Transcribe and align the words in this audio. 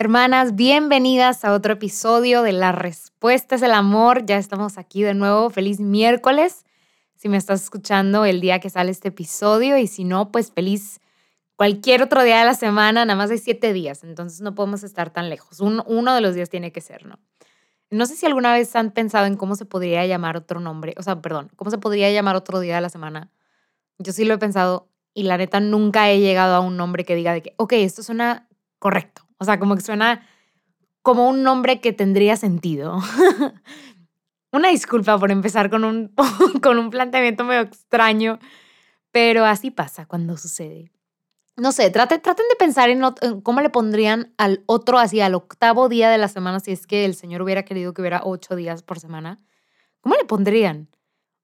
Hermanas, 0.00 0.54
bienvenidas 0.54 1.44
a 1.44 1.52
otro 1.52 1.72
episodio 1.72 2.42
de 2.42 2.52
La 2.52 2.70
Respuesta 2.70 3.56
es 3.56 3.62
el 3.62 3.72
Amor. 3.72 4.24
Ya 4.24 4.38
estamos 4.38 4.78
aquí 4.78 5.02
de 5.02 5.12
nuevo. 5.12 5.50
Feliz 5.50 5.80
miércoles. 5.80 6.64
Si 7.16 7.28
me 7.28 7.36
estás 7.36 7.64
escuchando 7.64 8.24
el 8.24 8.40
día 8.40 8.60
que 8.60 8.70
sale 8.70 8.92
este 8.92 9.08
episodio 9.08 9.76
y 9.76 9.88
si 9.88 10.04
no, 10.04 10.30
pues 10.30 10.52
feliz 10.52 11.00
cualquier 11.56 12.00
otro 12.00 12.22
día 12.22 12.38
de 12.38 12.44
la 12.44 12.54
semana. 12.54 13.04
Nada 13.04 13.16
más 13.16 13.32
hay 13.32 13.38
siete 13.38 13.72
días, 13.72 14.04
entonces 14.04 14.40
no 14.40 14.54
podemos 14.54 14.84
estar 14.84 15.10
tan 15.10 15.28
lejos. 15.28 15.58
uno 15.58 16.14
de 16.14 16.20
los 16.20 16.36
días 16.36 16.48
tiene 16.48 16.70
que 16.70 16.80
ser, 16.80 17.04
¿no? 17.04 17.18
No 17.90 18.06
sé 18.06 18.14
si 18.14 18.24
alguna 18.24 18.52
vez 18.52 18.76
han 18.76 18.92
pensado 18.92 19.26
en 19.26 19.36
cómo 19.36 19.56
se 19.56 19.64
podría 19.64 20.06
llamar 20.06 20.36
otro 20.36 20.60
nombre, 20.60 20.94
o 20.96 21.02
sea, 21.02 21.20
perdón, 21.20 21.50
cómo 21.56 21.72
se 21.72 21.78
podría 21.78 22.08
llamar 22.12 22.36
otro 22.36 22.60
día 22.60 22.76
de 22.76 22.82
la 22.82 22.88
semana. 22.88 23.32
Yo 23.98 24.12
sí 24.12 24.24
lo 24.24 24.34
he 24.34 24.38
pensado 24.38 24.92
y 25.12 25.24
la 25.24 25.38
neta 25.38 25.58
nunca 25.58 26.08
he 26.08 26.20
llegado 26.20 26.54
a 26.54 26.60
un 26.60 26.76
nombre 26.76 27.04
que 27.04 27.16
diga 27.16 27.32
de 27.32 27.42
que, 27.42 27.54
ok, 27.56 27.72
esto 27.72 28.04
suena 28.04 28.46
correcto 28.78 29.27
o 29.38 29.44
sea, 29.44 29.58
como 29.58 29.74
que 29.74 29.82
suena 29.82 30.26
como 31.02 31.28
un 31.28 31.42
nombre 31.42 31.80
que 31.80 31.92
tendría 31.92 32.36
sentido. 32.36 32.98
Una 34.52 34.68
disculpa 34.68 35.18
por 35.18 35.30
empezar 35.30 35.70
con 35.70 35.84
un, 35.84 36.14
con 36.62 36.78
un 36.78 36.90
planteamiento 36.90 37.44
medio 37.44 37.62
extraño, 37.62 38.38
pero 39.10 39.44
así 39.44 39.70
pasa 39.70 40.06
cuando 40.06 40.36
sucede. 40.36 40.90
No 41.56 41.72
sé, 41.72 41.90
traten, 41.90 42.20
traten 42.22 42.46
de 42.48 42.56
pensar 42.56 42.88
en, 42.88 43.02
cómo 43.42 43.60
le 43.60 43.68
pondrían 43.68 44.32
al 44.38 44.62
otro, 44.66 44.98
así 44.98 45.20
al 45.20 45.34
octavo 45.34 45.88
día 45.88 46.08
de 46.08 46.18
la 46.18 46.28
semana, 46.28 46.60
si 46.60 46.72
es 46.72 46.86
que 46.86 47.04
el 47.04 47.14
Señor 47.14 47.42
hubiera 47.42 47.64
querido 47.64 47.92
que 47.92 48.00
hubiera 48.00 48.20
ocho 48.24 48.54
días 48.54 48.82
por 48.82 49.00
semana. 49.00 49.40
¿Cómo 50.00 50.14
le 50.14 50.24
pondrían? 50.24 50.88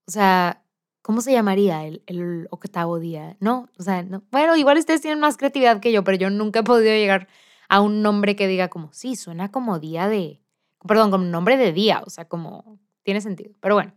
O 0.07 0.11
sea, 0.11 0.63
¿cómo 1.01 1.21
se 1.21 1.33
llamaría 1.33 1.85
el, 1.85 2.01
el 2.07 2.47
octavo 2.49 2.99
día? 2.99 3.35
No, 3.39 3.67
o 3.77 3.83
sea, 3.83 4.03
no. 4.03 4.23
Bueno, 4.31 4.55
igual 4.55 4.77
ustedes 4.77 5.01
tienen 5.01 5.19
más 5.19 5.35
creatividad 5.35 5.81
que 5.81 5.91
yo, 5.91 6.03
pero 6.03 6.17
yo 6.17 6.29
nunca 6.29 6.61
he 6.61 6.63
podido 6.63 6.93
llegar 6.93 7.27
a 7.69 7.81
un 7.81 8.01
nombre 8.01 8.35
que 8.35 8.47
diga 8.47 8.69
como, 8.69 8.91
sí, 8.93 9.15
suena 9.15 9.51
como 9.51 9.79
día 9.79 10.07
de, 10.07 10.41
perdón, 10.87 11.11
como 11.11 11.23
nombre 11.25 11.57
de 11.57 11.71
día, 11.71 12.01
o 12.05 12.09
sea, 12.09 12.27
como 12.27 12.79
tiene 13.03 13.21
sentido. 13.21 13.53
Pero 13.59 13.75
bueno, 13.75 13.93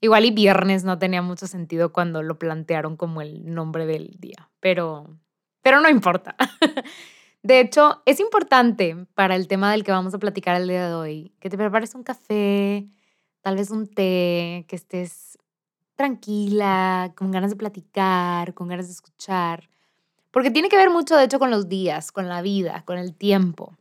igual 0.00 0.24
y 0.24 0.30
viernes 0.30 0.84
no 0.84 0.98
tenía 0.98 1.22
mucho 1.22 1.46
sentido 1.46 1.92
cuando 1.92 2.22
lo 2.22 2.38
plantearon 2.38 2.96
como 2.96 3.20
el 3.20 3.52
nombre 3.52 3.86
del 3.86 4.16
día, 4.18 4.50
pero, 4.60 5.18
pero 5.62 5.80
no 5.80 5.88
importa. 5.88 6.36
De 7.42 7.60
hecho, 7.60 8.02
es 8.06 8.20
importante 8.20 9.06
para 9.14 9.36
el 9.36 9.48
tema 9.48 9.70
del 9.70 9.84
que 9.84 9.92
vamos 9.92 10.14
a 10.14 10.18
platicar 10.18 10.56
el 10.56 10.66
día 10.66 10.88
de 10.88 10.94
hoy 10.94 11.34
que 11.40 11.50
te 11.50 11.58
prepares 11.58 11.94
un 11.94 12.02
café, 12.02 12.88
tal 13.42 13.56
vez 13.56 13.70
un 13.70 13.86
té, 13.86 14.64
que 14.66 14.76
estés 14.76 15.38
tranquila, 15.94 17.12
con 17.16 17.30
ganas 17.30 17.50
de 17.50 17.56
platicar, 17.56 18.54
con 18.54 18.68
ganas 18.68 18.86
de 18.86 18.92
escuchar. 18.92 19.68
Porque 20.34 20.50
tiene 20.50 20.68
que 20.68 20.76
ver 20.76 20.90
mucho, 20.90 21.16
de 21.16 21.26
hecho, 21.26 21.38
con 21.38 21.52
los 21.52 21.68
días, 21.68 22.10
con 22.10 22.28
la 22.28 22.42
vida, 22.42 22.82
con 22.84 22.98
el 22.98 23.14
tiempo. 23.14 23.72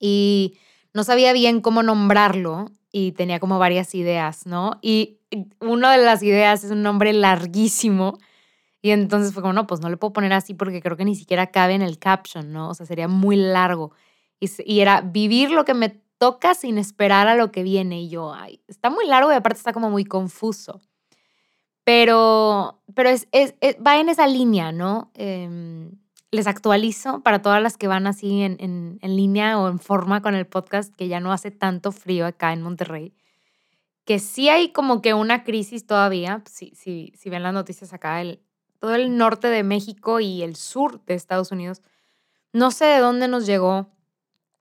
Y 0.00 0.58
no 0.92 1.04
sabía 1.04 1.32
bien 1.32 1.60
cómo 1.60 1.84
nombrarlo 1.84 2.66
y 2.90 3.12
tenía 3.12 3.38
como 3.38 3.60
varias 3.60 3.94
ideas, 3.94 4.44
¿no? 4.44 4.72
Y 4.82 5.20
una 5.60 5.92
de 5.96 6.04
las 6.04 6.24
ideas 6.24 6.64
es 6.64 6.72
un 6.72 6.82
nombre 6.82 7.12
larguísimo. 7.12 8.18
Y 8.82 8.90
entonces 8.90 9.32
fue 9.32 9.40
como, 9.40 9.52
no, 9.52 9.68
pues 9.68 9.80
no 9.82 9.88
le 9.88 9.96
puedo 9.96 10.12
poner 10.12 10.32
así 10.32 10.52
porque 10.52 10.82
creo 10.82 10.96
que 10.96 11.04
ni 11.04 11.14
siquiera 11.14 11.52
cabe 11.52 11.74
en 11.74 11.82
el 11.82 12.00
caption, 12.00 12.52
¿no? 12.52 12.70
O 12.70 12.74
sea, 12.74 12.86
sería 12.86 13.06
muy 13.06 13.36
largo. 13.36 13.92
Y, 14.40 14.50
y 14.64 14.80
era 14.80 15.02
vivir 15.02 15.52
lo 15.52 15.64
que 15.64 15.74
me 15.74 15.90
toca 16.18 16.54
sin 16.54 16.76
esperar 16.76 17.28
a 17.28 17.36
lo 17.36 17.52
que 17.52 17.62
viene. 17.62 18.02
Y 18.02 18.08
yo, 18.08 18.34
ay, 18.34 18.60
está 18.66 18.90
muy 18.90 19.06
largo 19.06 19.30
y 19.30 19.36
aparte 19.36 19.58
está 19.58 19.72
como 19.72 19.90
muy 19.90 20.04
confuso. 20.04 20.80
Pero, 21.84 22.82
pero 22.94 23.08
es, 23.08 23.28
es, 23.32 23.54
va 23.84 24.00
en 24.00 24.08
esa 24.08 24.26
línea, 24.26 24.72
¿no? 24.72 25.10
Em, 25.14 25.92
les 26.30 26.46
actualizo 26.46 27.22
para 27.22 27.42
todas 27.42 27.62
las 27.62 27.76
que 27.76 27.88
van 27.88 28.06
así 28.06 28.42
en, 28.42 28.56
en, 28.60 28.98
en, 29.02 29.16
línea 29.16 29.58
o 29.58 29.68
en 29.68 29.78
forma 29.78 30.22
con 30.22 30.34
el 30.34 30.46
podcast, 30.46 30.94
que 30.94 31.08
ya 31.08 31.20
no 31.20 31.32
hace 31.32 31.50
tanto 31.50 31.90
frío 31.90 32.26
acá 32.26 32.52
en 32.52 32.62
Monterrey, 32.62 33.14
que 34.04 34.18
sí 34.18 34.48
hay 34.48 34.72
como 34.72 35.02
que 35.02 35.14
una 35.14 35.44
crisis 35.44 35.86
todavía, 35.86 36.42
si, 36.48 36.72
si, 36.74 37.12
si 37.16 37.30
ven 37.30 37.42
las 37.42 37.54
noticias 37.54 37.92
acá, 37.92 38.20
el, 38.20 38.40
todo 38.78 38.94
el 38.94 39.16
norte 39.16 39.48
de 39.48 39.62
México 39.62 40.20
y 40.20 40.42
el 40.42 40.56
sur 40.56 41.04
de 41.04 41.14
Estados 41.14 41.52
Unidos, 41.52 41.82
no 42.52 42.70
sé 42.70 42.86
de 42.86 42.98
dónde 42.98 43.28
nos 43.28 43.46
llegó 43.46 43.88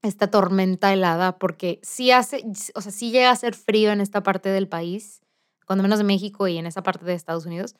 esta 0.01 0.29
tormenta 0.31 0.93
helada, 0.93 1.37
porque 1.37 1.79
sí 1.83 2.11
hace, 2.11 2.43
o 2.75 2.81
sea, 2.81 2.91
sí 2.91 3.11
llega 3.11 3.31
a 3.31 3.35
ser 3.35 3.55
frío 3.55 3.91
en 3.91 4.01
esta 4.01 4.23
parte 4.23 4.49
del 4.49 4.67
país, 4.67 5.21
cuando 5.69 5.83
menos 5.83 5.99
de 5.99 6.03
México 6.03 6.47
y 6.47 6.57
en 6.57 6.65
esa 6.65 6.81
parte 6.81 7.05
de 7.05 7.13
Estados 7.13 7.45
Unidos, 7.45 7.75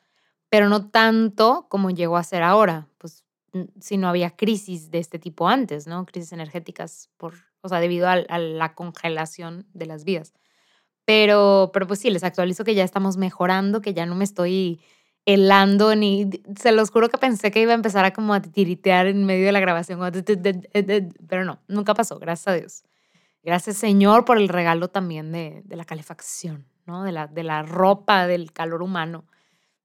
pero 0.48 0.70
no 0.70 0.92
tanto 0.92 1.66
como 1.70 1.90
llegó 1.90 2.18
a 2.18 2.24
ser 2.24 2.44
ahora, 2.44 2.88
pues 3.00 3.24
si 3.80 3.98
no 3.98 4.08
había 4.08 4.30
crisis 4.30 4.92
de 4.92 5.00
este 5.00 5.18
tipo 5.18 5.50
antes, 5.50 5.88
¿no? 5.88 6.06
Crisis 6.06 6.32
energéticas 6.32 7.10
por, 7.18 7.34
o 7.62 7.68
sea, 7.68 7.80
debido 7.80 8.08
a, 8.08 8.38
la 8.38 8.76
congelación 8.76 9.66
de 9.74 9.88
las 9.88 10.04
vías. 10.04 10.34
Pero, 11.04 11.72
pero 11.74 11.88
pues 11.88 12.00
sí, 12.00 12.12
les 12.12 12.24
actualizo 12.24 12.64
que 12.64 12.76
ya 12.76 12.84
estamos 12.84 13.18
mejorando, 13.18 13.82
que 13.82 13.96
ya 13.96 14.06
no 14.06 14.14
me 14.14 14.24
estoy 14.24 14.80
helando 15.26 15.96
ni 15.96 16.30
se 16.60 16.72
los 16.72 16.92
juro 16.92 17.10
que 17.10 17.18
pensé 17.18 17.50
que 17.50 17.60
iba 17.60 17.72
a 17.72 17.76
empezar 17.76 18.06
a 18.06 18.14
como 18.14 18.36
a 18.36 18.42
tiritear 18.44 19.08
en 19.08 19.26
medio 19.26 19.48
de 19.48 19.52
la 19.52 19.62
grabación, 19.62 20.00
pero 21.28 21.44
no, 21.44 21.60
nunca 21.68 21.96
pasó, 21.96 22.20
gracias 22.20 22.48
a 22.50 22.54
Dios. 22.54 22.84
Gracias 23.42 23.78
Señor 23.78 24.26
por 24.26 24.38
el 24.38 24.48
regalo 24.48 24.90
también 24.90 25.32
de, 25.32 25.64
de 25.66 25.76
la 25.76 25.86
calefacción. 25.86 26.69
De 26.86 27.12
la, 27.12 27.28
de 27.28 27.44
la 27.44 27.62
ropa, 27.62 28.26
del 28.26 28.52
calor 28.52 28.82
humano. 28.82 29.26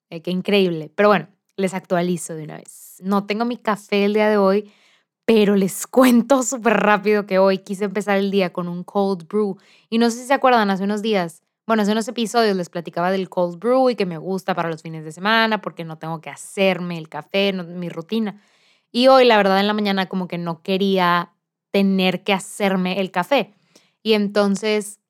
Eh, 0.08 0.22
qué 0.22 0.30
increíble. 0.30 0.90
Pero 0.94 1.10
bueno, 1.10 1.28
les 1.56 1.74
actualizo 1.74 2.34
de 2.34 2.44
una 2.44 2.56
vez. 2.56 2.96
No 3.02 3.26
tengo 3.26 3.44
mi 3.44 3.56
café 3.56 4.06
el 4.06 4.14
día 4.14 4.28
de 4.28 4.36
hoy, 4.36 4.72
pero 5.24 5.56
les 5.56 5.86
cuento 5.88 6.42
súper 6.42 6.74
rápido 6.74 7.26
que 7.26 7.38
hoy 7.38 7.58
quise 7.58 7.84
empezar 7.84 8.16
el 8.16 8.30
día 8.30 8.52
con 8.52 8.68
un 8.68 8.84
cold 8.84 9.26
brew. 9.28 9.58
Y 9.90 9.98
no 9.98 10.10
sé 10.10 10.18
si 10.20 10.26
se 10.26 10.34
acuerdan, 10.34 10.70
hace 10.70 10.84
unos 10.84 11.02
días, 11.02 11.42
bueno, 11.66 11.82
hace 11.82 11.92
unos 11.92 12.08
episodios 12.08 12.56
les 12.56 12.68
platicaba 12.68 13.10
del 13.10 13.28
cold 13.28 13.58
brew 13.58 13.90
y 13.90 13.96
que 13.96 14.06
me 14.06 14.18
gusta 14.18 14.54
para 14.54 14.70
los 14.70 14.82
fines 14.82 15.04
de 15.04 15.12
semana 15.12 15.60
porque 15.60 15.84
no 15.84 15.98
tengo 15.98 16.20
que 16.20 16.30
hacerme 16.30 16.98
el 16.98 17.08
café, 17.08 17.52
mi 17.52 17.88
rutina. 17.88 18.40
Y 18.92 19.08
hoy, 19.08 19.24
la 19.24 19.36
verdad, 19.36 19.60
en 19.60 19.66
la 19.66 19.74
mañana 19.74 20.06
como 20.06 20.28
que 20.28 20.38
no 20.38 20.62
quería 20.62 21.32
tener 21.70 22.22
que 22.22 22.32
hacerme 22.32 23.00
el 23.00 23.10
café. 23.10 23.54
Y 24.02 24.12
entonces 24.12 25.00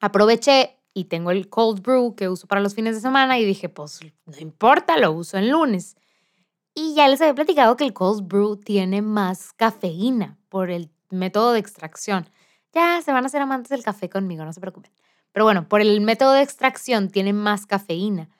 aproveché 0.00 0.81
y 0.94 1.04
tengo 1.04 1.30
el 1.30 1.48
cold 1.48 1.82
brew 1.82 2.14
que 2.14 2.28
uso 2.28 2.46
para 2.46 2.60
los 2.60 2.74
fines 2.74 2.94
de 2.94 3.00
semana 3.00 3.38
y 3.38 3.44
dije, 3.44 3.68
pues 3.68 4.00
no 4.26 4.38
importa, 4.38 4.98
lo 4.98 5.12
uso 5.12 5.38
el 5.38 5.50
lunes. 5.50 5.96
Y 6.74 6.94
ya 6.94 7.08
les 7.08 7.20
había 7.20 7.34
platicado 7.34 7.76
que 7.76 7.84
el 7.84 7.92
cold 7.92 8.26
brew 8.26 8.56
tiene 8.56 9.02
más 9.02 9.52
cafeína 9.52 10.38
por 10.48 10.70
el 10.70 10.90
método 11.10 11.52
de 11.52 11.60
extracción. 11.60 12.28
Ya 12.72 13.00
se 13.02 13.12
van 13.12 13.24
a 13.24 13.26
hacer 13.26 13.42
amantes 13.42 13.70
del 13.70 13.82
café 13.82 14.08
conmigo, 14.08 14.44
no 14.44 14.52
se 14.52 14.60
preocupen. 14.60 14.92
Pero 15.32 15.44
bueno, 15.44 15.68
por 15.68 15.80
el 15.80 16.00
método 16.00 16.32
de 16.32 16.42
extracción 16.42 17.08
tiene 17.08 17.32
más 17.32 17.66
cafeína. 17.66 18.30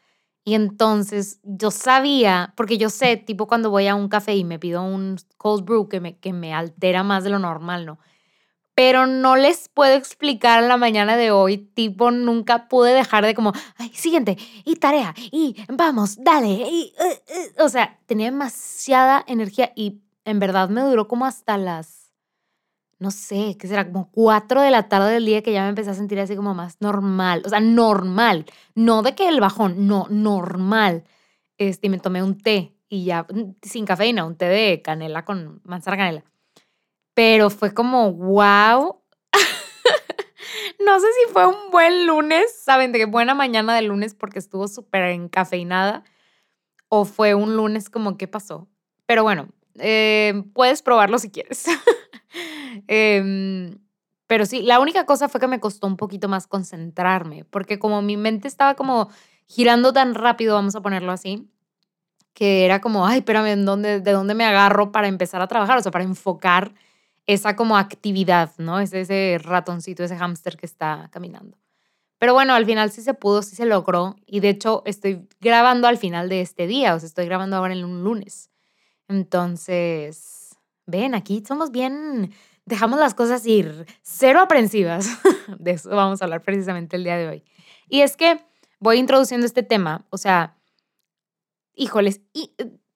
Y 0.44 0.54
entonces 0.54 1.40
yo 1.44 1.70
sabía, 1.70 2.52
porque 2.56 2.76
yo 2.76 2.90
sé, 2.90 3.16
tipo 3.16 3.46
cuando 3.46 3.70
voy 3.70 3.86
a 3.86 3.94
un 3.94 4.08
café 4.08 4.34
y 4.34 4.44
me 4.44 4.58
pido 4.58 4.82
un 4.82 5.16
cold 5.38 5.64
brew 5.64 5.88
que 5.88 6.00
me, 6.00 6.18
que 6.18 6.32
me 6.32 6.52
altera 6.52 7.02
más 7.02 7.24
de 7.24 7.30
lo 7.30 7.38
normal, 7.38 7.86
¿no? 7.86 7.98
Pero 8.74 9.06
no 9.06 9.36
les 9.36 9.68
puedo 9.68 9.94
explicar 9.94 10.62
la 10.62 10.76
mañana 10.76 11.16
de 11.16 11.30
hoy, 11.30 11.58
tipo, 11.58 12.10
nunca 12.10 12.68
pude 12.68 12.94
dejar 12.94 13.24
de 13.24 13.34
como, 13.34 13.52
ay, 13.76 13.90
siguiente, 13.94 14.36
y 14.64 14.76
tarea, 14.76 15.14
y 15.30 15.56
vamos, 15.68 16.16
dale, 16.22 16.48
y, 16.48 16.94
eh, 16.98 17.22
eh", 17.28 17.52
o 17.62 17.68
sea, 17.68 17.98
tenía 18.06 18.26
demasiada 18.26 19.24
energía 19.26 19.72
y 19.76 20.00
en 20.24 20.38
verdad 20.38 20.68
me 20.68 20.80
duró 20.82 21.08
como 21.08 21.26
hasta 21.26 21.58
las, 21.58 22.12
no 22.98 23.10
sé, 23.10 23.56
que 23.58 23.66
será 23.68 23.86
como 23.86 24.10
4 24.12 24.62
de 24.62 24.70
la 24.70 24.88
tarde 24.88 25.12
del 25.12 25.26
día 25.26 25.42
que 25.42 25.52
ya 25.52 25.62
me 25.64 25.70
empecé 25.70 25.90
a 25.90 25.94
sentir 25.94 26.20
así 26.20 26.36
como 26.36 26.54
más 26.54 26.76
normal, 26.80 27.42
o 27.44 27.48
sea, 27.48 27.60
normal, 27.60 28.46
no 28.74 29.02
de 29.02 29.14
que 29.14 29.28
el 29.28 29.40
bajón, 29.40 29.86
no, 29.88 30.06
normal. 30.10 31.04
Este, 31.58 31.86
y 31.88 31.90
me 31.90 31.98
tomé 31.98 32.22
un 32.22 32.38
té 32.38 32.74
y 32.88 33.04
ya 33.04 33.24
mm, 33.24 33.56
sin 33.62 33.86
cafeína, 33.86 34.24
un 34.24 34.36
té 34.36 34.46
de 34.46 34.82
canela 34.82 35.24
con 35.24 35.60
manzana 35.64 35.96
canela. 35.96 36.24
Pero 37.14 37.50
fue 37.50 37.74
como, 37.74 38.12
wow. 38.12 39.00
no 40.86 41.00
sé 41.00 41.06
si 41.06 41.32
fue 41.32 41.46
un 41.46 41.70
buen 41.70 42.06
lunes, 42.06 42.54
¿saben? 42.62 42.92
De 42.92 42.98
qué 42.98 43.04
buena 43.06 43.34
mañana 43.34 43.74
de 43.74 43.82
lunes 43.82 44.14
porque 44.14 44.38
estuvo 44.38 44.68
súper 44.68 45.04
encafeinada. 45.04 46.04
O 46.88 47.04
fue 47.04 47.34
un 47.34 47.56
lunes 47.56 47.90
como, 47.90 48.16
¿qué 48.18 48.28
pasó? 48.28 48.68
Pero 49.06 49.22
bueno, 49.22 49.48
eh, 49.78 50.44
puedes 50.54 50.82
probarlo 50.82 51.18
si 51.18 51.30
quieres. 51.30 51.66
Em, 52.88 53.78
pero 54.26 54.46
sí, 54.46 54.62
la 54.62 54.80
única 54.80 55.04
cosa 55.04 55.28
fue 55.28 55.38
que 55.38 55.46
me 55.46 55.60
costó 55.60 55.86
un 55.86 55.98
poquito 55.98 56.28
más 56.28 56.46
concentrarme, 56.46 57.44
porque 57.44 57.78
como 57.78 58.00
mi 58.00 58.16
mente 58.16 58.48
estaba 58.48 58.74
como 58.74 59.10
girando 59.46 59.92
tan 59.92 60.14
rápido, 60.14 60.54
vamos 60.54 60.74
a 60.74 60.80
ponerlo 60.80 61.12
así, 61.12 61.50
que 62.32 62.64
era 62.64 62.80
como, 62.80 63.06
ay, 63.06 63.18
espérame, 63.18 63.62
dónde, 63.66 64.00
¿de 64.00 64.12
dónde 64.12 64.34
me 64.34 64.46
agarro 64.46 64.90
para 64.90 65.08
empezar 65.08 65.42
a 65.42 65.48
trabajar? 65.48 65.76
O 65.76 65.82
sea, 65.82 65.92
para 65.92 66.04
enfocar 66.04 66.72
esa 67.32 67.56
como 67.56 67.76
actividad, 67.76 68.52
¿no? 68.58 68.80
Es 68.80 68.92
ese 68.92 69.38
ratoncito, 69.42 70.04
ese 70.04 70.16
hámster 70.16 70.56
que 70.56 70.66
está 70.66 71.08
caminando. 71.12 71.58
Pero 72.18 72.34
bueno, 72.34 72.54
al 72.54 72.64
final 72.66 72.90
sí 72.92 73.02
se 73.02 73.14
pudo, 73.14 73.42
sí 73.42 73.56
se 73.56 73.66
logró. 73.66 74.14
Y 74.26 74.40
de 74.40 74.50
hecho 74.50 74.82
estoy 74.86 75.28
grabando 75.40 75.88
al 75.88 75.98
final 75.98 76.28
de 76.28 76.40
este 76.40 76.66
día, 76.66 76.94
o 76.94 77.00
sea, 77.00 77.06
estoy 77.08 77.26
grabando 77.26 77.56
ahora 77.56 77.74
en 77.74 77.84
un 77.84 78.04
lunes. 78.04 78.50
Entonces, 79.08 80.56
ven, 80.86 81.14
aquí 81.14 81.42
somos 81.46 81.70
bien, 81.70 82.32
dejamos 82.64 83.00
las 83.00 83.14
cosas 83.14 83.44
ir, 83.46 83.86
cero 84.02 84.40
aprensivas. 84.40 85.08
De 85.58 85.72
eso 85.72 85.90
vamos 85.90 86.22
a 86.22 86.26
hablar 86.26 86.42
precisamente 86.42 86.96
el 86.96 87.04
día 87.04 87.16
de 87.16 87.28
hoy. 87.28 87.44
Y 87.88 88.02
es 88.02 88.16
que 88.16 88.40
voy 88.78 88.98
introduciendo 88.98 89.46
este 89.46 89.62
tema, 89.62 90.06
o 90.10 90.16
sea, 90.16 90.56
híjoles, 91.74 92.20
y 92.32 92.54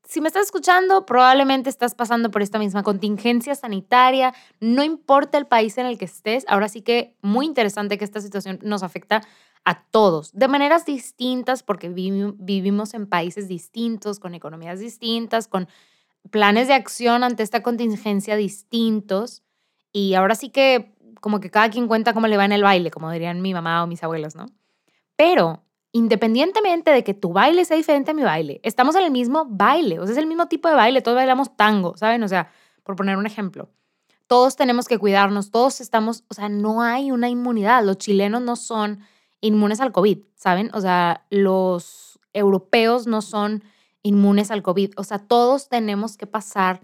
si 0.08 0.20
me 0.20 0.29
estás 0.29 0.44
escuchando, 0.44 1.05
probablemente 1.05 1.69
estás 1.69 1.94
pasando 1.94 2.31
por 2.31 2.41
esta 2.41 2.58
misma 2.58 2.82
contingencia 2.82 3.55
sanitaria, 3.55 4.32
no 4.61 4.85
importa 4.85 5.37
el 5.37 5.47
país 5.47 5.76
en 5.79 5.87
el 5.87 5.99
que 5.99 6.05
estés, 6.05 6.44
ahora 6.49 6.69
sí 6.69 6.81
que 6.81 7.17
muy 7.23 7.44
interesante 7.44 7.99
que 7.99 8.05
esta 8.05 8.20
situación 8.20 8.61
nos 8.62 8.82
afecta 8.82 9.23
a 9.64 9.82
todos, 9.82 10.32
de 10.32 10.47
maneras 10.47 10.87
distintas, 10.87 11.64
porque 11.64 11.88
vivimos 11.88 12.94
en 12.94 13.08
países 13.08 13.49
distintos, 13.49 14.20
con 14.20 14.35
economías 14.35 14.79
distintas, 14.79 15.49
con 15.49 15.69
planes 16.31 16.69
de 16.69 16.75
acción 16.75 17.25
ante 17.25 17.43
esta 17.43 17.64
contingencia 17.64 18.37
distintos, 18.37 19.43
y 19.93 20.14
ahora 20.14 20.37
sí 20.37 20.50
que 20.50 20.94
como 21.20 21.41
que 21.41 21.50
cada 21.50 21.69
quien 21.70 21.88
cuenta 21.88 22.14
cómo 22.14 22.29
le 22.29 22.37
va 22.37 22.44
en 22.44 22.53
el 22.53 22.62
baile, 22.62 22.93
como 22.93 23.11
dirían 23.11 23.43
mi 23.43 23.55
mamá 23.55 23.82
o 23.82 23.88
mis 23.88 24.05
abuelos, 24.05 24.37
¿no? 24.37 24.47
Pero 25.17 25.64
independientemente 25.96 26.90
de 26.90 27.02
que 27.02 27.14
tu 27.14 27.32
baile 27.32 27.64
sea 27.64 27.76
diferente 27.76 28.10
a 28.10 28.14
mi 28.14 28.22
baile, 28.22 28.60
estamos 28.62 28.94
en 28.96 29.04
el 29.04 29.10
mismo 29.10 29.46
baile, 29.48 29.98
o 29.98 30.04
sea, 30.04 30.12
es 30.12 30.19
el 30.19 30.26
mismo 30.26 30.46
tipo 30.46 30.69
de 30.69 30.75
baile, 30.75 31.00
todos 31.00 31.16
bailamos 31.16 31.56
tango, 31.56 31.96
¿saben? 31.96 32.22
O 32.22 32.28
sea, 32.28 32.50
por 32.82 32.96
poner 32.96 33.16
un 33.16 33.25
ejemplo, 33.25 33.70
todos 34.26 34.56
tenemos 34.56 34.88
que 34.88 34.98
cuidarnos, 34.98 35.50
todos 35.50 35.81
estamos, 35.81 36.25
o 36.28 36.34
sea, 36.34 36.50
no 36.50 36.82
hay 36.82 37.10
una 37.12 37.31
inmunidad, 37.31 37.82
los 37.82 37.96
chilenos 37.96 38.43
no 38.43 38.56
son 38.56 39.00
inmunes 39.40 39.81
al 39.81 39.93
COVID, 39.93 40.19
¿saben? 40.34 40.70
O 40.75 40.82
sea, 40.82 41.25
los 41.31 42.19
europeos 42.34 43.06
no 43.06 43.22
son 43.22 43.64
inmunes 44.02 44.50
al 44.50 44.62
COVID, 44.62 44.93
o 44.98 45.04
sea, 45.04 45.19
todos 45.19 45.70
tenemos 45.70 46.19
que 46.19 46.26
pasar 46.26 46.82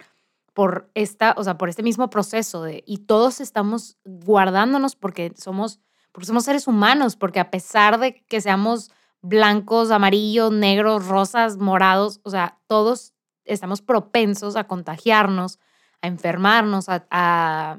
por 0.54 0.90
esta, 0.94 1.34
o 1.36 1.44
sea, 1.44 1.58
por 1.58 1.68
este 1.68 1.82
mismo 1.82 2.08
proceso 2.08 2.62
de 2.62 2.82
y 2.86 2.98
todos 2.98 3.42
estamos 3.42 3.98
guardándonos 4.04 4.96
porque 4.96 5.34
somos 5.36 5.80
porque 6.12 6.26
somos 6.26 6.44
seres 6.44 6.66
humanos, 6.66 7.16
porque 7.16 7.40
a 7.40 7.50
pesar 7.50 7.98
de 7.98 8.22
que 8.26 8.42
seamos 8.42 8.90
blancos, 9.22 9.90
amarillos, 9.90 10.52
negros, 10.52 11.06
rosas, 11.06 11.56
morados, 11.56 12.20
o 12.24 12.30
sea, 12.30 12.58
todos 12.66 13.14
estamos 13.44 13.80
propensos 13.80 14.56
a 14.56 14.64
contagiarnos, 14.64 15.58
a 16.00 16.08
enfermarnos, 16.08 16.88
a, 16.88 17.06
a, 17.10 17.78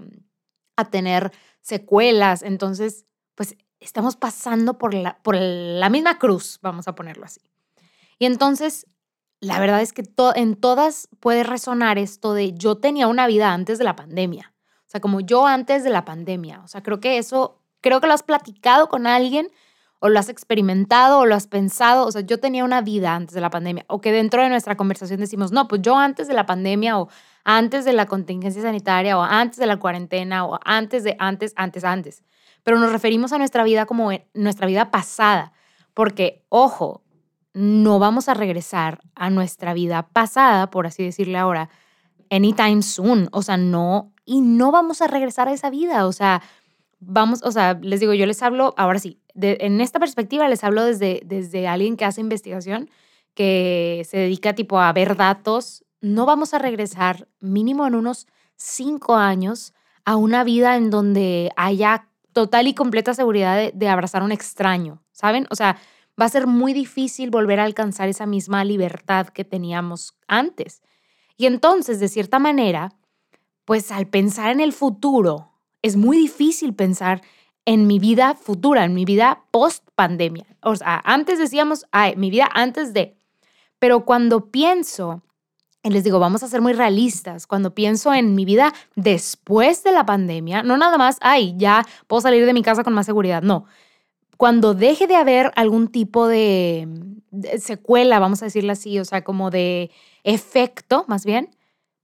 tener 0.89 1.31
secuelas. 1.61 2.41
Entonces, 2.41 3.05
pues 3.35 3.55
estamos 3.79 4.15
pasando 4.15 4.77
por 4.77 4.93
la, 4.93 5.21
por 5.21 5.35
la 5.35 5.89
misma 5.89 6.17
cruz, 6.17 6.59
vamos 6.61 6.87
a 6.87 6.95
ponerlo 6.95 7.25
así. 7.25 7.41
Y 8.19 8.25
entonces, 8.25 8.87
la 9.39 9.59
verdad 9.59 9.81
es 9.81 9.91
que 9.91 10.03
en 10.35 10.55
todas 10.55 11.09
puede 11.19 11.43
resonar 11.43 11.97
esto 11.97 12.33
de 12.33 12.53
yo 12.53 12.75
tenía 12.75 13.07
una 13.07 13.27
vida 13.27 13.53
antes 13.53 13.77
de 13.77 13.83
la 13.83 13.95
pandemia. 13.95 14.53
O 14.87 14.89
sea, 14.93 15.01
como 15.01 15.19
yo 15.19 15.45
antes 15.45 15.83
de 15.83 15.89
la 15.89 16.05
pandemia. 16.05 16.61
O 16.61 16.67
sea, 16.67 16.83
creo 16.83 16.99
que 16.99 17.17
eso, 17.17 17.61
creo 17.81 17.99
que 17.99 18.07
lo 18.07 18.13
has 18.13 18.23
platicado 18.23 18.87
con 18.87 19.07
alguien 19.07 19.49
o 20.05 20.09
lo 20.09 20.19
has 20.19 20.27
experimentado 20.27 21.19
o 21.19 21.25
lo 21.25 21.33
has 21.33 21.47
pensado, 21.47 22.05
o 22.05 22.11
sea, 22.11 22.19
yo 22.23 22.37
tenía 22.37 22.65
una 22.65 22.81
vida 22.81 23.15
antes 23.15 23.33
de 23.33 23.39
la 23.39 23.49
pandemia, 23.49 23.85
o 23.87 24.01
que 24.01 24.11
dentro 24.11 24.43
de 24.43 24.49
nuestra 24.49 24.75
conversación 24.75 25.21
decimos, 25.21 25.53
no, 25.53 25.69
pues 25.69 25.81
yo 25.81 25.95
antes 25.95 26.27
de 26.27 26.33
la 26.33 26.45
pandemia 26.45 26.99
o 26.99 27.07
antes 27.45 27.85
de 27.85 27.93
la 27.93 28.05
contingencia 28.05 28.61
sanitaria 28.61 29.17
o 29.17 29.21
antes 29.21 29.59
de 29.59 29.65
la 29.65 29.77
cuarentena 29.77 30.45
o 30.45 30.59
antes 30.65 31.05
de 31.05 31.15
antes, 31.19 31.53
antes, 31.55 31.85
antes. 31.85 32.21
Pero 32.63 32.79
nos 32.79 32.91
referimos 32.91 33.31
a 33.31 33.37
nuestra 33.37 33.63
vida 33.63 33.85
como 33.85 34.11
nuestra 34.33 34.67
vida 34.67 34.91
pasada, 34.91 35.53
porque, 35.93 36.43
ojo, 36.49 37.01
no 37.53 37.97
vamos 37.97 38.27
a 38.27 38.33
regresar 38.33 38.99
a 39.15 39.29
nuestra 39.29 39.73
vida 39.73 40.09
pasada, 40.11 40.69
por 40.69 40.85
así 40.85 41.01
decirle 41.01 41.37
ahora, 41.37 41.69
anytime 42.29 42.81
soon, 42.81 43.29
o 43.31 43.41
sea, 43.41 43.55
no, 43.55 44.11
y 44.25 44.41
no 44.41 44.69
vamos 44.73 45.01
a 45.01 45.07
regresar 45.07 45.47
a 45.47 45.53
esa 45.53 45.69
vida, 45.69 46.05
o 46.07 46.11
sea, 46.11 46.41
vamos, 47.05 47.41
o 47.43 47.51
sea, 47.51 47.79
les 47.81 47.99
digo, 47.99 48.13
yo 48.13 48.25
les 48.25 48.41
hablo, 48.41 48.73
ahora 48.77 48.99
sí, 48.99 49.19
en 49.35 49.81
esta 49.81 49.99
perspectiva 49.99 50.47
les 50.47 50.63
hablo 50.63 50.83
desde, 50.83 51.21
desde 51.25 51.67
alguien 51.67 51.97
que 51.97 52.05
hace 52.05 52.21
investigación, 52.21 52.89
que 53.33 54.05
se 54.09 54.17
dedica 54.17 54.53
tipo 54.53 54.79
a 54.79 54.91
ver 54.93 55.15
datos, 55.15 55.83
no 56.01 56.25
vamos 56.25 56.53
a 56.53 56.59
regresar 56.59 57.27
mínimo 57.39 57.87
en 57.87 57.95
unos 57.95 58.27
cinco 58.55 59.15
años 59.15 59.73
a 60.05 60.15
una 60.15 60.43
vida 60.43 60.75
en 60.75 60.89
donde 60.89 61.51
haya 61.55 62.09
total 62.33 62.67
y 62.67 62.73
completa 62.73 63.13
seguridad 63.13 63.55
de, 63.55 63.71
de 63.73 63.89
abrazar 63.89 64.21
a 64.21 64.25
un 64.25 64.31
extraño, 64.31 65.03
¿saben? 65.11 65.47
O 65.49 65.55
sea, 65.55 65.77
va 66.19 66.25
a 66.25 66.29
ser 66.29 66.47
muy 66.47 66.73
difícil 66.73 67.29
volver 67.29 67.59
a 67.59 67.63
alcanzar 67.63 68.09
esa 68.09 68.25
misma 68.25 68.63
libertad 68.63 69.27
que 69.27 69.45
teníamos 69.45 70.15
antes. 70.27 70.81
Y 71.37 71.45
entonces, 71.45 71.99
de 71.99 72.07
cierta 72.07 72.39
manera, 72.39 72.91
pues 73.65 73.91
al 73.91 74.07
pensar 74.07 74.51
en 74.51 74.59
el 74.59 74.73
futuro, 74.73 75.52
es 75.83 75.95
muy 75.95 76.17
difícil 76.17 76.73
pensar 76.73 77.21
en 77.65 77.85
mi 77.87 77.99
vida 77.99 78.35
futura, 78.35 78.83
en 78.83 78.93
mi 78.93 79.05
vida 79.05 79.43
post 79.51 79.87
pandemia. 79.95 80.45
O 80.61 80.75
sea, 80.75 81.01
antes 81.05 81.37
decíamos, 81.37 81.85
ay, 81.91 82.15
mi 82.15 82.29
vida 82.29 82.49
antes 82.53 82.93
de. 82.93 83.15
Pero 83.79 84.05
cuando 84.05 84.49
pienso, 84.49 85.21
y 85.83 85.89
les 85.89 86.03
digo, 86.03 86.19
vamos 86.19 86.41
a 86.43 86.47
ser 86.47 86.61
muy 86.61 86.73
realistas, 86.73 87.45
cuando 87.45 87.75
pienso 87.75 88.13
en 88.13 88.35
mi 88.35 88.45
vida 88.45 88.73
después 88.95 89.83
de 89.83 89.91
la 89.91 90.05
pandemia, 90.05 90.63
no 90.63 90.77
nada 90.77 90.97
más, 90.97 91.17
ay, 91.21 91.53
ya 91.57 91.85
puedo 92.07 92.21
salir 92.21 92.45
de 92.45 92.53
mi 92.53 92.63
casa 92.63 92.83
con 92.83 92.93
más 92.93 93.05
seguridad, 93.05 93.41
no. 93.43 93.65
Cuando 94.37 94.73
deje 94.73 95.07
de 95.07 95.15
haber 95.15 95.51
algún 95.55 95.89
tipo 95.89 96.27
de, 96.27 96.87
secuela, 97.59 98.19
vamos 98.19 98.41
a 98.41 98.45
decirlo 98.45 98.71
así, 98.71 98.99
o 98.99 99.05
sea, 99.05 99.23
como 99.23 99.49
de 99.49 99.91
efecto, 100.23 101.05
más 101.07 101.25
bien, 101.25 101.49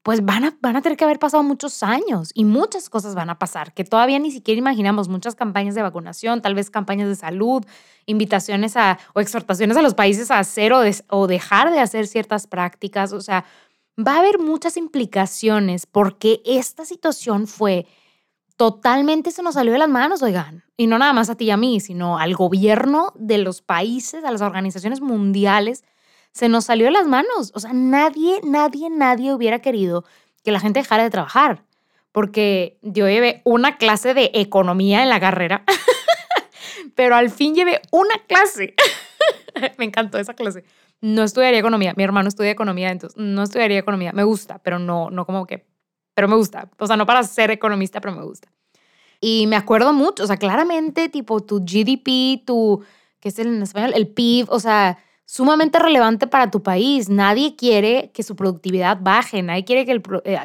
pues 0.03 0.23
van 0.23 0.45
a, 0.45 0.57
van 0.61 0.75
a 0.75 0.81
tener 0.81 0.97
que 0.97 1.03
haber 1.03 1.19
pasado 1.19 1.43
muchos 1.43 1.83
años 1.83 2.31
y 2.33 2.45
muchas 2.45 2.89
cosas 2.89 3.15
van 3.15 3.29
a 3.29 3.37
pasar 3.37 3.73
que 3.73 3.83
todavía 3.83 4.17
ni 4.19 4.31
siquiera 4.31 4.57
imaginamos, 4.57 5.09
muchas 5.09 5.35
campañas 5.35 5.75
de 5.75 5.81
vacunación, 5.81 6.41
tal 6.41 6.55
vez 6.55 6.69
campañas 6.69 7.09
de 7.09 7.15
salud, 7.15 7.65
invitaciones 8.05 8.77
a, 8.77 8.97
o 9.13 9.19
exhortaciones 9.19 9.75
a 9.75 9.81
los 9.81 9.93
países 9.93 10.31
a 10.31 10.39
hacer 10.39 10.73
o, 10.73 10.81
o 11.09 11.27
dejar 11.27 11.71
de 11.71 11.79
hacer 11.79 12.07
ciertas 12.07 12.47
prácticas, 12.47 13.11
o 13.11 13.21
sea, 13.21 13.45
va 13.97 14.15
a 14.15 14.19
haber 14.19 14.39
muchas 14.39 14.77
implicaciones 14.77 15.85
porque 15.85 16.41
esta 16.45 16.85
situación 16.85 17.47
fue 17.47 17.85
totalmente 18.55 19.31
se 19.31 19.41
nos 19.41 19.53
salió 19.53 19.71
de 19.71 19.79
las 19.79 19.89
manos, 19.89 20.21
oigan, 20.21 20.65
y 20.75 20.87
no 20.87 20.97
nada 20.97 21.13
más 21.13 21.29
a 21.29 21.35
ti 21.35 21.45
y 21.45 21.51
a 21.51 21.57
mí, 21.57 21.79
sino 21.79 22.17
al 22.17 22.35
gobierno 22.35 23.13
de 23.15 23.37
los 23.37 23.61
países, 23.61 24.23
a 24.25 24.31
las 24.31 24.41
organizaciones 24.41 24.99
mundiales 24.99 25.83
se 26.33 26.49
nos 26.49 26.65
salió 26.65 26.85
de 26.85 26.91
las 26.91 27.07
manos. 27.07 27.51
O 27.53 27.59
sea, 27.59 27.71
nadie, 27.73 28.39
nadie, 28.43 28.89
nadie 28.89 29.33
hubiera 29.33 29.59
querido 29.59 30.05
que 30.43 30.51
la 30.51 30.59
gente 30.59 30.79
dejara 30.79 31.03
de 31.03 31.09
trabajar. 31.09 31.63
Porque 32.11 32.79
yo 32.81 33.07
llevé 33.07 33.41
una 33.45 33.77
clase 33.77 34.13
de 34.13 34.31
economía 34.33 35.03
en 35.03 35.09
la 35.09 35.19
carrera, 35.19 35.63
pero 36.95 37.15
al 37.15 37.29
fin 37.29 37.53
llevé 37.53 37.81
una 37.91 38.17
clase. 38.27 38.73
Me 39.77 39.85
encantó 39.85 40.17
esa 40.17 40.33
clase. 40.33 40.63
No 41.01 41.23
estudiaría 41.23 41.59
economía. 41.59 41.93
Mi 41.95 42.03
hermano 42.03 42.27
estudia 42.27 42.51
economía, 42.51 42.89
entonces 42.89 43.17
no 43.17 43.43
estudiaría 43.43 43.77
economía. 43.77 44.11
Me 44.11 44.23
gusta, 44.23 44.59
pero 44.59 44.79
no, 44.79 45.09
no 45.11 45.25
como 45.25 45.45
que, 45.45 45.67
pero 46.15 46.27
me 46.27 46.35
gusta. 46.35 46.69
O 46.79 46.87
sea, 46.87 46.97
no 46.97 47.05
para 47.05 47.23
ser 47.23 47.51
economista, 47.51 48.01
pero 48.01 48.15
me 48.15 48.23
gusta. 48.23 48.51
Y 49.21 49.47
me 49.47 49.55
acuerdo 49.55 49.93
mucho, 49.93 50.23
o 50.23 50.27
sea, 50.27 50.37
claramente, 50.37 51.09
tipo, 51.09 51.41
tu 51.41 51.59
GDP, 51.59 52.45
tu, 52.45 52.83
¿qué 53.19 53.29
es 53.29 53.39
el 53.39 53.47
en 53.47 53.61
español? 53.61 53.91
El 53.93 54.07
PIB, 54.07 54.47
o 54.49 54.59
sea, 54.59 54.97
sumamente 55.29 55.77
relevante 55.77 56.25
para 56.25 56.49
tu 56.49 56.63
país. 56.63 57.07
Nadie 57.07 57.55
quiere 57.55 58.09
que 58.11 58.23
su 58.23 58.35
productividad 58.35 58.97
baje, 58.99 59.43
nadie 59.43 59.63
quiere 59.63 59.85
que 59.85 59.91
el, 59.91 60.01
eh, 60.23 60.39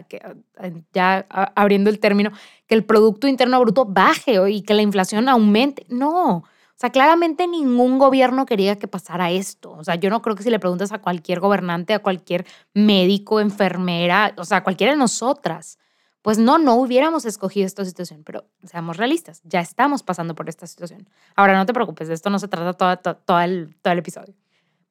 eh, 0.61 0.83
ya 0.93 1.25
abriendo 1.31 1.89
el 1.89 1.99
término, 1.99 2.33
que 2.67 2.75
el 2.75 2.85
Producto 2.85 3.27
Interno 3.27 3.59
Bruto 3.61 3.87
baje 3.87 4.39
y 4.51 4.61
que 4.61 4.75
la 4.75 4.83
inflación 4.83 5.31
aumente. 5.31 5.87
No. 5.89 6.37
O 6.37 6.77
sea, 6.77 6.91
claramente 6.91 7.47
ningún 7.47 7.99
gobierno 7.99 8.45
quería 8.45 8.77
que 8.79 8.87
pasara 8.87 9.31
esto. 9.31 9.73
O 9.73 9.85
sea, 9.85 9.95
yo 9.95 10.11
no 10.11 10.21
creo 10.21 10.37
que 10.37 10.43
si 10.43 10.51
le 10.51 10.59
preguntas 10.59 10.93
a 10.93 10.99
cualquier 10.99 11.41
gobernante, 11.41 11.95
a 11.95 12.01
cualquier 12.01 12.45
médico, 12.75 13.41
enfermera, 13.41 14.35
o 14.37 14.45
sea, 14.45 14.59
a 14.59 14.65
cualquiera 14.65 14.93
de 14.93 14.99
nosotras, 14.99 15.79
pues 16.21 16.37
no, 16.37 16.59
no 16.59 16.75
hubiéramos 16.75 17.25
escogido 17.25 17.67
esta 17.67 17.87
situación. 17.87 18.23
Pero 18.23 18.45
seamos 18.65 18.99
realistas, 18.99 19.41
ya 19.45 19.61
estamos 19.61 20.03
pasando 20.03 20.35
por 20.35 20.51
esta 20.51 20.67
situación. 20.67 21.09
Ahora, 21.37 21.57
no 21.57 21.65
te 21.65 21.73
preocupes, 21.73 22.09
de 22.09 22.15
esto 22.15 22.29
no 22.29 22.39
se 22.39 22.49
trata 22.49 22.75
todo, 22.75 23.17
todo, 23.17 23.41
el, 23.41 23.75
todo 23.81 23.93
el 23.95 24.01
episodio. 24.01 24.35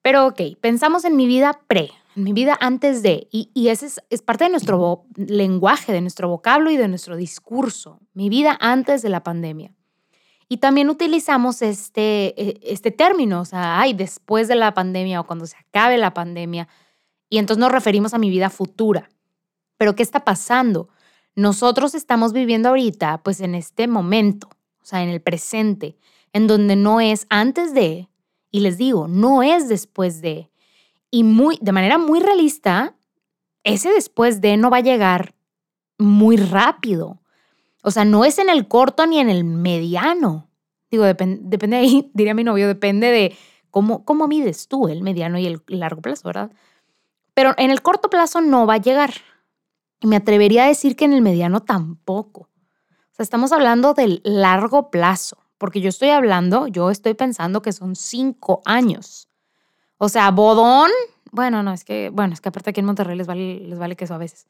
Pero 0.04 0.28
ok, 0.28 0.42
pensamos 0.62 1.06
en 1.06 1.16
mi 1.16 1.26
vida 1.26 1.62
pre, 1.66 1.90
en 2.16 2.24
mi 2.24 2.34
vida 2.34 2.56
antes 2.60 3.02
de, 3.02 3.28
y, 3.32 3.50
y 3.56 3.70
ese 3.70 3.88
es, 3.88 4.02
es, 4.12 4.22
parte 4.22 4.44
de 4.44 4.52
nuestro 4.52 5.06
lenguaje, 5.16 5.94
de 5.94 6.02
nuestro 6.02 6.28
vocablo 6.30 6.70
y 6.70 6.78
de 6.78 6.90
nuestro 6.90 7.16
discurso, 7.16 8.00
mi 8.14 8.30
vida 8.30 8.56
antes 8.62 9.02
de 9.02 9.10
la 9.10 9.24
pandemia. 9.24 9.74
Y 10.50 10.58
también 10.58 10.90
utilizamos 10.90 11.62
este, 11.62 12.40
e, 12.40 12.60
este 12.64 12.92
término, 12.92 13.42
o 13.42 13.46
sea, 13.46 13.80
ay, 13.80 13.94
después 13.94 14.48
de 14.48 14.56
la 14.56 14.74
pandemia 14.74 15.22
o 15.22 15.26
cuando 15.26 15.48
se 15.48 15.56
acabe 15.58 15.98
la 15.98 16.14
pandemia, 16.14 16.68
y 17.30 17.38
entonces 17.38 17.60
nos 17.60 17.72
referimos 17.72 18.14
a 18.14 18.20
mi 18.20 18.30
vida 18.30 18.50
futura. 18.50 19.10
Pero 19.78 19.96
¿qué 19.96 20.04
está 20.04 20.24
pasando? 20.24 20.90
Nosotros 21.34 21.96
estamos 21.96 22.34
viviendo 22.34 22.70
ahorita, 22.70 23.24
pues 23.24 23.40
en 23.40 23.56
este 23.56 23.88
momento, 23.88 24.50
o 24.82 24.86
sea, 24.86 25.02
en 25.02 25.10
el 25.10 25.22
presente, 25.22 25.98
en 26.34 26.46
donde 26.46 26.76
no 26.76 27.00
es 27.00 27.26
antes 27.30 27.74
de, 27.74 28.10
y 28.54 28.60
les 28.60 28.78
digo, 28.78 29.08
no 29.08 29.42
es 29.42 29.68
después 29.68 30.22
de. 30.22 30.52
Y 31.10 31.24
muy, 31.24 31.58
de 31.60 31.72
manera 31.72 31.98
muy 31.98 32.20
realista, 32.20 32.96
ese 33.64 33.90
después 33.90 34.42
de 34.42 34.58
no 34.58 34.70
va 34.70 34.78
a 34.78 34.82
llegar 34.82 35.34
muy 35.98 36.38
rápido. 36.38 37.20
O 37.82 37.90
sea, 37.90 38.06
no 38.06 38.24
es 38.26 38.38
en 38.38 38.52
el 38.52 38.68
corto 38.68 39.08
ni 39.08 39.18
en 39.18 39.32
el 39.32 39.44
mediano. 39.44 40.52
Digo, 40.92 41.04
depende 41.04 41.68
de 41.68 41.76
ahí, 41.76 42.12
diría 42.14 42.36
mi 42.36 42.44
novio, 42.44 42.68
depende 42.68 43.08
de 43.08 43.36
cómo, 43.72 44.06
cómo 44.06 44.28
mides 44.28 44.68
tú 44.68 44.88
el 44.88 45.02
mediano 45.02 45.40
y 45.40 45.48
el 45.48 45.64
largo 45.66 46.04
plazo, 46.04 46.28
¿verdad? 46.28 46.52
Pero 47.34 47.56
en 47.58 47.72
el 47.72 47.82
corto 47.82 48.12
plazo 48.12 48.40
no 48.40 48.68
va 48.68 48.76
a 48.76 48.82
llegar. 48.82 49.16
Y 50.00 50.06
me 50.06 50.18
atrevería 50.18 50.66
a 50.66 50.68
decir 50.68 50.96
que 50.96 51.06
en 51.06 51.14
el 51.14 51.24
mediano 51.24 51.64
tampoco. 51.64 52.42
O 52.42 53.16
sea, 53.16 53.24
estamos 53.24 53.52
hablando 53.52 53.96
del 53.96 54.22
largo 54.24 54.92
plazo 54.92 55.43
porque 55.64 55.80
yo 55.80 55.88
estoy 55.88 56.10
hablando, 56.10 56.68
yo 56.68 56.90
estoy 56.90 57.14
pensando 57.14 57.62
que 57.62 57.72
son 57.72 57.96
cinco 57.96 58.62
años. 58.66 59.30
O 59.98 60.10
sea, 60.10 60.30
bodón, 60.30 60.92
bueno, 61.32 61.64
no, 61.64 61.72
es 61.72 61.86
que, 61.86 62.10
bueno, 62.10 62.34
es 62.34 62.42
que 62.42 62.50
aparte 62.50 62.72
aquí 62.72 62.82
en 62.82 62.86
Monterrey 62.86 63.16
les 63.16 63.28
vale, 63.28 63.62
les 63.62 63.80
vale 63.80 63.96
queso 63.96 64.14
a 64.14 64.18
veces. 64.18 64.46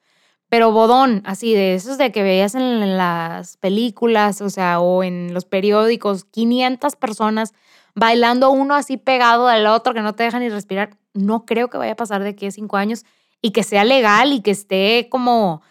Pero 0.49 0.71
bodón, 0.71 1.21
así 1.23 1.53
de 1.53 1.75
esos 1.75 1.99
de 1.99 2.11
que 2.11 2.23
veías 2.23 2.55
en 2.55 2.97
las 2.97 3.57
películas, 3.57 4.41
o 4.41 4.49
sea, 4.49 4.79
o 4.79 5.03
en 5.03 5.35
los 5.35 5.45
periódicos, 5.45 6.25
500 6.25 6.95
personas 6.95 7.53
bailando 7.93 8.49
uno 8.49 8.73
así 8.73 8.97
pegado 8.97 9.47
al 9.47 9.67
otro 9.67 9.93
que 9.93 10.01
no 10.01 10.15
te 10.15 10.23
dejan 10.23 10.41
ni 10.41 10.49
respirar. 10.49 10.97
No 11.13 11.45
creo 11.45 11.69
que 11.69 11.77
vaya 11.77 11.91
a 11.91 11.95
pasar 11.95 12.23
de 12.23 12.29
aquí 12.29 12.47
a 12.47 12.51
cinco 12.51 12.77
años 12.77 13.05
y 13.39 13.51
que 13.51 13.61
sea 13.61 13.83
legal 13.83 14.33
y 14.33 14.41
que 14.41 14.49
esté 14.49 15.09
como, 15.11 15.61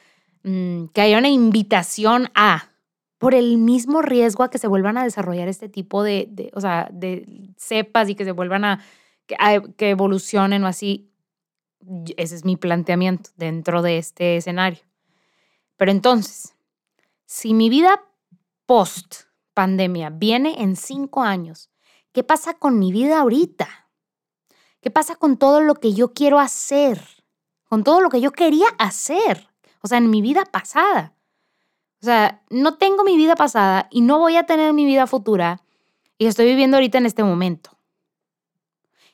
mm, 0.44 0.84
que 0.94 1.00
haya 1.00 1.18
una 1.18 1.30
invitación 1.30 2.30
a, 2.36 2.68
por 3.22 3.36
el 3.36 3.56
mismo 3.56 4.02
riesgo 4.02 4.42
a 4.42 4.50
que 4.50 4.58
se 4.58 4.66
vuelvan 4.66 4.98
a 4.98 5.04
desarrollar 5.04 5.46
este 5.46 5.68
tipo 5.68 6.02
de, 6.02 6.50
o 6.54 6.60
sea, 6.60 6.88
de 6.92 7.54
cepas 7.56 8.08
y 8.08 8.16
que 8.16 8.24
se 8.24 8.32
vuelvan 8.32 8.64
a 8.64 8.84
que, 9.28 9.90
evolucionen 9.90 10.64
o 10.64 10.66
así. 10.66 11.08
Ese 12.16 12.34
es 12.34 12.44
mi 12.44 12.56
planteamiento 12.56 13.30
dentro 13.36 13.80
de 13.80 13.98
este 13.98 14.38
escenario. 14.38 14.80
Pero 15.76 15.92
entonces, 15.92 16.56
si 17.24 17.54
mi 17.54 17.70
vida 17.70 18.02
post 18.66 19.26
pandemia 19.54 20.10
viene 20.10 20.60
en 20.60 20.74
cinco 20.74 21.22
años, 21.22 21.70
¿qué 22.10 22.24
pasa 22.24 22.54
con 22.54 22.80
mi 22.80 22.90
vida 22.90 23.20
ahorita? 23.20 23.68
¿Qué 24.80 24.90
pasa 24.90 25.14
con 25.14 25.36
todo 25.36 25.60
lo 25.60 25.76
que 25.76 25.94
yo 25.94 26.12
quiero 26.12 26.40
hacer? 26.40 27.00
Con 27.68 27.84
todo 27.84 28.00
lo 28.00 28.10
que 28.10 28.20
yo 28.20 28.32
quería 28.32 28.66
hacer. 28.80 29.48
O 29.80 29.86
sea, 29.86 29.98
en 29.98 30.10
mi 30.10 30.22
vida 30.22 30.44
pasada. 30.44 31.14
O 32.02 32.04
sea, 32.04 32.42
no 32.50 32.74
tengo 32.74 33.04
mi 33.04 33.16
vida 33.16 33.36
pasada 33.36 33.86
y 33.90 34.00
no 34.00 34.18
voy 34.18 34.36
a 34.36 34.44
tener 34.44 34.72
mi 34.72 34.84
vida 34.84 35.06
futura 35.06 35.62
y 36.18 36.26
estoy 36.26 36.46
viviendo 36.46 36.76
ahorita 36.76 36.98
en 36.98 37.06
este 37.06 37.22
momento. 37.22 37.70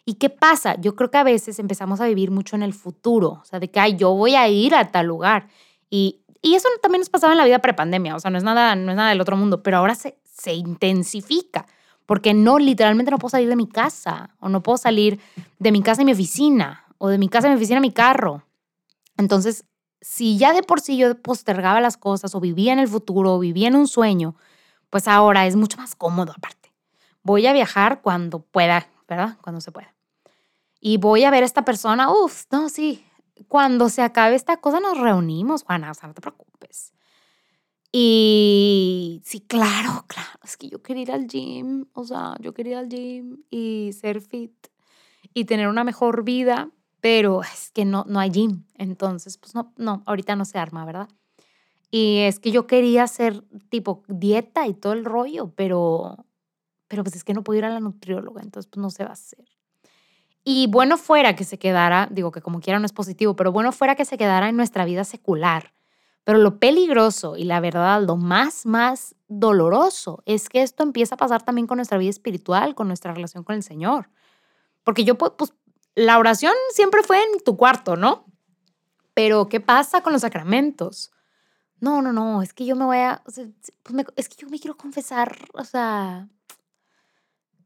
¿Y 0.07 0.15
qué 0.15 0.31
pasa? 0.31 0.75
Yo 0.81 0.97
creo 0.97 1.11
que 1.11 1.19
a 1.19 1.23
veces 1.23 1.59
empezamos 1.59 2.01
a 2.01 2.07
vivir 2.07 2.31
mucho 2.31 2.57
en 2.57 2.63
el 2.63 2.73
futuro, 2.73 3.41
o 3.43 3.45
sea, 3.45 3.61
de 3.61 3.71
que 3.71 3.79
Ay, 3.79 3.97
yo 3.97 4.15
voy 4.15 4.37
a 4.37 4.49
ir 4.49 4.75
a 4.75 4.91
tal 4.91 5.05
lugar. 5.05 5.49
Y, 5.91 6.21
y 6.41 6.55
eso 6.55 6.67
también 6.81 7.01
nos 7.01 7.11
pasaba 7.11 7.35
en 7.35 7.37
la 7.37 7.45
vida 7.45 7.59
prepandemia, 7.59 8.17
o 8.17 8.21
sea, 8.21 8.31
no 8.31 8.39
es 8.39 8.45
nada, 8.45 8.75
no 8.75 8.91
es 8.91 8.97
nada 8.97 9.11
del 9.11 9.21
otro 9.21 9.37
mundo, 9.37 9.63
pero 9.63 9.77
ahora 9.77 9.95
se, 9.95 10.19
se 10.25 10.55
intensifica, 10.55 11.67
porque 12.07 12.33
no, 12.33 12.59
literalmente 12.59 13.11
no 13.11 13.19
puedo 13.19 13.31
salir 13.31 13.51
de 13.51 13.57
mi 13.57 13.69
casa, 13.69 14.31
o 14.41 14.49
no 14.49 14.63
puedo 14.63 14.79
salir 14.79 15.21
de 15.59 15.73
mi 15.73 15.83
casa 15.83 16.01
a 16.01 16.05
mi 16.07 16.13
oficina, 16.13 16.87
o 16.97 17.09
de 17.09 17.19
mi 17.19 17.29
casa 17.29 17.49
a 17.49 17.51
mi 17.51 17.57
oficina 17.57 17.79
a 17.79 17.83
mi 17.83 17.93
carro. 17.93 18.45
Entonces, 19.19 19.67
si 20.01 20.39
ya 20.39 20.53
de 20.53 20.63
por 20.63 20.81
sí 20.81 20.97
yo 20.97 21.21
postergaba 21.21 21.81
las 21.81 21.97
cosas 21.97 22.35
o 22.35 22.41
vivía 22.41 22.73
en 22.73 22.79
el 22.79 22.89
futuro 22.89 23.35
o 23.35 23.39
vivía 23.39 23.69
en 23.69 23.77
un 23.77 23.89
sueño, 23.89 24.37
pues 24.91 25.09
ahora 25.09 25.47
es 25.47 25.57
mucho 25.57 25.79
más 25.79 25.95
cómodo 25.95 26.33
aparte. 26.37 26.73
Voy 27.23 27.47
a 27.47 27.53
viajar 27.53 28.01
cuando 28.01 28.41
pueda, 28.41 28.89
¿verdad? 29.09 29.37
Cuando 29.43 29.61
se 29.61 29.73
pueda. 29.73 29.95
Y 30.81 30.99
voy 30.99 31.25
a 31.25 31.31
ver 31.31 31.43
a 31.43 31.47
esta 31.47 31.65
persona, 31.65 32.11
uff, 32.11 32.45
no, 32.51 32.69
sí, 32.69 33.05
cuando 33.49 33.89
se 33.89 34.03
acabe 34.03 34.35
esta 34.35 34.59
cosa 34.59 34.81
nos 34.81 34.99
reunimos, 34.99 35.63
Juana, 35.65 35.91
o 35.91 35.95
sea, 35.95 36.09
no 36.09 36.15
te 36.15 36.21
preocupes. 36.21 36.93
Y 37.91 39.23
sí, 39.25 39.41
claro, 39.41 40.05
claro, 40.07 40.39
es 40.45 40.57
que 40.57 40.69
yo 40.69 40.83
quería 40.83 41.03
ir 41.03 41.13
al 41.13 41.27
gym, 41.27 41.87
o 41.95 42.05
sea, 42.05 42.35
yo 42.41 42.53
quería 42.53 42.73
ir 42.73 42.79
al 42.79 42.89
gym 42.89 43.45
y 43.51 43.91
ser 43.99 44.21
fit 44.21 44.69
y 45.33 45.45
tener 45.45 45.69
una 45.69 45.85
mejor 45.85 46.23
vida, 46.23 46.71
pero 47.01 47.43
es 47.43 47.71
que 47.71 47.85
no, 47.85 48.05
no 48.09 48.21
hay 48.21 48.31
gym. 48.31 48.65
Entonces, 48.75 49.39
pues 49.39 49.55
no, 49.55 49.73
no, 49.77 50.03
ahorita 50.07 50.37
no 50.37 50.45
se 50.45 50.59
arma, 50.59 50.85
¿verdad? 50.85 51.09
Y 51.91 52.19
es 52.19 52.39
que 52.39 52.51
yo 52.51 52.67
quería 52.67 53.05
hacer 53.05 53.43
tipo 53.71 54.03
dieta 54.09 54.67
y 54.67 54.75
todo 54.75 54.93
el 54.93 55.05
rollo, 55.05 55.53
pero, 55.55 56.27
pero 56.87 57.03
pues 57.03 57.17
es 57.17 57.25
que 57.25 57.33
no 57.33 57.43
puedo 57.43 57.59
ir 57.59 57.65
a 57.65 57.71
la 57.71 57.81
nutrióloga, 57.81 58.43
entonces 58.43 58.69
pues 58.71 58.81
no 58.83 58.91
se 58.91 59.05
va 59.05 59.11
a 59.11 59.15
hacer. 59.15 59.45
Y 60.45 60.67
bueno 60.67 60.97
fuera 60.97 61.35
que 61.35 61.45
se 61.45 61.59
quedara, 61.59 62.09
digo 62.11 62.31
que 62.31 62.43
como 62.43 62.61
quiera 62.61 62.79
no 62.79 62.87
es 62.87 62.93
positivo, 62.93 63.37
pero 63.37 63.53
bueno 63.53 63.73
fuera 63.73 63.95
que 63.95 64.05
se 64.05 64.19
quedara 64.19 64.49
en 64.49 64.57
nuestra 64.57 64.85
vida 64.85 65.05
secular. 65.05 65.73
Pero 66.25 66.39
lo 66.39 66.59
peligroso 66.59 67.39
y 67.39 67.45
la 67.45 67.59
verdad, 67.59 68.03
lo 68.03 68.17
más, 68.17 68.67
más 68.67 69.15
doloroso 69.29 70.23
es 70.27 70.51
que 70.51 70.61
esto 70.61 70.83
empieza 70.83 71.15
a 71.15 71.19
pasar 71.19 71.43
también 71.43 71.67
con 71.67 71.77
nuestra 71.77 71.97
vida 71.97 72.11
espiritual, 72.11 72.75
con 72.75 72.87
nuestra 72.87 73.15
relación 73.15 73.45
con 73.45 73.57
el 73.57 73.63
Señor. 73.63 74.11
Porque 74.85 75.05
yo 75.05 75.17
pues, 75.17 75.55
la 75.99 76.19
oración 76.19 76.55
siempre 76.71 77.03
fue 77.03 77.21
en 77.23 77.41
tu 77.45 77.57
cuarto, 77.57 77.97
¿no? 77.97 78.25
Pero 79.15 79.49
¿qué 79.49 79.61
pasa 79.61 80.01
con 80.01 80.13
los 80.13 80.23
sacramentos? 80.23 81.11
No, 81.81 82.03
no, 82.03 82.13
no, 82.13 82.41
es 82.41 82.53
que 82.53 82.65
yo 82.65 82.77
me 82.77 82.85
voy 82.85 82.99
a, 82.99 83.21
pues 83.25 83.39
es 84.17 84.29
que 84.29 84.37
yo 84.37 84.49
me 84.49 84.61
quiero 84.61 84.77
confesar, 84.77 85.37
o 85.55 85.65
sea, 85.65 86.29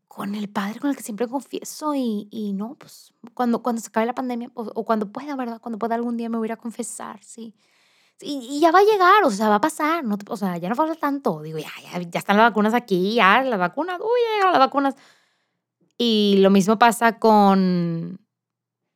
con 0.09 0.35
el 0.35 0.49
Padre 0.49 0.81
con 0.81 0.91
el 0.91 0.97
que 0.97 1.03
siempre 1.03 1.29
confieso 1.29 1.95
y, 1.95 2.29
y 2.31 2.55
no, 2.55 2.75
pues 2.75 3.13
cuando, 3.35 3.63
cuando 3.63 3.83
se 3.83 3.89
acabe 3.89 4.07
la 4.07 4.15
pandemia 4.15 4.51
o, 4.55 4.85
cuando 4.85 5.13
pueda, 5.13 5.37
¿verdad? 5.37 5.61
Cuando 5.61 5.79
pueda 5.79 5.95
algún 5.95 6.17
día 6.17 6.31
me 6.31 6.39
voy 6.39 6.47
a 6.47 6.49
ir 6.49 6.53
a 6.53 6.57
confesar, 6.57 7.23
sí. 7.23 7.55
Y, 8.21 8.61
ya 8.61 8.71
va 8.71 8.79
a 8.79 8.85
llegar, 8.85 9.25
o 9.25 9.31
sea, 9.31 9.49
va 9.49 9.57
a 9.57 9.61
pasar, 9.61 10.05
no, 10.05 10.17
o 10.29 10.37
sea, 10.37 10.57
ya 10.57 10.69
no 10.71 10.75
falta 10.75 10.95
tanto. 10.95 11.43
Digo, 11.43 11.59
ya, 11.59 11.71
ya, 11.83 12.01
ya 12.01 12.19
están 12.19 12.37
las 12.37 12.51
vacunas 12.51 12.73
aquí, 12.73 13.15
ya, 13.15 13.43
las 13.43 13.59
vacunas, 13.59 14.01
uy, 14.01 14.21
ya 14.25 14.35
llegaron 14.35 14.53
las 14.53 14.61
vacunas. 14.61 14.95
Y 16.05 16.39
lo 16.39 16.51
mismo 16.51 16.81
pasa 16.81 17.21
con, 17.21 18.19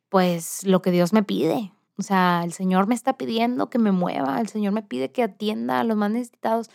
pues, 0.09 0.65
lo 0.65 0.81
que 0.81 0.91
Dios 0.91 1.13
me 1.13 1.23
pide. 1.23 1.71
O 1.97 2.03
sea, 2.03 2.41
el 2.43 2.51
Señor 2.51 2.85
me 2.87 2.95
está 2.95 3.13
pidiendo 3.17 3.69
que 3.69 3.79
me 3.79 3.93
mueva, 3.93 4.41
el 4.41 4.49
Señor 4.49 4.73
me 4.73 4.81
pide 4.81 5.09
que 5.13 5.23
atienda 5.23 5.79
a 5.79 5.85
los 5.85 5.95
más 5.95 6.11
necesitados. 6.11 6.69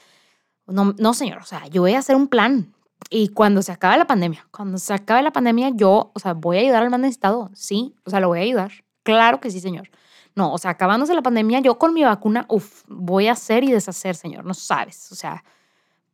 No, 0.67 0.95
no, 0.97 1.13
Señor, 1.13 1.43
o 1.43 1.45
sea, 1.45 1.67
yo 1.67 1.83
voy 1.83 1.93
a 1.93 1.99
hacer 1.99 2.17
un 2.17 2.29
plan. 2.29 2.73
Y 3.11 3.29
cuando 3.29 3.61
se 3.61 3.73
acabe 3.73 3.99
la 3.99 4.07
pandemia, 4.07 4.49
cuando 4.51 4.79
se 4.79 4.95
acabe 4.95 5.23
la 5.23 5.33
pandemia, 5.35 5.69
yo, 5.75 6.13
o 6.15 6.19
sea, 6.19 6.33
voy 6.33 6.57
a 6.57 6.61
ayudar 6.61 6.83
al 6.83 6.89
más 6.89 7.01
necesitado. 7.01 7.51
Sí, 7.53 7.95
o 8.07 8.09
sea, 8.09 8.21
lo 8.21 8.29
voy 8.29 8.39
a 8.39 8.43
ayudar. 8.45 8.73
Claro 9.03 9.39
que 9.39 9.51
sí, 9.51 9.61
Señor. 9.61 9.91
No, 10.35 10.51
o 10.55 10.57
sea, 10.57 10.71
acabándose 10.71 11.13
la 11.13 11.21
pandemia, 11.21 11.61
yo 11.61 11.77
con 11.79 11.93
mi 11.93 12.05
vacuna, 12.05 12.47
uff, 12.49 12.85
voy 12.89 13.27
a 13.27 13.33
hacer 13.33 13.65
y 13.65 13.71
deshacer, 13.71 14.15
Señor. 14.15 14.47
No 14.47 14.55
sabes, 14.55 15.13
o 15.13 15.15
sea, 15.15 15.45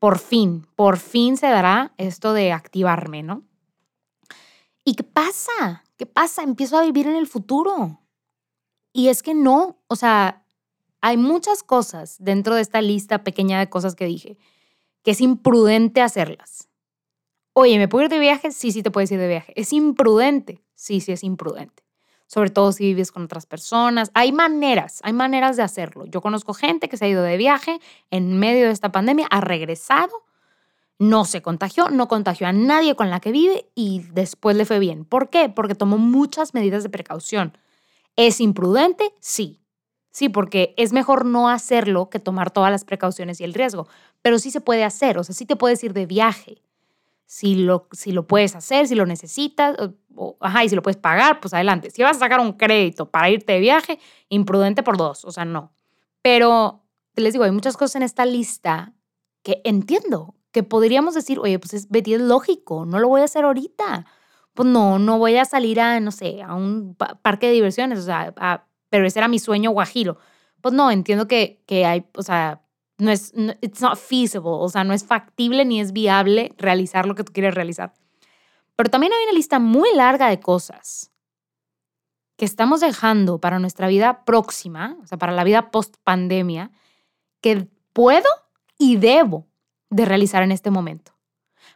por 0.00 0.18
fin, 0.18 0.66
por 0.74 0.96
fin 0.96 1.36
se 1.36 1.46
dará 1.46 1.92
esto 1.98 2.32
de 2.32 2.50
activarme, 2.50 3.22
¿no? 3.22 3.44
¿Y 4.88 4.94
qué 4.94 5.04
pasa? 5.04 5.84
¿Qué 5.98 6.06
pasa? 6.06 6.42
Empiezo 6.42 6.78
a 6.78 6.82
vivir 6.82 7.06
en 7.06 7.16
el 7.16 7.26
futuro. 7.26 8.00
Y 8.94 9.08
es 9.08 9.22
que 9.22 9.34
no, 9.34 9.76
o 9.86 9.96
sea, 9.96 10.46
hay 11.02 11.18
muchas 11.18 11.62
cosas 11.62 12.16
dentro 12.18 12.54
de 12.54 12.62
esta 12.62 12.80
lista 12.80 13.22
pequeña 13.22 13.58
de 13.58 13.68
cosas 13.68 13.94
que 13.94 14.06
dije 14.06 14.38
que 15.02 15.10
es 15.10 15.20
imprudente 15.20 16.00
hacerlas. 16.00 16.70
Oye, 17.52 17.76
¿me 17.76 17.86
puedo 17.86 18.06
ir 18.06 18.10
de 18.10 18.18
viaje? 18.18 18.50
Sí, 18.50 18.72
sí 18.72 18.82
te 18.82 18.90
puedes 18.90 19.12
ir 19.12 19.18
de 19.18 19.28
viaje. 19.28 19.52
¿Es 19.56 19.74
imprudente? 19.74 20.64
Sí, 20.74 21.02
sí 21.02 21.12
es 21.12 21.22
imprudente. 21.22 21.84
Sobre 22.26 22.48
todo 22.48 22.72
si 22.72 22.84
vives 22.84 23.12
con 23.12 23.24
otras 23.24 23.44
personas. 23.44 24.10
Hay 24.14 24.32
maneras, 24.32 25.00
hay 25.02 25.12
maneras 25.12 25.58
de 25.58 25.64
hacerlo. 25.64 26.06
Yo 26.06 26.22
conozco 26.22 26.54
gente 26.54 26.88
que 26.88 26.96
se 26.96 27.04
ha 27.04 27.08
ido 27.08 27.22
de 27.22 27.36
viaje 27.36 27.78
en 28.10 28.38
medio 28.38 28.64
de 28.64 28.72
esta 28.72 28.90
pandemia, 28.90 29.26
ha 29.28 29.42
regresado, 29.42 30.24
no 30.98 31.24
se 31.24 31.42
contagió, 31.42 31.90
no 31.90 32.08
contagió 32.08 32.46
a 32.46 32.52
nadie 32.52 32.96
con 32.96 33.10
la 33.10 33.20
que 33.20 33.32
vive 33.32 33.70
y 33.74 34.00
después 34.12 34.56
le 34.56 34.64
fue 34.64 34.78
bien. 34.78 35.04
¿Por 35.04 35.30
qué? 35.30 35.48
Porque 35.48 35.74
tomó 35.74 35.98
muchas 35.98 36.54
medidas 36.54 36.82
de 36.82 36.90
precaución. 36.90 37.56
¿Es 38.16 38.40
imprudente? 38.40 39.12
Sí. 39.20 39.60
Sí, 40.10 40.28
porque 40.28 40.74
es 40.76 40.92
mejor 40.92 41.24
no 41.24 41.48
hacerlo 41.48 42.10
que 42.10 42.18
tomar 42.18 42.50
todas 42.50 42.72
las 42.72 42.84
precauciones 42.84 43.40
y 43.40 43.44
el 43.44 43.54
riesgo. 43.54 43.86
Pero 44.22 44.40
sí 44.40 44.50
se 44.50 44.60
puede 44.60 44.82
hacer, 44.82 45.18
o 45.18 45.22
sea, 45.24 45.34
sí 45.34 45.46
te 45.46 45.54
puedes 45.54 45.82
ir 45.84 45.92
de 45.92 46.06
viaje. 46.06 46.62
Si 47.26 47.54
lo, 47.54 47.86
si 47.92 48.10
lo 48.10 48.26
puedes 48.26 48.56
hacer, 48.56 48.88
si 48.88 48.94
lo 48.96 49.06
necesitas, 49.06 49.76
o, 50.16 50.36
ajá, 50.40 50.64
y 50.64 50.68
si 50.70 50.74
lo 50.74 50.82
puedes 50.82 50.96
pagar, 50.96 51.40
pues 51.40 51.54
adelante. 51.54 51.90
Si 51.90 52.02
vas 52.02 52.16
a 52.16 52.20
sacar 52.20 52.40
un 52.40 52.54
crédito 52.54 53.10
para 53.10 53.30
irte 53.30 53.52
de 53.52 53.60
viaje, 53.60 54.00
imprudente 54.28 54.82
por 54.82 54.96
dos, 54.96 55.24
o 55.24 55.30
sea, 55.30 55.44
no. 55.44 55.72
Pero 56.22 56.82
les 57.14 57.34
digo, 57.34 57.44
hay 57.44 57.52
muchas 57.52 57.76
cosas 57.76 57.96
en 57.96 58.02
esta 58.02 58.24
lista 58.24 58.94
que 59.42 59.60
entiendo, 59.64 60.34
que 60.58 60.62
podríamos 60.64 61.14
decir, 61.14 61.38
oye, 61.38 61.58
pues 61.58 61.74
es, 61.74 61.88
Betty 61.88 62.14
es 62.14 62.20
lógico, 62.20 62.84
no 62.84 62.98
lo 62.98 63.08
voy 63.08 63.20
a 63.20 63.24
hacer 63.24 63.44
ahorita 63.44 64.06
pues 64.58 64.68
no, 64.68 64.98
no 64.98 65.18
voy 65.18 65.36
a 65.36 65.44
salir 65.44 65.80
a, 65.80 66.00
no 66.00 66.10
sé, 66.10 66.42
a 66.42 66.56
un 66.56 66.96
parque 67.22 67.46
de 67.46 67.52
diversiones, 67.52 68.00
o 68.00 68.02
sea, 68.02 68.34
pero 68.90 69.06
ese 69.06 69.20
era 69.20 69.28
mi 69.28 69.38
sueño 69.38 69.70
guajiro. 69.70 70.18
Pues 70.60 70.74
no, 70.74 70.90
entiendo 70.90 71.28
que, 71.28 71.62
que 71.64 71.86
hay, 71.86 72.08
o 72.16 72.24
sea, 72.24 72.60
no 72.98 73.12
es, 73.12 73.32
it's 73.60 73.80
not 73.80 73.96
feasible, 73.96 74.50
o 74.50 74.68
sea, 74.68 74.82
no 74.82 74.94
es 74.94 75.04
factible 75.04 75.64
ni 75.64 75.80
es 75.80 75.92
viable 75.92 76.56
realizar 76.58 77.06
lo 77.06 77.14
que 77.14 77.22
tú 77.22 77.32
quieres 77.32 77.54
realizar. 77.54 77.94
Pero 78.74 78.90
también 78.90 79.12
hay 79.12 79.22
una 79.26 79.32
lista 79.32 79.60
muy 79.60 79.94
larga 79.94 80.28
de 80.28 80.40
cosas 80.40 81.12
que 82.36 82.44
estamos 82.44 82.80
dejando 82.80 83.40
para 83.40 83.60
nuestra 83.60 83.86
vida 83.86 84.24
próxima, 84.24 84.96
o 85.00 85.06
sea, 85.06 85.18
para 85.18 85.30
la 85.30 85.44
vida 85.44 85.70
post 85.70 85.98
pandemia, 86.02 86.72
que 87.40 87.68
puedo 87.92 88.28
y 88.76 88.96
debo 88.96 89.46
de 89.90 90.04
realizar 90.04 90.42
en 90.42 90.52
este 90.52 90.70
momento. 90.70 91.12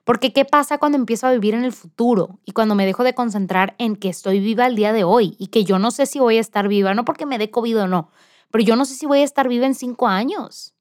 Porque 0.04 0.32
¿qué 0.32 0.44
pasa 0.44 0.78
cuando 0.78 0.98
empiezo 0.98 1.26
a 1.26 1.32
vivir 1.32 1.54
en 1.54 1.64
el 1.64 1.72
futuro 1.72 2.40
y 2.44 2.52
cuando 2.52 2.74
me 2.74 2.86
dejo 2.86 3.04
de 3.04 3.14
concentrar 3.14 3.74
en 3.78 3.96
que 3.96 4.08
estoy 4.08 4.40
viva 4.40 4.66
el 4.66 4.74
día 4.74 4.92
de 4.92 5.04
hoy 5.04 5.36
y 5.38 5.48
que 5.48 5.64
yo 5.64 5.78
no 5.78 5.90
sé 5.90 6.06
si 6.06 6.18
voy 6.18 6.38
a 6.38 6.40
estar 6.40 6.66
viva, 6.66 6.94
no 6.94 7.04
porque 7.04 7.26
me 7.26 7.38
dé 7.38 7.50
COVID 7.50 7.82
o 7.82 7.88
no, 7.88 8.10
pero 8.50 8.64
yo 8.64 8.74
no 8.74 8.84
sé 8.84 8.94
si 8.94 9.06
voy 9.06 9.20
a 9.20 9.24
estar 9.24 9.48
viva 9.48 9.66
en 9.66 9.74
cinco 9.74 10.08
años? 10.08 10.74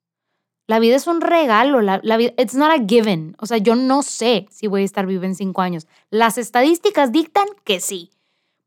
La 0.68 0.80
vida 0.80 0.96
es 0.96 1.06
un 1.08 1.22
regalo, 1.22 1.82
la, 1.82 2.00
la 2.04 2.18
vida, 2.18 2.34
it's 2.38 2.56
not 2.56 2.72
a 2.72 2.86
given. 2.86 3.36
O 3.40 3.46
sea, 3.46 3.58
yo 3.58 3.76
no 3.76 4.04
sé 4.04 4.48
si 4.50 4.68
voy 4.68 4.84
a 4.84 4.86
estar 4.86 5.06
viva 5.06 5.26
en 5.26 5.36
cinco 5.36 5.62
años. 5.62 5.86
Las 6.10 6.38
estadísticas 6.38 7.12
dictan 7.12 7.48
que 7.66 7.80
sí, 7.80 8.12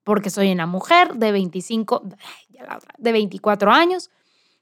porque 0.02 0.30
soy 0.30 0.52
una 0.52 0.66
mujer 0.66 1.14
de 1.14 1.33
25, 1.33 2.02
de 2.99 3.12
24 3.12 3.71
años, 3.71 4.11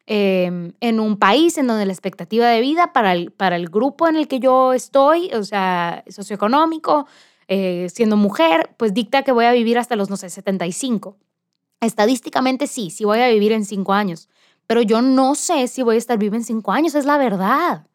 Em, 0.06 0.72
en 0.80 0.98
un 0.98 1.16
país 1.16 1.56
en 1.58 1.68
donde 1.68 1.86
la 1.86 1.92
expectativa 1.92 2.48
de 2.48 2.60
vida 2.60 2.92
para 2.92 3.12
el, 3.12 3.30
para 3.30 3.54
el 3.54 3.68
grupo 3.68 4.08
en 4.08 4.16
el 4.16 4.26
que 4.26 4.40
yo 4.40 4.72
estoy, 4.72 5.30
o 5.32 5.44
sea, 5.44 6.02
socioeconómico, 6.08 7.06
eh, 7.46 7.88
siendo 7.88 8.16
mujer, 8.16 8.74
pues 8.78 8.94
dicta 8.94 9.22
que 9.22 9.30
voy 9.30 9.44
a 9.44 9.52
vivir 9.52 9.78
hasta 9.78 9.94
los, 9.94 10.10
no 10.10 10.16
sé, 10.16 10.28
75. 10.28 11.16
Estadísticamente 11.80 12.66
sí, 12.66 12.90
sí 12.90 13.04
voy 13.04 13.20
a 13.20 13.28
vivir 13.28 13.52
en 13.52 13.64
cinco 13.64 13.92
años, 13.92 14.28
pero 14.66 14.82
yo 14.82 15.02
no 15.02 15.36
sé 15.36 15.68
si 15.68 15.82
voy 15.82 15.96
a 15.96 15.98
estar 15.98 16.18
viva 16.18 16.36
en 16.36 16.44
cinco 16.44 16.72
años, 16.72 16.94
es 16.96 17.04
la 17.04 17.18
verdad. 17.18 17.86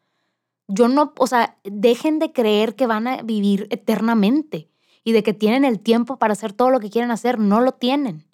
Yo 0.69 0.87
no, 0.87 1.13
o 1.17 1.27
sea, 1.27 1.57
dejen 1.63 2.19
de 2.19 2.31
creer 2.31 2.75
que 2.75 2.87
van 2.87 3.07
a 3.07 3.21
vivir 3.21 3.67
eternamente 3.69 4.69
y 5.03 5.13
de 5.13 5.23
que 5.23 5.33
tienen 5.33 5.65
el 5.65 5.79
tiempo 5.79 6.17
para 6.19 6.33
hacer 6.33 6.53
todo 6.53 6.69
lo 6.69 6.79
que 6.79 6.89
quieren 6.89 7.11
hacer, 7.11 7.39
no 7.39 7.61
lo 7.61 7.73
tienen. 7.73 8.26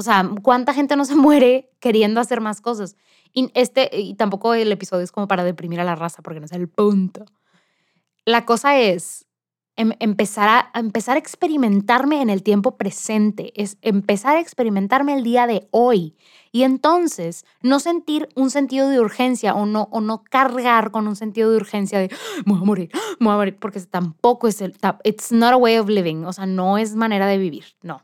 O 0.00 0.02
sea, 0.02 0.26
¿cuánta 0.42 0.72
gente 0.72 0.96
no 0.96 1.04
se 1.04 1.14
muere 1.26 1.70
queriendo 1.78 2.20
hacer 2.20 2.40
más 2.40 2.62
cosas? 2.62 2.96
Y, 3.34 3.50
este, 3.54 3.90
y 3.92 4.14
tampoco 4.14 4.54
el 4.54 4.72
episodio 4.72 5.04
es 5.04 5.12
como 5.12 5.28
para 5.28 5.44
deprimir 5.44 5.78
a 5.78 5.84
la 5.84 5.94
raza, 5.94 6.22
porque 6.22 6.40
no 6.40 6.46
es 6.46 6.52
el 6.52 6.68
punto. 6.68 7.26
La 8.24 8.46
cosa 8.46 8.78
es 8.78 9.26
em, 9.76 9.92
empezar, 10.00 10.48
a, 10.48 10.78
empezar 10.78 11.16
a 11.16 11.18
experimentarme 11.18 12.22
en 12.22 12.30
el 12.30 12.42
tiempo 12.42 12.78
presente, 12.78 13.52
es 13.62 13.76
empezar 13.82 14.38
a 14.38 14.40
experimentarme 14.40 15.12
el 15.12 15.22
día 15.22 15.46
de 15.46 15.68
hoy. 15.70 16.16
Y 16.50 16.62
entonces 16.62 17.44
no 17.60 17.78
sentir 17.78 18.30
un 18.36 18.48
sentido 18.48 18.88
de 18.88 19.00
urgencia 19.00 19.54
o 19.54 19.66
no, 19.66 19.88
o 19.92 20.00
no 20.00 20.24
cargar 20.24 20.92
con 20.92 21.08
un 21.08 21.14
sentido 21.14 21.50
de 21.50 21.58
urgencia 21.58 21.98
de, 21.98 22.08
me 22.46 22.54
voy 22.54 22.62
a 22.62 22.64
morir, 22.64 22.90
me 23.18 23.26
voy 23.26 23.34
a 23.34 23.36
morir, 23.36 23.58
porque 23.60 23.80
tampoco 23.82 24.48
es 24.48 24.62
el, 24.62 24.74
it's 25.04 25.30
not 25.30 25.52
a 25.52 25.58
way 25.58 25.76
of 25.76 25.90
living, 25.90 26.24
o 26.24 26.32
sea, 26.32 26.46
no 26.46 26.78
es 26.78 26.96
manera 26.96 27.26
de 27.26 27.36
vivir, 27.36 27.64
no 27.82 28.00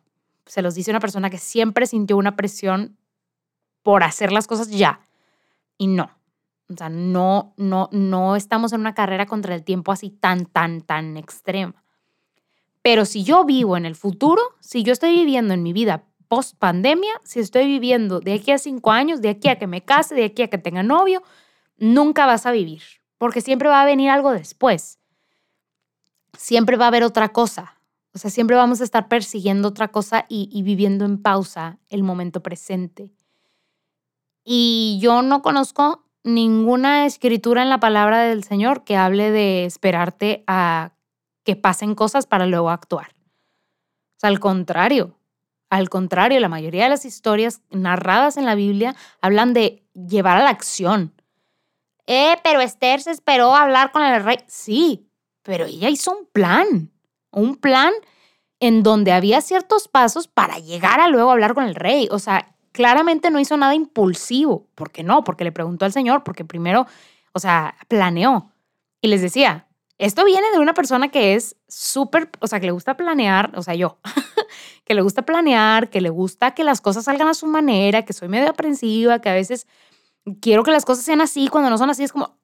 se 0.46 0.62
los 0.62 0.74
dice 0.74 0.90
una 0.90 1.00
persona 1.00 1.28
que 1.28 1.38
siempre 1.38 1.87
sintió 1.87 2.16
una 2.16 2.37
presión 2.37 2.96
por 3.82 4.02
hacer 4.02 4.32
las 4.32 4.46
cosas 4.46 4.70
ya. 4.70 5.00
Y 5.76 5.88
no. 5.88 6.11
O 6.68 6.76
sea, 6.76 6.88
no, 6.88 7.54
no, 7.56 7.88
no 7.92 8.35
estamos 8.35 8.72
en 8.72 8.80
una 8.80 8.94
carrera 8.94 9.26
contra 9.26 9.54
el 9.54 9.62
tiempo 9.62 9.92
así 9.92 10.11
tan, 10.11 10.46
tan, 10.46 10.80
tan 10.80 11.16
extrema. 11.16 11.85
Pero 12.82 13.04
si 13.04 13.24
yo 13.24 13.44
vivo 13.44 13.76
en 13.76 13.85
el 13.85 13.94
futuro, 13.94 14.42
si 14.61 14.82
yo 14.82 14.92
estoy 14.92 15.14
viviendo 15.14 15.54
en 15.54 15.62
mi 15.62 15.72
vida 15.72 16.04
post 16.28 16.56
pandemia, 16.59 17.12
si 17.24 17.40
estoy 17.40 17.66
viviendo 17.66 18.20
de 18.20 18.35
aquí 18.35 18.50
a 18.50 18.59
cinco 18.59 18.90
años, 18.90 19.20
de 19.20 19.30
aquí 19.30 19.48
a 19.48 19.59
que 19.59 19.66
me 19.66 19.85
case, 19.85 20.14
de 20.14 20.24
aquí 20.24 20.42
a 20.42 20.48
que 20.48 20.59
tenga 20.59 20.82
novio, 20.82 21.22
nunca 21.78 22.26
vas 22.26 22.46
a 22.46 22.52
vivir, 22.52 22.82
porque 23.18 23.40
siempre 23.40 23.68
va 23.68 23.82
a 23.82 23.87
venir 23.87 24.11
algo 24.11 24.32
después. 24.32 24.98
Siempre 26.37 26.76
va 26.76 26.87
a 26.87 26.88
haber 26.88 27.04
otra 27.04 27.30
cosa. 27.30 27.75
O 28.16 28.18
sea, 28.18 28.31
siempre 28.31 28.57
vamos 28.57 28.81
a 28.81 28.85
estar 28.85 29.09
persiguiendo 29.09 29.68
otra 29.68 29.88
cosa 29.88 30.24
y, 30.31 30.62
viviendo 30.62 31.05
en 31.05 31.20
pausa 31.20 31.79
el 31.90 32.02
momento 32.02 32.42
presente. 32.42 33.12
Y 34.42 34.98
yo 35.02 35.20
no 35.20 35.42
conozco 35.42 36.07
ninguna 36.24 37.05
escritura 37.05 37.61
en 37.61 37.68
la 37.68 37.79
palabra 37.79 38.22
del 38.22 38.42
Señor 38.42 38.85
que 38.85 38.96
hable 38.96 39.31
de 39.33 39.66
esperarte 39.66 40.44
a 40.46 40.92
que 41.44 41.57
pasen 41.57 41.94
cosas 41.94 42.26
para 42.26 42.46
luego 42.46 42.70
actuar. 42.70 43.09
O 43.09 44.20
sea, 44.20 44.31
al 44.31 44.40
contrario, 44.40 45.18
al 45.68 45.90
contrario, 45.90 46.40
la 46.40 46.48
mayoría 46.48 46.85
de 46.85 46.88
las 46.88 47.05
historias 47.05 47.61
narradas 47.68 48.38
en 48.38 48.46
la 48.46 48.55
Biblia 48.55 48.96
hablan 49.20 49.52
de 49.52 49.85
llevar 49.92 50.38
a 50.38 50.44
la 50.44 50.50
acción. 50.50 51.12
Eh, 52.07 52.37
pero 52.42 52.62
Esther 52.62 53.02
se 53.02 53.11
esperó 53.11 53.55
a 53.55 53.64
hablar 53.64 53.92
con 53.92 54.02
el 54.02 54.24
rey. 54.24 54.38
Sí, 54.46 55.11
pero 55.42 55.66
ella 55.66 55.90
hizo 55.90 56.16
un 56.16 56.24
plan 56.33 56.95
un 57.37 57.57
plan 57.57 57.92
en 58.61 58.83
donde 58.83 59.12
había 59.12 59.42
ciertos 59.42 59.88
pasos 59.88 60.27
para 60.27 60.59
llegar 60.59 61.01
a 61.01 61.09
luego 61.09 61.31
hablar 61.31 61.55
con 61.55 61.64
el 61.64 61.75
rey. 61.75 62.09
O 62.11 62.18
sea, 62.18 62.55
claramente 62.72 63.31
no 63.31 63.38
hizo 63.38 63.57
nada 63.57 63.75
impulsivo. 63.75 64.66
¿Por 64.75 64.90
qué 64.90 65.03
no? 65.03 65.22
Porque 65.22 65.44
le 65.44 65.53
preguntó 65.53 65.85
al 65.85 65.92
Señor, 65.92 66.25
porque 66.25 66.44
primero, 66.44 66.87
o 67.33 67.38
sea, 67.38 67.77
planeó. 67.88 68.51
Y 69.03 69.09
les 69.09 69.20
decía, 69.20 69.68
esto 69.99 70.25
viene 70.25 70.51
de 70.51 70.59
una 70.59 70.72
persona 70.72 71.09
que 71.09 71.35
es 71.35 71.57
súper, 71.68 72.31
o 72.40 72.46
sea, 72.46 72.59
que 72.59 72.66
le 72.66 72.72
gusta 72.72 72.96
planear, 72.96 73.53
o 73.55 73.62
sea, 73.62 73.75
yo, 73.75 73.99
que 74.85 74.94
le 74.94 75.03
gusta 75.03 75.22
planear, 75.22 75.90
que 75.90 76.01
le 76.01 76.09
gusta 76.09 76.55
que 76.55 76.64
las 76.64 76.81
cosas 76.81 77.05
salgan 77.05 77.29
a 77.29 77.35
su 77.35 77.46
manera, 77.46 78.05
que 78.07 78.14
soy 78.14 78.29
medio 78.29 78.49
aprensiva, 78.49 79.20
que 79.20 79.29
a 79.29 79.35
veces 79.35 79.66
quiero 80.40 80.64
que 80.64 80.70
las 80.70 80.87
cosas 80.87 81.05
sean 81.05 81.20
así, 81.20 81.49
cuando 81.49 81.68
no 81.68 81.77
son 81.77 81.90
así 81.90 82.03
es 82.03 82.12
como, 82.12 82.38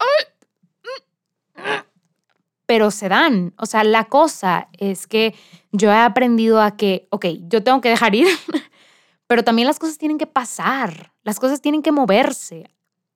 pero 2.67 2.91
se 2.91 3.09
dan. 3.09 3.55
O 3.59 3.67
sea, 3.67 3.85
la 3.85 4.05
cosa 4.05 4.69
es 4.79 5.07
que 5.07 5.35
yo 5.73 5.91
he 5.91 5.97
aprendido 5.97 6.61
a 6.61 6.77
que, 6.77 7.09
ok, 7.11 7.27
yo 7.49 7.63
tengo 7.63 7.81
que 7.81 7.89
dejar 7.89 8.15
ir, 8.15 8.29
pero 9.27 9.45
también 9.45 9.67
las 9.67 9.79
cosas 9.79 9.99
tienen 9.99 10.19
que 10.19 10.27
pasar, 10.27 11.13
las 11.23 11.41
cosas 11.41 11.61
tienen 11.61 11.83
que 11.83 11.93
moverse. 11.93 12.71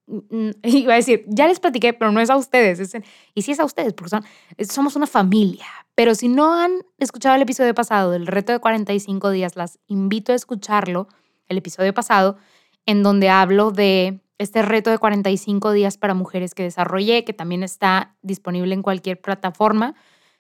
Mm, 0.07 0.19
mm, 0.31 0.51
iba 0.65 0.93
a 0.95 0.97
decir, 0.97 1.25
ya 1.29 1.47
les 1.47 1.61
platiqué, 1.61 1.93
pero 1.93 2.13
no 2.13 2.21
es 2.21 2.31
a 2.31 2.37
ustedes. 2.37 2.95
y 3.35 3.43
sí 3.43 3.53
es 3.53 3.61
a 3.61 3.65
ustedes, 3.65 3.93
porque 3.93 4.11
son, 4.11 4.25
somos 4.69 4.97
una 4.97 5.07
familia. 5.07 5.67
Pero 5.95 6.15
si 6.15 6.29
no 6.29 6.55
han 6.55 6.83
escuchado 6.99 7.35
el 7.37 7.43
episodio 7.43 7.75
pasado 7.75 8.11
del 8.11 8.27
reto 8.27 8.53
de 8.53 8.59
45 8.59 9.31
días, 9.31 9.57
las 9.57 9.79
invito 9.87 10.33
a 10.33 10.35
escucharlo, 10.35 11.09
el 11.49 11.59
episodio 11.59 11.95
pasado, 11.95 12.37
en 12.85 13.03
donde 13.03 13.31
hablo 13.31 13.71
de 13.71 14.21
este 14.39 14.63
reto 14.63 14.91
de 14.91 14.99
45 14.99 15.73
días 15.73 15.97
para 15.97 16.15
mujeres 16.15 16.55
que 16.55 16.63
desarrollé, 16.63 17.25
que 17.25 17.33
también 17.33 17.63
está 17.63 18.15
disponible 18.23 18.75
en 18.75 18.83
cualquier 18.83 19.21
plataforma. 19.21 19.95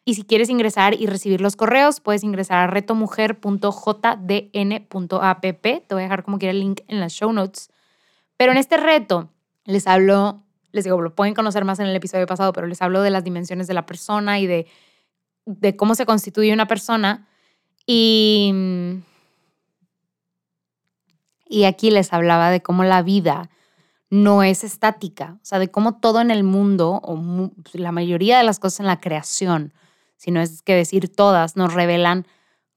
Y 0.04 0.14
si 0.14 0.24
quieres 0.24 0.50
ingresar 0.50 0.94
y 0.94 1.06
recibir 1.06 1.40
los 1.40 1.56
correos, 1.56 2.00
puedes 2.00 2.22
ingresar 2.22 2.58
a 2.58 2.66
retomujer.jdn.app. 2.68 5.40
Te 5.50 5.82
voy 5.90 6.00
a 6.00 6.04
dejar 6.04 6.22
como 6.22 6.38
quiera 6.38 6.52
el 6.52 6.60
link 6.60 6.80
en 6.86 7.00
las 7.00 7.12
show 7.12 7.32
notes. 7.32 7.70
Pero 8.36 8.52
en 8.52 8.58
este 8.58 8.76
reto 8.76 9.30
les 9.64 9.86
hablo, 9.86 10.42
les 10.72 10.84
digo, 10.84 11.00
lo 11.00 11.14
pueden 11.14 11.34
conocer 11.34 11.64
más 11.64 11.80
en 11.80 11.86
el 11.86 11.96
episodio 11.96 12.26
pasado, 12.26 12.52
pero 12.52 12.66
les 12.66 12.82
hablo 12.82 13.02
de 13.02 13.10
las 13.10 13.24
dimensiones 13.24 13.66
de 13.66 13.74
la 13.74 13.86
persona 13.86 14.38
y 14.38 14.46
de, 14.46 14.66
de 15.46 15.74
cómo 15.74 15.94
se 15.94 16.06
constituye 16.06 16.52
una 16.52 16.68
persona. 16.68 17.26
Y, 17.86 18.52
y 21.48 21.64
aquí 21.64 21.90
les 21.90 22.12
hablaba 22.12 22.50
de 22.50 22.62
cómo 22.62 22.84
la 22.84 23.02
vida 23.02 23.50
no 24.22 24.42
es 24.42 24.64
estática, 24.64 25.38
o 25.42 25.44
sea, 25.44 25.58
de 25.58 25.70
cómo 25.70 25.98
todo 25.98 26.20
en 26.20 26.30
el 26.30 26.42
mundo, 26.42 27.00
o 27.02 27.50
la 27.74 27.92
mayoría 27.92 28.38
de 28.38 28.44
las 28.44 28.58
cosas 28.58 28.80
en 28.80 28.86
la 28.86 29.00
creación, 29.00 29.74
sino 30.16 30.40
es 30.40 30.62
que 30.62 30.74
decir 30.74 31.14
todas, 31.14 31.56
nos 31.56 31.74
revelan 31.74 32.26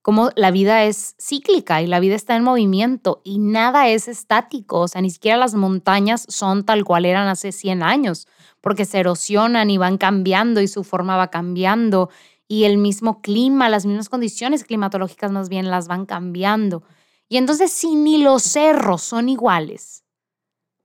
cómo 0.02 0.32
la 0.36 0.52
vida 0.52 0.84
es 0.84 1.15
cíclica 1.19 1.82
y 1.82 1.88
la 1.88 1.99
vida 1.99 2.15
está 2.15 2.36
en 2.36 2.43
movimiento 2.43 3.21
y 3.23 3.39
nada 3.39 3.89
es 3.89 4.08
estático, 4.08 4.82
o 4.82 4.88
sea, 4.88 5.02
ni 5.02 5.12
siquiera 5.12 5.38
las 5.38 5.56
montañas 5.56 6.25
son 6.28 6.65
tal 6.65 6.84
cual 6.84 7.06
eran 7.06 7.28
hace 7.28 7.52
100 7.52 7.84
años, 7.84 8.28
porque 8.62 8.86
se 8.86 8.99
erosionan 8.99 9.69
y 9.69 9.78
van 9.78 9.97
cambiando 9.97 10.62
y 10.62 10.67
su 10.67 10.84
forma 10.84 11.15
va 11.15 11.30
cambiando. 11.30 12.10
Y 12.47 12.63
el 12.63 12.78
mismo 12.78 13.21
clima, 13.21 13.69
las 13.69 13.86
mismas 13.86 14.10
condiciones 14.10 14.63
climatológicas 14.63 15.32
más 15.32 15.49
bien 15.49 15.69
las 15.69 15.88
van 15.88 16.06
cambiando. 16.06 16.84
Y 17.30 17.38
entonces 17.38 17.71
si 17.71 17.95
ni 17.95 18.17
los 18.17 18.41
cerros 18.41 19.04
son 19.04 19.30
iguales, 19.30 20.04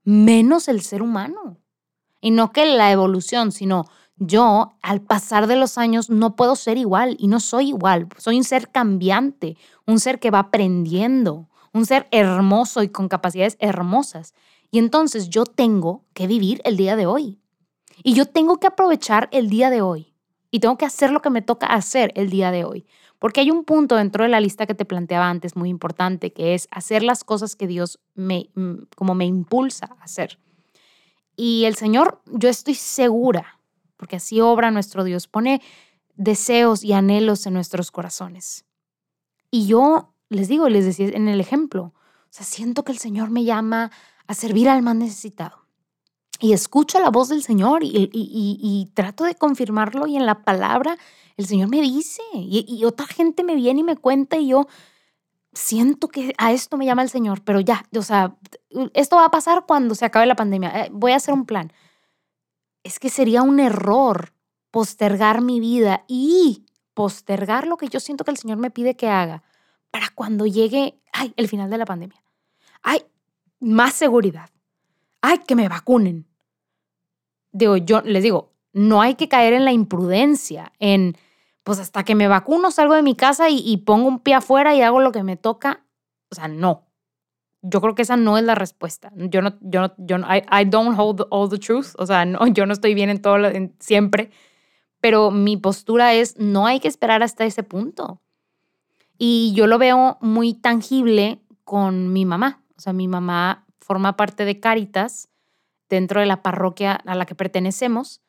menos 0.05 0.69
el 0.69 0.81
ser 0.81 1.01
humano. 1.01 1.57
Y 2.21 2.31
no 2.31 2.53
que 2.53 2.65
la 2.65 2.91
evolución, 2.91 3.51
sino 3.51 3.85
yo 4.17 4.77
al 4.81 5.01
pasar 5.01 5.47
de 5.47 5.57
los 5.57 5.77
años 5.77 6.09
no 6.09 6.35
puedo 6.37 6.55
ser 6.55 6.77
igual 6.77 7.17
y 7.19 7.27
no 7.27 7.41
soy 7.41 7.69
igual. 7.69 8.07
Soy 8.17 8.37
un 8.37 8.45
ser 8.45 8.71
cambiante, 8.71 9.57
un 9.85 9.99
ser 9.99 10.19
que 10.19 10.31
va 10.31 10.39
aprendiendo, 10.39 11.49
un 11.73 11.85
ser 11.85 12.07
hermoso 12.11 12.81
y 12.81 12.87
con 12.87 13.09
capacidades 13.09 13.57
hermosas. 13.59 14.33
Y 14.71 14.79
entonces 14.79 15.29
yo 15.29 15.45
tengo 15.45 16.05
que 16.13 16.27
vivir 16.27 16.61
el 16.63 16.77
día 16.77 16.95
de 16.95 17.05
hoy. 17.05 17.41
Y 18.03 18.13
yo 18.13 18.25
tengo 18.25 18.57
que 18.57 18.67
aprovechar 18.67 19.27
el 19.31 19.49
día 19.49 19.69
de 19.69 19.81
hoy. 19.81 20.14
Y 20.55 20.61
tengo 20.61 20.77
que 20.77 20.85
hacer 20.85 21.11
lo 21.11 21.21
que 21.21 21.29
me 21.29 21.41
toca 21.41 21.67
hacer 21.67 22.13
el 22.15 22.29
día 22.29 22.49
de 22.49 22.63
hoy. 22.63 22.85
Porque 23.19 23.41
hay 23.41 23.51
un 23.51 23.65
punto 23.65 23.97
dentro 23.97 24.23
de 24.23 24.29
la 24.29 24.39
lista 24.39 24.65
que 24.65 24.73
te 24.73 24.85
planteaba 24.85 25.29
antes 25.29 25.57
muy 25.57 25.67
importante, 25.67 26.31
que 26.31 26.53
es 26.53 26.69
hacer 26.71 27.03
las 27.03 27.25
cosas 27.25 27.57
que 27.57 27.67
Dios 27.67 27.99
me, 28.13 28.51
mm, 28.55 28.83
como 28.95 29.15
me 29.15 29.25
impulsa 29.25 29.89
a 29.99 30.03
hacer. 30.05 30.39
Y 31.35 31.65
el 31.65 31.75
Señor, 31.75 32.21
yo 32.27 32.47
estoy 32.47 32.75
segura, 32.75 33.59
porque 33.97 34.15
así 34.15 34.39
obra 34.39 34.71
nuestro 34.71 35.03
Dios, 35.03 35.27
pone 35.27 35.61
deseos 36.15 36.85
y 36.85 36.93
anhelos 36.93 37.45
en 37.47 37.53
nuestros 37.53 37.91
corazones. 37.91 38.63
Y 39.51 39.67
yo 39.67 40.13
les 40.29 40.47
digo, 40.47 40.69
les 40.69 40.85
decía 40.85 41.09
en 41.09 41.27
el 41.27 41.41
ejemplo, 41.41 41.93
siento 42.29 42.85
que 42.85 42.93
el 42.93 42.97
Señor 42.97 43.29
me 43.29 43.43
llama 43.43 43.91
a 44.25 44.33
servir 44.33 44.69
al 44.69 44.83
más 44.83 44.95
necesitado. 44.95 45.64
Y 46.39 46.53
escucho 46.53 46.99
la 46.99 47.09
voz 47.09 47.29
del 47.29 47.43
Señor 47.43 47.81
y, 47.83 48.91
trato 48.93 49.23
de 49.23 49.35
confirmarlo 49.35 50.07
y 50.07 50.17
en 50.17 50.25
la 50.25 50.43
palabra 50.43 50.97
el 51.37 51.47
Señor 51.47 51.69
me 51.69 51.81
dice 51.81 52.21
y, 52.33 52.83
otra 52.85 53.05
gente 53.07 53.43
me 53.43 53.55
viene 53.55 53.81
y 53.81 53.83
me 53.83 53.95
cuenta 53.95 54.37
y 54.37 54.49
yo 54.49 54.67
siento 55.53 56.09
que 56.09 56.33
a 56.37 56.51
esto 56.51 56.75
me 56.77 56.85
llama 56.85 57.01
el 57.01 57.09
Señor, 57.09 57.41
pero 57.43 57.61
ya, 57.61 57.85
o 57.97 58.01
sea, 58.01 58.35
esto 58.93 59.15
va 59.15 59.25
a 59.25 59.31
pasar 59.31 59.65
cuando 59.65 59.95
se 59.95 60.03
acabe 60.03 60.25
la 60.25 60.35
pandemia. 60.35 60.85
Eh, 60.85 60.89
voy 60.91 61.13
a 61.13 61.15
hacer 61.15 61.33
un 61.33 61.45
plan 61.45 61.71
es 62.85 62.99
que 62.99 63.09
sería 63.09 63.41
un 63.41 63.59
error 63.59 64.31
postergar 64.69 65.41
mi 65.41 65.59
vida 65.59 66.05
y 66.07 66.65
postergar 66.93 67.65
lo 67.65 67.77
que 67.77 67.89
yo 67.89 67.99
siento 67.99 68.23
que 68.23 68.31
el 68.31 68.37
Señor 68.37 68.59
me 68.59 68.69
pide 68.69 68.95
que 68.95 69.09
haga 69.09 69.41
para 69.89 70.09
cuando 70.13 70.45
llegue, 70.45 71.01
ay, 71.11 71.33
el 71.35 71.47
final 71.47 71.71
de 71.71 71.79
la 71.79 71.85
pandemia. 71.85 72.23
Ay, 72.83 73.01
más 73.59 73.95
seguridad. 73.95 74.51
Ay, 75.25 75.39
que 75.39 75.55
me 75.55 75.69
vacunen. 75.69 76.27
Digo, 77.51 77.77
yo 77.77 78.01
les 78.01 78.23
digo, 78.23 78.53
no 78.73 79.01
hay 79.01 79.15
que 79.15 79.29
caer 79.29 79.53
en 79.53 79.65
la 79.65 79.71
imprudencia, 79.71 80.73
en, 80.79 81.15
pues 81.63 81.79
hasta 81.79 82.03
que 82.03 82.15
me 82.15 82.27
vacuno 82.27 82.71
salgo 82.71 82.93
de 82.95 83.01
mi 83.01 83.15
casa 83.15 83.49
y, 83.49 83.59
y 83.65 83.77
pongo 83.77 84.07
un 84.07 84.19
pie 84.19 84.35
afuera 84.35 84.75
y 84.75 84.81
hago 84.81 84.99
lo 84.99 85.11
que 85.11 85.23
me 85.23 85.37
toca. 85.37 85.85
O 86.29 86.35
sea, 86.35 86.47
no 86.47 86.85
yo 87.67 87.81
creo 87.81 87.95
que 87.95 88.03
esa 88.03 88.15
no 88.15 88.37
es 88.37 88.43
la 88.43 88.55
respuesta. 88.55 89.11
Yo 89.15 89.41
no, 89.41 89.57
yo 89.61 89.81
no, 89.81 89.93
yo 89.97 90.17
no, 90.17 90.27
I, 90.33 90.43
I 90.51 90.65
don't 90.65 90.97
hold 90.97 91.25
all 91.31 91.49
the 91.49 91.57
truth. 91.57 91.93
O 91.97 92.05
sea, 92.05 92.25
no, 92.25 92.45
yo 92.53 92.65
no 92.65 92.73
estoy 92.73 92.93
bien 92.93 93.09
en 93.09 93.21
todo, 93.21 93.43
en, 93.45 93.75
siempre. 93.79 94.29
Pero 95.01 95.31
mi 95.31 95.57
postura 95.57 96.13
es, 96.13 96.37
no 96.37 96.67
hay 96.67 96.79
que 96.79 96.87
esperar 96.87 97.23
hasta 97.23 97.45
ese 97.45 97.63
punto. 97.63 98.21
Y 99.17 99.53
yo 99.55 99.67
lo 99.67 99.77
veo 99.77 100.17
muy 100.21 100.53
tangible 100.53 101.41
con 101.63 102.13
mi 102.13 102.25
mamá. 102.25 102.63
O 102.77 102.81
sea, 102.81 102.93
mi 102.93 103.07
mamá 103.07 103.64
forma 103.85 104.17
parte 104.17 104.45
de 104.45 104.59
Caritas 104.59 105.29
dentro 105.89 106.19
de 106.19 106.25
la 106.25 106.41
parroquia 106.41 106.93
a 106.93 107.15
la 107.15 107.25
que 107.25 107.35
pertenecemos. 107.35 108.21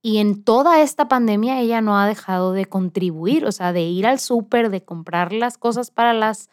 Y 0.00 0.18
en 0.18 0.44
toda 0.44 0.80
esta 0.80 1.08
pandemia 1.08 1.60
ella 1.60 1.80
no 1.80 1.98
ha 1.98 2.06
dejado 2.06 2.52
de 2.52 2.66
contribuir, 2.66 3.44
o 3.44 3.52
sea, 3.52 3.72
de 3.72 3.82
ir 3.82 4.06
al 4.06 4.18
súper, 4.18 4.70
de 4.70 4.84
comprar 4.84 5.32
las 5.32 5.58
cosas 5.58 5.90
para 5.90 6.12
las 6.14 6.48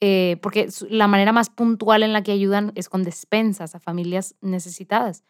eh, 0.00 0.38
porque 0.42 0.68
la 0.90 1.08
manera 1.08 1.32
más 1.32 1.50
puntual 1.50 2.04
en 2.04 2.12
la 2.12 2.22
que 2.22 2.30
ayudan 2.30 2.70
es 2.76 2.88
con 2.88 3.02
despensas 3.02 3.74
a 3.74 3.80
familias 3.80 4.36
necesitadas. 4.40 5.24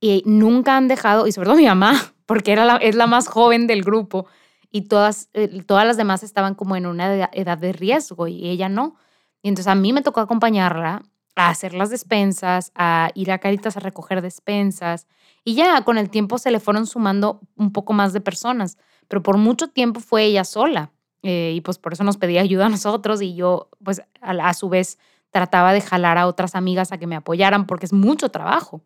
Y 0.00 0.22
nunca 0.26 0.76
han 0.76 0.88
dejado, 0.88 1.26
y 1.26 1.32
sobre 1.32 1.46
todo 1.46 1.56
mi 1.56 1.66
mamá, 1.66 1.94
porque 2.26 2.52
era 2.52 2.64
la, 2.64 2.76
es 2.76 2.94
la 2.96 3.06
más 3.06 3.28
joven 3.28 3.66
del 3.66 3.82
grupo, 3.82 4.26
y 4.70 4.82
todas, 4.82 5.30
eh, 5.32 5.62
todas 5.64 5.86
las 5.86 5.96
demás 5.96 6.22
estaban 6.22 6.54
como 6.54 6.76
en 6.76 6.86
una 6.86 7.30
edad 7.32 7.58
de 7.58 7.72
riesgo 7.72 8.26
y 8.26 8.48
ella 8.48 8.68
no. 8.68 8.96
Y 9.40 9.48
entonces 9.48 9.68
a 9.68 9.76
mí 9.76 9.92
me 9.92 10.02
tocó 10.02 10.20
acompañarla 10.20 11.02
a 11.36 11.48
hacer 11.48 11.74
las 11.74 11.90
despensas, 11.90 12.72
a 12.74 13.10
ir 13.14 13.32
a 13.32 13.38
Caritas 13.38 13.76
a 13.76 13.80
recoger 13.80 14.22
despensas. 14.22 15.06
Y 15.44 15.54
ya 15.54 15.82
con 15.82 15.98
el 15.98 16.10
tiempo 16.10 16.38
se 16.38 16.50
le 16.50 16.60
fueron 16.60 16.86
sumando 16.86 17.40
un 17.56 17.72
poco 17.72 17.92
más 17.92 18.12
de 18.12 18.20
personas, 18.20 18.78
pero 19.08 19.22
por 19.22 19.36
mucho 19.36 19.68
tiempo 19.68 20.00
fue 20.00 20.24
ella 20.24 20.44
sola. 20.44 20.90
Eh, 21.22 21.52
y 21.56 21.60
pues 21.62 21.78
por 21.78 21.94
eso 21.94 22.04
nos 22.04 22.18
pedía 22.18 22.42
ayuda 22.42 22.66
a 22.66 22.68
nosotros 22.68 23.22
y 23.22 23.34
yo 23.34 23.70
pues 23.82 24.02
a, 24.20 24.52
su 24.52 24.68
vez 24.68 24.98
trataba 25.30 25.72
de 25.72 25.80
jalar 25.80 26.18
a 26.18 26.26
otras 26.26 26.54
amigas 26.54 26.92
a 26.92 26.98
que 26.98 27.06
me 27.06 27.16
apoyaran 27.16 27.66
porque 27.66 27.86
es 27.86 27.92
mucho 27.92 28.28
trabajo. 28.28 28.82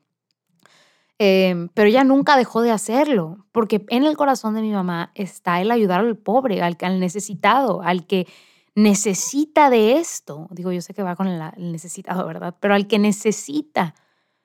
Em, 1.19 1.69
pero 1.75 1.89
ella 1.89 2.05
nunca 2.05 2.37
dejó 2.37 2.63
de 2.63 2.71
hacerlo, 2.71 3.45
porque 3.51 3.85
en 3.89 4.05
el 4.05 4.17
corazón 4.17 4.55
de 4.55 4.63
mi 4.63 4.71
mamá 4.71 5.11
está 5.17 5.61
el 5.61 5.73
ayudar 5.73 5.99
al 5.99 6.17
pobre, 6.17 6.63
al, 6.63 6.77
al 6.81 7.01
necesitado, 7.01 7.83
al 7.83 8.07
que 8.07 8.29
necesita 8.75 9.71
de 9.71 9.99
esto. 9.99 10.49
Digo, 10.51 10.73
yo 10.73 10.81
sé 10.81 10.95
que 10.95 11.03
va 11.03 11.17
con 11.17 11.29
el, 11.29 11.43
necesitado, 11.73 12.27
¿verdad? 12.27 12.57
Pero 12.61 12.75
al 12.75 12.87
que 12.87 12.99
necesita, 12.99 13.95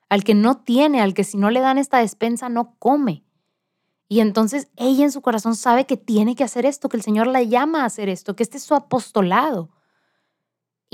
al 0.09 0.23
que 0.23 0.35
no 0.35 0.57
tiene, 0.57 1.01
al 1.01 1.13
que 1.13 1.23
si 1.23 1.37
no 1.37 1.49
le 1.49 1.59
dan 1.59 1.77
esta 1.77 1.99
despensa 1.99 2.49
no 2.49 2.75
come. 2.79 3.23
Y 4.07 4.19
entonces 4.19 4.69
ella 4.75 5.05
en 5.05 5.11
su 5.11 5.21
corazón 5.21 5.55
sabe 5.55 5.85
que 5.85 5.97
tiene 5.97 6.35
que 6.35 6.43
hacer 6.43 6.65
esto, 6.65 6.89
que 6.89 6.97
el 6.97 7.03
Señor 7.03 7.27
la 7.27 7.41
llama 7.41 7.81
a 7.81 7.85
hacer 7.85 8.09
esto, 8.09 8.35
que 8.35 8.43
este 8.43 8.57
es 8.57 8.63
su 8.63 8.75
apostolado. 8.75 9.69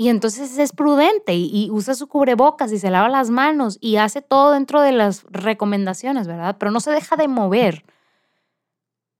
Y 0.00 0.08
entonces 0.08 0.56
es 0.56 0.72
prudente 0.72 1.34
y, 1.34 1.68
usa 1.70 1.94
su 1.94 2.08
cubrebocas 2.08 2.72
y 2.72 2.78
se 2.78 2.90
lava 2.90 3.10
las 3.10 3.28
manos 3.28 3.76
y 3.82 3.96
hace 3.96 4.22
todo 4.22 4.52
dentro 4.52 4.80
de 4.80 4.92
las 4.92 5.24
recomendaciones, 5.24 6.26
¿verdad? 6.26 6.56
Pero 6.58 6.70
no 6.70 6.80
se 6.80 6.90
deja 6.90 7.16
de 7.16 7.28
mover 7.28 7.84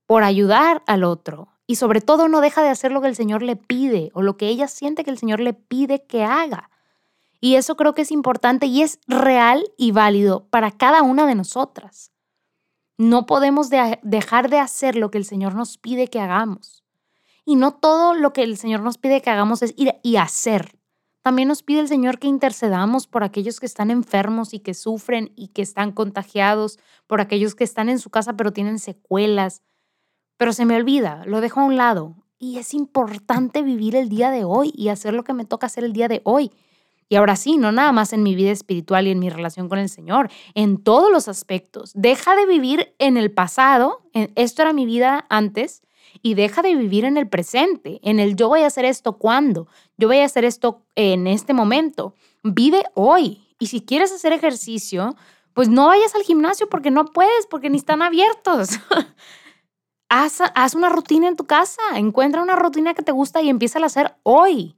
por 0.06 0.22
ayudar 0.22 0.82
al 0.86 1.04
otro. 1.04 1.48
Y 1.70 1.76
sobre 1.76 2.00
todo 2.00 2.26
no 2.26 2.40
deja 2.40 2.64
de 2.64 2.68
hacer 2.68 2.90
lo 2.90 3.00
que 3.00 3.06
el 3.06 3.14
Señor 3.14 3.44
le 3.44 3.54
pide 3.54 4.10
o 4.12 4.22
lo 4.22 4.36
que 4.36 4.48
ella 4.48 4.66
siente 4.66 5.04
que 5.04 5.10
el 5.12 5.18
Señor 5.18 5.38
le 5.38 5.54
pide 5.54 6.04
que 6.04 6.24
haga. 6.24 6.68
Y 7.40 7.54
eso 7.54 7.76
creo 7.76 7.94
que 7.94 8.02
es 8.02 8.10
importante 8.10 8.66
y 8.66 8.82
es 8.82 8.98
real 9.06 9.62
y 9.76 9.92
válido 9.92 10.48
para 10.50 10.72
cada 10.72 11.02
una 11.02 11.28
de 11.28 11.36
nosotras. 11.36 12.10
No 12.98 13.24
podemos 13.24 13.70
dejar 13.70 14.50
de 14.50 14.58
hacer 14.58 14.96
lo 14.96 15.12
que 15.12 15.18
el 15.18 15.24
Señor 15.24 15.54
nos 15.54 15.78
pide 15.78 16.08
que 16.08 16.18
hagamos. 16.18 16.82
Y 17.44 17.54
no 17.54 17.72
todo 17.74 18.14
lo 18.14 18.32
que 18.32 18.42
el 18.42 18.56
Señor 18.56 18.80
nos 18.80 18.98
pide 18.98 19.22
que 19.22 19.30
hagamos 19.30 19.62
es 19.62 19.72
ir 19.76 19.94
y 20.02 20.16
hacer. 20.16 20.76
También 21.22 21.46
nos 21.46 21.62
pide 21.62 21.78
el 21.78 21.88
Señor 21.88 22.18
que 22.18 22.26
intercedamos 22.26 23.06
por 23.06 23.22
aquellos 23.22 23.60
que 23.60 23.66
están 23.66 23.92
enfermos 23.92 24.54
y 24.54 24.58
que 24.58 24.74
sufren 24.74 25.32
y 25.36 25.48
que 25.48 25.62
están 25.62 25.92
contagiados, 25.92 26.80
por 27.06 27.20
aquellos 27.20 27.54
que 27.54 27.62
están 27.62 27.88
en 27.88 28.00
su 28.00 28.10
casa 28.10 28.32
pero 28.32 28.52
tienen 28.52 28.80
secuelas. 28.80 29.62
Pero 30.40 30.54
se 30.54 30.64
me 30.64 30.74
olvida, 30.74 31.22
lo 31.26 31.42
dejo 31.42 31.60
a 31.60 31.64
un 31.64 31.76
lado. 31.76 32.14
Y 32.38 32.56
es 32.56 32.72
importante 32.72 33.60
vivir 33.60 33.94
el 33.94 34.08
día 34.08 34.30
de 34.30 34.42
hoy 34.42 34.72
y 34.74 34.88
hacer 34.88 35.12
lo 35.12 35.22
que 35.22 35.34
me 35.34 35.44
toca 35.44 35.66
hacer 35.66 35.84
el 35.84 35.92
día 35.92 36.08
de 36.08 36.22
hoy. 36.24 36.50
Y 37.10 37.16
ahora 37.16 37.36
sí, 37.36 37.58
no 37.58 37.72
nada 37.72 37.92
más 37.92 38.14
en 38.14 38.22
mi 38.22 38.34
vida 38.34 38.50
espiritual 38.50 39.06
y 39.06 39.10
en 39.10 39.18
mi 39.18 39.28
relación 39.28 39.68
con 39.68 39.78
el 39.78 39.90
Señor, 39.90 40.30
en 40.54 40.82
todos 40.82 41.12
los 41.12 41.28
aspectos. 41.28 41.92
Deja 41.94 42.36
de 42.36 42.46
vivir 42.46 42.94
en 42.98 43.18
el 43.18 43.30
pasado, 43.30 44.00
esto 44.14 44.62
era 44.62 44.72
mi 44.72 44.86
vida 44.86 45.26
antes, 45.28 45.82
y 46.22 46.32
deja 46.32 46.62
de 46.62 46.74
vivir 46.74 47.04
en 47.04 47.18
el 47.18 47.28
presente, 47.28 48.00
en 48.02 48.18
el 48.18 48.34
yo 48.34 48.48
voy 48.48 48.62
a 48.62 48.68
hacer 48.68 48.86
esto 48.86 49.18
cuando, 49.18 49.68
yo 49.98 50.08
voy 50.08 50.20
a 50.20 50.24
hacer 50.24 50.46
esto 50.46 50.86
en 50.94 51.26
este 51.26 51.52
momento. 51.52 52.14
Vive 52.42 52.84
hoy. 52.94 53.46
Y 53.58 53.66
si 53.66 53.82
quieres 53.82 54.10
hacer 54.10 54.32
ejercicio, 54.32 55.16
pues 55.52 55.68
no 55.68 55.88
vayas 55.88 56.14
al 56.14 56.22
gimnasio 56.22 56.66
porque 56.70 56.90
no 56.90 57.04
puedes, 57.04 57.46
porque 57.46 57.68
ni 57.68 57.76
están 57.76 58.00
abiertos. 58.00 58.70
haz, 60.10 60.74
una 60.74 60.88
rutina 60.88 61.28
en 61.28 61.36
tu 61.36 61.46
casa, 61.46 61.80
encuentra 61.94 62.42
una 62.42 62.56
rutina 62.56 62.94
que 62.94 63.02
te 63.02 63.12
gusta 63.12 63.40
y 63.40 63.48
empieza 63.48 63.78
a 63.78 63.86
hacer 63.86 64.16
hoy. 64.24 64.76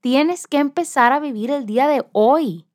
Tienes 0.00 0.46
que 0.46 0.58
empezar 0.58 1.12
a 1.12 1.20
vivir 1.20 1.50
el 1.50 1.66
día 1.66 1.86
de 1.86 2.04
hoy. 2.12 2.66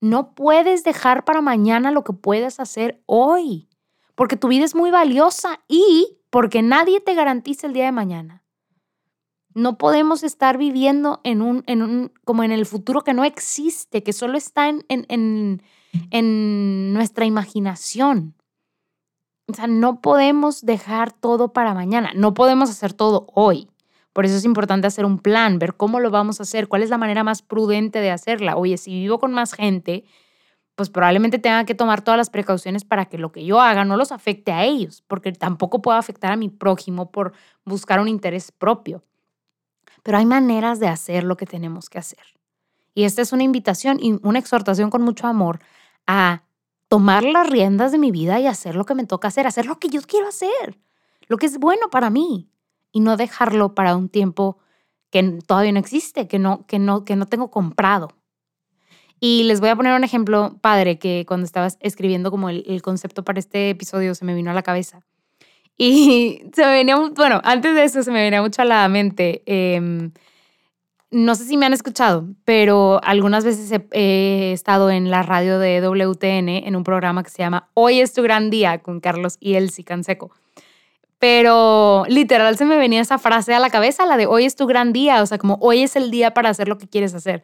No 0.00 0.34
puedes 0.34 0.82
dejar 0.82 1.24
para 1.24 1.40
mañana 1.40 1.92
lo 1.92 2.02
que 2.02 2.12
puedes 2.12 2.58
hacer 2.58 3.00
hoy, 3.06 3.68
porque 4.16 4.36
tu 4.36 4.48
vida 4.48 4.64
es 4.64 4.74
muy 4.74 4.90
valiosa 4.90 5.60
y 5.68 6.18
porque 6.30 6.62
nadie 6.62 7.00
te 7.00 7.14
garantiza 7.14 7.68
el 7.68 7.72
día 7.72 7.84
de 7.84 7.92
mañana. 7.92 8.42
No 9.54 9.78
podemos 9.78 10.24
estar 10.24 10.58
viviendo 10.58 11.20
en 11.24 11.42
un, 11.42 11.62
en 11.66 11.82
un, 11.82 12.12
como 12.24 12.42
en 12.42 12.50
el 12.50 12.66
futuro 12.66 13.02
que 13.02 13.14
no 13.14 13.22
existe, 13.22 14.02
que 14.02 14.12
solo 14.12 14.38
está 14.38 14.68
en, 14.68 14.84
en, 14.88 15.62
en 16.10 16.92
nuestra 16.92 17.26
imaginación. 17.26 18.34
O 19.48 19.54
sea, 19.54 19.66
no 19.66 20.00
podemos 20.00 20.64
dejar 20.64 21.12
todo 21.12 21.52
para 21.52 21.74
mañana, 21.74 22.12
no 22.14 22.34
podemos 22.34 22.70
hacer 22.70 22.92
todo 22.92 23.26
hoy. 23.34 23.68
Por 24.12 24.26
eso 24.26 24.36
es 24.36 24.44
importante 24.44 24.86
hacer 24.86 25.04
un 25.04 25.18
plan, 25.18 25.58
ver 25.58 25.74
cómo 25.74 25.98
lo 25.98 26.10
vamos 26.10 26.38
a 26.38 26.42
hacer, 26.42 26.68
cuál 26.68 26.82
es 26.82 26.90
la 26.90 26.98
manera 26.98 27.24
más 27.24 27.42
prudente 27.42 28.00
de 28.00 28.10
hacerla. 28.10 28.56
Oye, 28.56 28.76
si 28.76 28.90
vivo 28.90 29.18
con 29.18 29.32
más 29.32 29.54
gente, 29.54 30.04
pues 30.74 30.90
probablemente 30.90 31.38
tenga 31.38 31.64
que 31.64 31.74
tomar 31.74 32.02
todas 32.02 32.18
las 32.18 32.30
precauciones 32.30 32.84
para 32.84 33.06
que 33.06 33.18
lo 33.18 33.32
que 33.32 33.44
yo 33.44 33.60
haga 33.60 33.84
no 33.84 33.96
los 33.96 34.12
afecte 34.12 34.52
a 34.52 34.64
ellos, 34.64 35.02
porque 35.06 35.32
tampoco 35.32 35.82
puedo 35.82 35.98
afectar 35.98 36.32
a 36.32 36.36
mi 36.36 36.48
prójimo 36.48 37.10
por 37.10 37.32
buscar 37.64 38.00
un 38.00 38.08
interés 38.08 38.52
propio. 38.52 39.02
Pero 40.02 40.18
hay 40.18 40.26
maneras 40.26 40.78
de 40.78 40.88
hacer 40.88 41.24
lo 41.24 41.36
que 41.36 41.46
tenemos 41.46 41.88
que 41.88 41.98
hacer. 41.98 42.24
Y 42.94 43.04
esta 43.04 43.22
es 43.22 43.32
una 43.32 43.42
invitación 43.42 43.98
y 44.00 44.18
una 44.22 44.38
exhortación 44.38 44.90
con 44.90 45.02
mucho 45.02 45.26
amor 45.26 45.60
a 46.06 46.42
tomar 46.92 47.24
las 47.24 47.48
riendas 47.48 47.90
de 47.90 47.96
mi 47.96 48.10
vida 48.10 48.38
y 48.38 48.46
hacer 48.46 48.76
lo 48.76 48.84
que 48.84 48.94
me 48.94 49.06
toca 49.06 49.28
hacer, 49.28 49.46
hacer 49.46 49.64
lo 49.64 49.78
que 49.78 49.88
yo 49.88 50.02
quiero 50.02 50.28
hacer, 50.28 50.78
lo 51.26 51.38
que 51.38 51.46
es 51.46 51.56
bueno 51.56 51.88
para 51.90 52.10
mí 52.10 52.50
y 52.92 53.00
no 53.00 53.16
dejarlo 53.16 53.74
para 53.74 53.96
un 53.96 54.10
tiempo 54.10 54.58
que 55.08 55.38
todavía 55.46 55.72
no 55.72 55.78
existe, 55.78 56.28
que 56.28 56.38
no, 56.38 56.66
que 56.66 56.78
no, 56.78 57.06
que 57.06 57.16
no 57.16 57.24
tengo 57.24 57.50
comprado. 57.50 58.10
Y 59.20 59.44
les 59.44 59.60
voy 59.60 59.70
a 59.70 59.76
poner 59.76 59.94
un 59.94 60.04
ejemplo 60.04 60.58
padre 60.60 60.98
que 60.98 61.24
cuando 61.26 61.46
estabas 61.46 61.78
escribiendo 61.80 62.30
como 62.30 62.50
el, 62.50 62.82
concepto 62.82 63.24
para 63.24 63.38
este 63.38 63.70
episodio 63.70 64.14
se 64.14 64.26
me 64.26 64.34
vino 64.34 64.50
a 64.50 64.54
la 64.54 64.62
cabeza. 64.62 65.00
Y 65.78 66.42
se 66.52 66.62
me 66.66 66.72
venía, 66.72 66.96
bueno, 66.96 67.40
antes 67.42 67.74
de 67.74 67.84
eso 67.84 68.02
se 68.02 68.10
me 68.10 68.22
venía 68.22 68.42
mucho 68.42 68.60
a 68.60 68.66
la 68.66 68.86
mente. 68.90 69.42
Eh, 69.46 70.10
no 71.12 71.34
sé 71.34 71.44
si 71.44 71.56
me 71.56 71.66
han 71.66 71.74
escuchado, 71.74 72.26
pero 72.44 73.00
algunas 73.04 73.44
veces 73.44 73.70
he, 73.92 74.52
estado 74.52 74.90
en 74.90 75.10
la 75.10 75.22
radio 75.22 75.58
de 75.58 75.80
WTN 75.80 76.48
en 76.48 76.74
un 76.74 76.84
programa 76.84 77.22
que 77.22 77.30
se 77.30 77.38
llama 77.38 77.68
Hoy 77.74 78.00
es 78.00 78.14
tu 78.14 78.22
gran 78.22 78.48
día 78.50 78.78
con 78.78 79.00
Carlos 79.00 79.36
y 79.38 79.54
Elsie 79.54 79.84
Canseco. 79.84 80.30
Pero 81.18 82.04
literal 82.08 82.56
se 82.56 82.64
me 82.64 82.76
venía 82.76 83.02
esa 83.02 83.18
frase 83.18 83.54
a 83.54 83.60
la 83.60 83.70
cabeza, 83.70 84.06
la 84.06 84.16
de 84.16 84.26
hoy 84.26 84.46
es 84.46 84.56
tu 84.56 84.66
gran 84.66 84.92
día, 84.92 85.22
o 85.22 85.26
sea, 85.26 85.38
como 85.38 85.58
hoy 85.60 85.82
es 85.82 85.94
el 85.96 86.10
día 86.10 86.34
para 86.34 86.48
hacer 86.48 86.66
lo 86.66 86.78
que 86.78 86.88
quieres 86.88 87.14
hacer. 87.14 87.42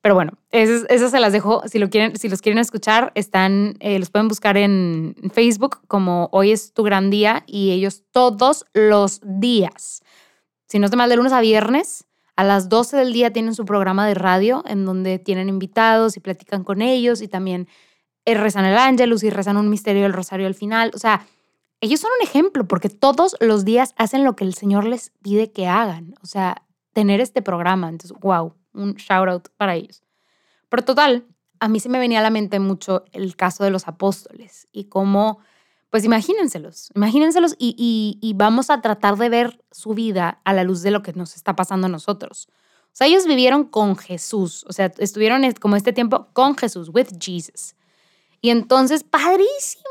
Pero 0.00 0.14
bueno, 0.16 0.32
esas, 0.50 1.10
se 1.10 1.20
las 1.20 1.32
dejo. 1.32 1.62
Si, 1.66 1.78
lo 1.78 1.88
quieren, 1.88 2.16
si 2.16 2.28
los 2.28 2.40
quieren 2.42 2.58
escuchar, 2.58 3.12
están, 3.14 3.76
eh, 3.78 3.98
los 4.00 4.10
pueden 4.10 4.26
buscar 4.26 4.56
en 4.56 5.14
Facebook 5.32 5.86
como 5.86 6.28
Hoy 6.32 6.50
es 6.50 6.72
tu 6.72 6.82
gran 6.82 7.10
día 7.10 7.44
y 7.46 7.70
ellos 7.70 8.02
todos 8.10 8.64
los 8.72 9.20
días, 9.22 10.02
si 10.66 10.80
no 10.80 10.86
es 10.86 10.90
de 10.90 10.96
mal 10.96 11.08
de 11.08 11.16
lunes 11.16 11.32
a 11.32 11.40
viernes, 11.40 12.06
a 12.36 12.44
las 12.44 12.68
12 12.68 12.96
del 12.96 13.12
día 13.12 13.32
tienen 13.32 13.54
su 13.54 13.64
programa 13.64 14.06
de 14.06 14.14
radio 14.14 14.62
en 14.66 14.84
donde 14.84 15.18
tienen 15.18 15.48
invitados 15.48 16.16
y 16.16 16.20
platican 16.20 16.64
con 16.64 16.82
ellos 16.82 17.20
y 17.20 17.28
también 17.28 17.68
eh, 18.24 18.34
rezan 18.34 18.64
el 18.64 18.76
ángelus 18.76 19.22
y 19.22 19.30
rezan 19.30 19.56
un 19.56 19.68
misterio 19.68 20.02
del 20.02 20.12
rosario 20.12 20.46
al 20.46 20.54
final. 20.54 20.90
O 20.94 20.98
sea, 20.98 21.26
ellos 21.80 22.00
son 22.00 22.10
un 22.18 22.26
ejemplo 22.26 22.66
porque 22.66 22.88
todos 22.88 23.36
los 23.40 23.64
días 23.64 23.94
hacen 23.96 24.24
lo 24.24 24.36
que 24.36 24.44
el 24.44 24.54
Señor 24.54 24.84
les 24.84 25.10
pide 25.22 25.50
que 25.50 25.66
hagan. 25.66 26.14
O 26.22 26.26
sea, 26.26 26.64
tener 26.92 27.20
este 27.20 27.42
programa. 27.42 27.88
Entonces, 27.88 28.16
wow, 28.20 28.54
un 28.72 28.94
shout 28.94 29.28
out 29.28 29.48
para 29.56 29.74
ellos. 29.74 30.02
Pero 30.68 30.84
total, 30.84 31.26
a 31.60 31.68
mí 31.68 31.80
se 31.80 31.88
me 31.88 31.98
venía 31.98 32.20
a 32.20 32.22
la 32.22 32.30
mente 32.30 32.58
mucho 32.58 33.04
el 33.12 33.36
caso 33.36 33.64
de 33.64 33.70
los 33.70 33.88
apóstoles 33.88 34.68
y 34.72 34.84
cómo 34.84 35.38
pues 35.90 36.04
imagínenselos, 36.04 36.90
imagínenselos 36.94 37.54
y, 37.58 38.18
y, 38.18 38.32
vamos 38.32 38.70
a 38.70 38.80
tratar 38.80 39.18
de 39.18 39.28
ver 39.28 39.61
su 39.72 39.94
vida 39.94 40.40
a 40.44 40.52
la 40.52 40.64
luz 40.64 40.82
de 40.82 40.90
lo 40.90 41.02
que 41.02 41.12
nos 41.12 41.36
está 41.36 41.56
pasando 41.56 41.86
a 41.86 41.90
nosotros. 41.90 42.48
O 42.86 42.94
sea, 42.94 43.06
ellos 43.06 43.26
vivieron 43.26 43.64
con 43.64 43.96
Jesús, 43.96 44.64
o 44.68 44.72
sea, 44.72 44.92
estuvieron 44.98 45.50
como 45.52 45.76
este 45.76 45.92
tiempo 45.92 46.28
con 46.34 46.56
Jesús, 46.56 46.90
with 46.92 47.08
Jesus. 47.18 47.74
Y 48.42 48.50
entonces, 48.50 49.04
padrísimo, 49.04 49.84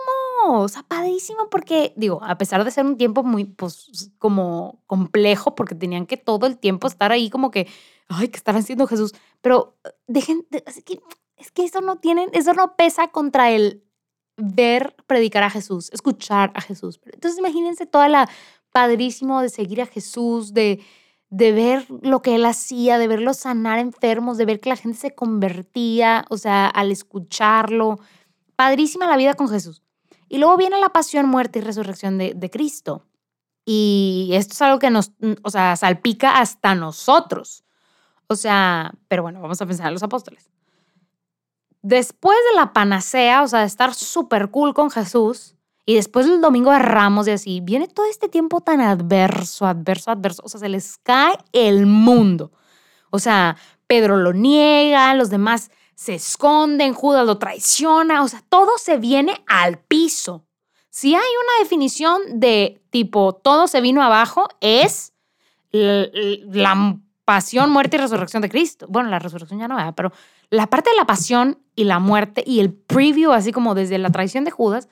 o 0.45 0.67
sea, 0.67 0.83
padrísimo 0.83 1.49
porque, 1.49 1.93
digo, 1.95 2.19
a 2.21 2.37
pesar 2.37 2.63
de 2.63 2.69
ser 2.69 2.85
un 2.85 2.97
tiempo 2.97 3.23
muy, 3.23 3.45
pues, 3.45 4.11
como 4.19 4.83
complejo, 4.87 5.55
porque 5.55 5.73
tenían 5.73 6.05
que 6.05 6.17
todo 6.17 6.45
el 6.45 6.57
tiempo 6.57 6.87
estar 6.87 7.11
ahí 7.11 7.29
como 7.29 7.49
que, 7.49 7.67
ay, 8.09 8.27
que 8.27 8.37
estaban 8.37 8.61
haciendo 8.61 8.87
Jesús, 8.87 9.13
pero 9.41 9.77
dejen, 10.07 10.45
es 10.51 10.83
que, 10.83 10.99
es 11.37 11.51
que 11.51 11.63
eso 11.63 11.81
no 11.81 11.95
tienen, 11.95 12.29
eso 12.33 12.53
no 12.53 12.75
pesa 12.75 13.07
contra 13.07 13.51
el 13.51 13.83
ver 14.37 14.95
predicar 15.07 15.43
a 15.43 15.49
Jesús, 15.49 15.89
escuchar 15.93 16.51
a 16.53 16.61
Jesús. 16.61 16.99
Entonces 17.05 17.39
imagínense 17.39 17.85
toda 17.85 18.09
la 18.09 18.29
padrísimo 18.71 19.41
de 19.41 19.49
seguir 19.49 19.81
a 19.81 19.85
Jesús, 19.85 20.53
de, 20.53 20.83
de 21.29 21.51
ver 21.51 21.85
lo 22.01 22.21
que 22.21 22.35
él 22.35 22.45
hacía, 22.45 22.97
de 22.97 23.07
verlo 23.07 23.33
sanar 23.33 23.79
enfermos, 23.79 24.37
de 24.37 24.45
ver 24.45 24.59
que 24.59 24.69
la 24.69 24.75
gente 24.75 24.97
se 24.97 25.15
convertía, 25.15 26.25
o 26.29 26.37
sea, 26.37 26.67
al 26.67 26.91
escucharlo. 26.91 27.99
Padrísima 28.55 29.07
la 29.07 29.17
vida 29.17 29.33
con 29.33 29.49
Jesús. 29.49 29.83
Y 30.29 30.37
luego 30.37 30.57
viene 30.57 30.79
la 30.79 30.89
pasión, 30.89 31.27
muerte 31.27 31.59
y 31.59 31.61
resurrección 31.61 32.17
de, 32.17 32.33
de 32.35 32.49
Cristo. 32.49 33.05
Y 33.65 34.31
esto 34.33 34.53
es 34.53 34.61
algo 34.61 34.79
que 34.79 34.89
nos, 34.89 35.11
o 35.43 35.49
sea, 35.49 35.75
salpica 35.75 36.39
hasta 36.39 36.75
nosotros. 36.75 37.63
O 38.27 38.35
sea, 38.35 38.93
pero 39.07 39.23
bueno, 39.23 39.41
vamos 39.41 39.61
a 39.61 39.65
pensar 39.65 39.87
en 39.87 39.93
los 39.93 40.03
apóstoles 40.03 40.51
después 41.81 42.37
de 42.51 42.55
la 42.55 42.73
panacea, 42.73 43.43
o 43.43 43.47
sea, 43.47 43.61
de 43.61 43.65
estar 43.65 43.93
súper 43.93 44.51
cool 44.51 44.73
con 44.73 44.91
Jesús, 44.91 45.55
y 45.91 45.95
después 45.95 46.25
del 46.25 46.39
domingo 46.39 46.71
de 46.71 46.79
Ramos 46.79 47.27
y 47.27 47.31
así, 47.31 47.59
viene 47.59 47.85
todo 47.85 48.05
este 48.05 48.29
tiempo 48.29 48.61
tan 48.61 48.79
adverso, 48.79 49.65
adverso, 49.65 50.09
adverso, 50.09 50.41
o 50.45 50.47
sea, 50.47 50.61
se 50.61 50.69
les 50.69 50.97
cae 51.03 51.37
el 51.51 51.85
mundo. 51.85 52.53
O 53.09 53.19
sea, 53.19 53.57
Pedro 53.87 54.15
lo 54.15 54.31
niega, 54.31 55.13
los 55.15 55.29
demás 55.29 55.69
se 55.93 56.13
esconden, 56.13 56.93
Judas 56.93 57.25
lo 57.25 57.39
traiciona, 57.39 58.23
o 58.23 58.29
sea, 58.29 58.41
todo 58.47 58.77
se 58.77 58.99
viene 58.99 59.43
al 59.47 59.79
piso. 59.79 60.45
Si 60.89 61.13
hay 61.13 61.19
una 61.19 61.61
definición 61.61 62.39
de 62.39 62.81
tipo 62.89 63.33
todo 63.33 63.67
se 63.67 63.81
vino 63.81 64.01
abajo, 64.01 64.47
es 64.61 65.11
la 65.73 66.99
pasión, 67.25 67.69
muerte 67.69 67.97
y 67.97 67.99
resurrección 67.99 68.41
de 68.41 68.49
Cristo. 68.49 68.85
Bueno, 68.87 69.09
la 69.09 69.19
resurrección 69.19 69.59
ya 69.59 69.67
no, 69.67 69.75
va, 69.75 69.91
pero 69.91 70.13
la 70.49 70.67
parte 70.67 70.89
de 70.89 70.95
la 70.95 71.05
pasión 71.05 71.59
y 71.75 71.83
la 71.83 71.99
muerte 71.99 72.45
y 72.47 72.61
el 72.61 72.71
preview, 72.71 73.33
así 73.33 73.51
como 73.51 73.75
desde 73.75 73.97
la 73.97 74.09
traición 74.09 74.45
de 74.45 74.51
Judas, 74.51 74.87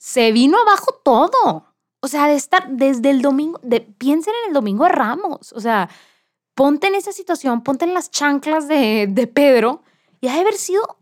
se 0.00 0.32
vino 0.32 0.58
abajo 0.58 0.98
todo. 1.04 1.66
O 2.00 2.08
sea, 2.08 2.26
de 2.26 2.34
estar 2.34 2.70
desde 2.70 3.10
el 3.10 3.20
domingo, 3.20 3.60
de, 3.62 3.82
piensen 3.82 4.32
en 4.42 4.48
el 4.48 4.54
domingo 4.54 4.84
de 4.84 4.92
Ramos. 4.92 5.52
O 5.52 5.60
sea, 5.60 5.90
ponte 6.54 6.86
en 6.86 6.94
esa 6.94 7.12
situación, 7.12 7.62
ponte 7.62 7.84
en 7.84 7.92
las 7.92 8.10
chanclas 8.10 8.66
de, 8.66 9.06
de 9.10 9.26
Pedro 9.26 9.82
y 10.22 10.28
ha 10.28 10.34
de 10.34 10.40
haber 10.40 10.54
sido, 10.54 10.96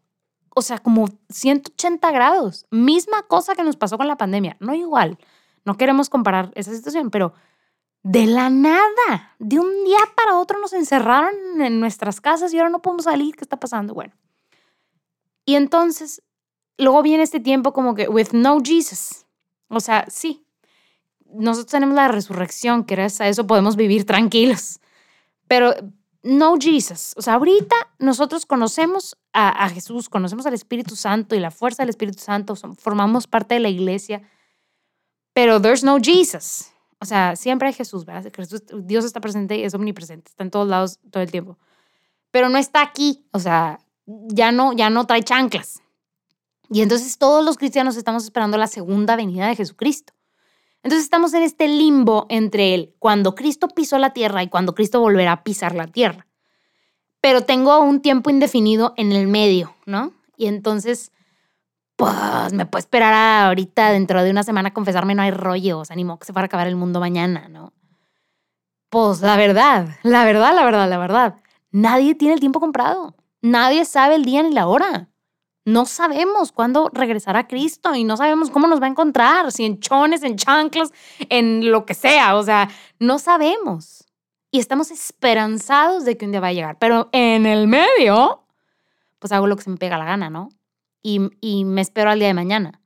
o 0.53 0.63
sea, 0.63 0.79
como 0.79 1.09
180 1.31 2.11
grados. 2.11 2.67
Misma 2.73 3.23
cosa 3.23 3.55
que 3.55 3.63
nos 3.63 3.77
pasó 3.77 3.97
con 3.99 4.09
la 4.09 4.17
pandemia. 4.17 4.57
No 4.59 4.75
igual. 4.75 5.17
No 5.65 5.77
queremos 5.77 6.11
comparar 6.11 6.51
esa 6.57 6.75
situación, 6.75 7.11
pero 7.11 7.35
de 8.03 8.27
la 8.27 8.51
nada, 8.51 9.37
de 9.39 9.61
un 9.61 9.85
día 9.85 10.01
para 10.17 10.39
otro 10.39 10.59
nos 10.59 10.73
encerraron 10.73 11.61
en 11.61 11.79
nuestras 11.79 12.21
casas 12.21 12.53
y 12.53 12.59
ahora 12.59 12.71
no 12.71 12.83
podemos 12.83 13.05
salir. 13.05 13.37
¿Qué 13.37 13.45
está 13.45 13.61
pasando? 13.61 13.95
Bueno. 13.95 14.13
Y 15.45 15.55
entonces, 15.55 16.21
luego 16.79 17.03
viene 17.03 17.23
este 17.23 17.41
tiempo 17.41 17.73
como 17.73 17.95
que, 17.95 18.09
with 18.09 18.29
no 18.33 18.61
Jesus. 18.65 19.27
O 19.69 19.81
sea, 19.81 20.07
sí, 20.09 20.47
nosotros 21.27 21.71
tenemos 21.71 21.95
la 21.95 22.09
resurrección, 22.09 22.85
que 22.85 22.95
gracias 22.95 23.21
a 23.21 23.29
eso 23.29 23.47
podemos 23.47 23.77
vivir 23.77 24.07
tranquilos. 24.07 24.81
Pero 25.47 25.75
no 26.23 26.57
Jesus. 26.59 27.15
O 27.17 27.23
sea, 27.23 27.35
ahorita 27.35 27.75
nosotros 27.99 28.47
conocemos 28.47 29.17
a, 29.33 29.65
a, 29.65 29.69
Jesús, 29.69 30.09
conocemos 30.09 30.47
al 30.47 30.55
Espíritu 30.55 30.97
Santo 30.97 31.35
y 31.35 31.41
la 31.41 31.51
fuerza 31.51 31.83
del 31.83 31.91
Espíritu 31.91 32.21
Santo, 32.21 32.57
formamos 32.57 33.27
parte 33.27 33.55
de 33.55 33.61
la 33.61 33.69
iglesia, 33.69 34.23
pero 35.33 35.61
there's 35.61 35.85
no 35.85 35.99
Jesus. 36.03 36.71
O 37.01 37.05
sea, 37.05 37.37
siempre 37.37 37.69
hay 37.69 37.75
Jesús, 37.75 38.05
¿verdad? 38.05 38.33
Dios 38.83 39.05
está 39.05 39.21
presente 39.21 39.57
y 39.57 39.63
es 39.63 39.75
omnipresente, 39.75 40.31
está 40.31 40.43
en 40.43 40.51
todos 40.51 40.69
lados 40.69 40.99
todo 41.11 41.23
el 41.23 41.31
tiempo. 41.31 41.57
Pero 42.31 42.49
no 42.49 42.59
está 42.59 42.83
aquí, 42.83 43.25
o 43.33 43.39
sea, 43.39 43.79
ya 44.07 44.51
no, 44.51 44.73
ya 44.73 44.91
no 44.91 45.07
trae 45.07 45.23
chanclas. 45.23 45.81
Y 46.71 46.83
entonces 46.83 47.19
todos 47.19 47.45
los 47.45 47.57
cristianos 47.57 47.97
estamos 47.97 48.25
esperando 48.25 48.59
la 48.59 48.67
segunda 48.67 49.17
venida 49.17 49.47
de 49.47 49.57
Jesucristo. 49.57 50.13
Entonces 50.83 51.05
estamos 51.05 51.35
en 51.35 51.43
este 51.43 51.67
limbo 51.67 52.27
entre 52.29 52.75
él, 52.75 52.95
cuando 52.99 53.35
Cristo 53.35 53.69
pisó 53.69 53.99
la 53.99 54.13
tierra 54.13 54.43
y 54.43 54.49
cuando 54.49 54.75
Cristo 54.75 55.01
volverá 55.01 55.33
a 55.33 55.43
pisar 55.43 55.75
la 55.75 55.87
tierra. 55.87 56.27
Pero 57.21 57.43
tengo 57.43 57.81
un 57.81 58.01
tiempo 58.01 58.31
indefinido 58.31 58.95
en 58.97 59.13
el 59.13 59.27
medio, 59.27 59.75
¿no? 59.87 60.13
Y 60.37 60.47
entonces 60.47 61.11
pues 61.99 62.53
me 62.53 62.65
puedo 62.65 62.79
esperar 62.79 63.13
ahorita 63.47 63.91
dentro 63.91 64.23
de 64.23 64.31
una 64.31 64.45
semana 64.45 64.69
a 64.69 64.73
confesarme, 64.73 65.17
no 65.17 65.23
hay 65.23 65.33
rollo, 65.33 65.81
o 65.81 65.85
sea, 65.85 65.97
que 65.97 66.25
se 66.25 66.33
fuera 66.33 66.45
a 66.45 66.47
acabar 66.47 66.69
el 66.69 66.77
mundo 66.77 67.01
mañana, 67.01 67.49
¿no? 67.49 67.73
Pues 68.89 69.21
la 69.21 69.37
verdad, 69.37 69.97
la 70.05 70.25
verdad, 70.25 70.55
la 70.55 70.65
verdad, 70.65 70.89
la 70.89 70.99
verdad, 70.99 71.41
nadie 71.73 72.15
tiene 72.15 72.35
el 72.35 72.41
tiempo 72.41 72.61
comprado, 72.61 73.17
nadie 73.43 73.85
sabe 73.85 74.15
el 74.15 74.25
día 74.25 74.45
ni 74.45 74.53
la 74.53 74.69
hora. 74.69 75.09
No 75.69 75.85
sabemos 75.85 76.51
cuándo 76.51 76.89
regresará 76.95 77.47
Cristo 77.47 77.95
y 77.95 78.03
no 78.03 78.17
sabemos 78.17 78.49
cómo 78.51 78.67
nos 78.69 78.81
va 78.81 78.87
a 78.87 78.89
encontrar, 78.89 79.53
si 79.53 79.67
en 79.67 79.81
chones, 79.81 80.23
en 80.23 80.37
chanclas, 80.37 80.95
en 81.29 81.71
lo 81.71 81.85
que 81.85 81.93
sea, 81.93 82.37
o 82.37 82.43
sea, 82.43 82.71
no 82.99 83.19
sabemos. 83.19 84.07
Y 84.51 84.61
estamos 84.61 84.91
esperanzados 84.91 86.07
de 86.07 86.17
que 86.17 86.25
un 86.25 86.31
día 86.31 86.41
va 86.41 86.47
a 86.47 86.55
llegar, 86.55 86.79
pero 86.79 87.11
en 87.13 87.45
el 87.45 87.69
medio, 87.69 88.47
pues 89.19 89.31
hago 89.31 89.47
lo 89.47 89.57
que 89.57 89.63
se 89.65 89.69
me 89.69 89.77
pega 89.77 89.99
la 89.99 90.07
gana, 90.07 90.31
¿no? 90.31 90.49
y, 91.03 91.65
me 91.67 91.83
espero 91.83 92.11
al 92.11 92.19
día 92.19 92.29
de 92.29 92.35
mañana. 92.35 92.81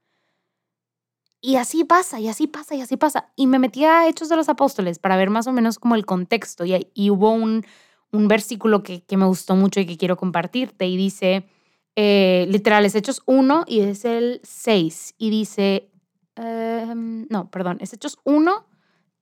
Y 1.41 1.57
así 1.57 1.85
pasa, 1.85 2.19
y 2.19 2.27
así 2.27 2.49
pasa, 2.49 2.75
y 2.75 2.81
así 2.81 2.97
pasa. 2.97 3.33
Y 3.37 3.47
me 3.47 3.61
metí 3.61 3.85
a 3.85 4.09
Hechos 4.09 4.29
de 4.29 4.35
los 4.35 4.49
Apóstoles 4.49 4.99
para 4.99 5.17
ver 5.17 5.31
más 5.31 5.47
o 5.47 5.53
menos 5.53 5.79
como 5.79 5.95
el 5.95 6.05
contexto. 6.05 6.65
Y, 6.65 6.89
y 6.95 7.11
hubo 7.11 7.31
un, 7.31 7.65
un 8.11 8.27
versículo 8.27 8.83
que, 8.83 9.05
que, 9.05 9.17
me 9.17 9.27
gustó 9.27 9.55
mucho 9.55 9.79
y 9.79 9.87
que 9.87 9.97
quiero 9.97 10.17
compartirte. 10.17 10.87
Y 10.89 10.97
dice, 10.97 11.47
eh, 11.97 12.47
literal, 12.49 12.85
es 12.85 12.95
Hechos 12.95 13.23
1 13.27 13.65
y 13.67 13.81
es 13.81 14.05
el 14.05 14.41
6. 14.45 15.15
Y 15.19 15.31
dice, 15.31 15.91
em, 16.37 17.27
no, 17.29 17.51
perdón, 17.51 17.79
es 17.81 17.93
Hechos 17.93 18.19
1, 18.25 18.67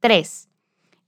3. 0.01 0.49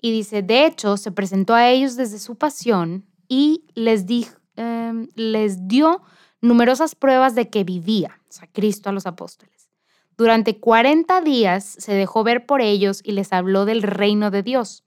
Y 0.01 0.11
dice, 0.13 0.43
de 0.43 0.67
hecho, 0.67 0.97
se 0.97 1.13
presentó 1.13 1.55
a 1.55 1.69
ellos 1.69 1.97
desde 1.97 2.19
su 2.19 2.37
pasión 2.37 3.07
y 3.29 3.65
les, 3.75 4.07
dijo, 4.07 4.37
em, 4.57 5.09
les 5.15 5.69
dio 5.69 6.03
numerosas 6.41 6.95
pruebas 6.95 7.35
de 7.35 7.49
que 7.49 7.65
vivía, 7.65 8.21
o 8.29 8.33
sea, 8.33 8.49
Cristo 8.53 8.91
a 8.91 8.93
los 8.93 9.07
apóstoles. 9.07 9.71
Durante 10.17 10.59
40 10.59 11.21
días 11.23 11.65
se 11.65 11.95
dejó 11.95 12.25
ver 12.25 12.47
por 12.47 12.61
ellos 12.61 13.01
y 13.05 13.13
les 13.13 13.33
habló 13.33 13.65
del 13.65 13.83
reino 13.83 14.31
de 14.31 14.43
Dios. 14.43 14.85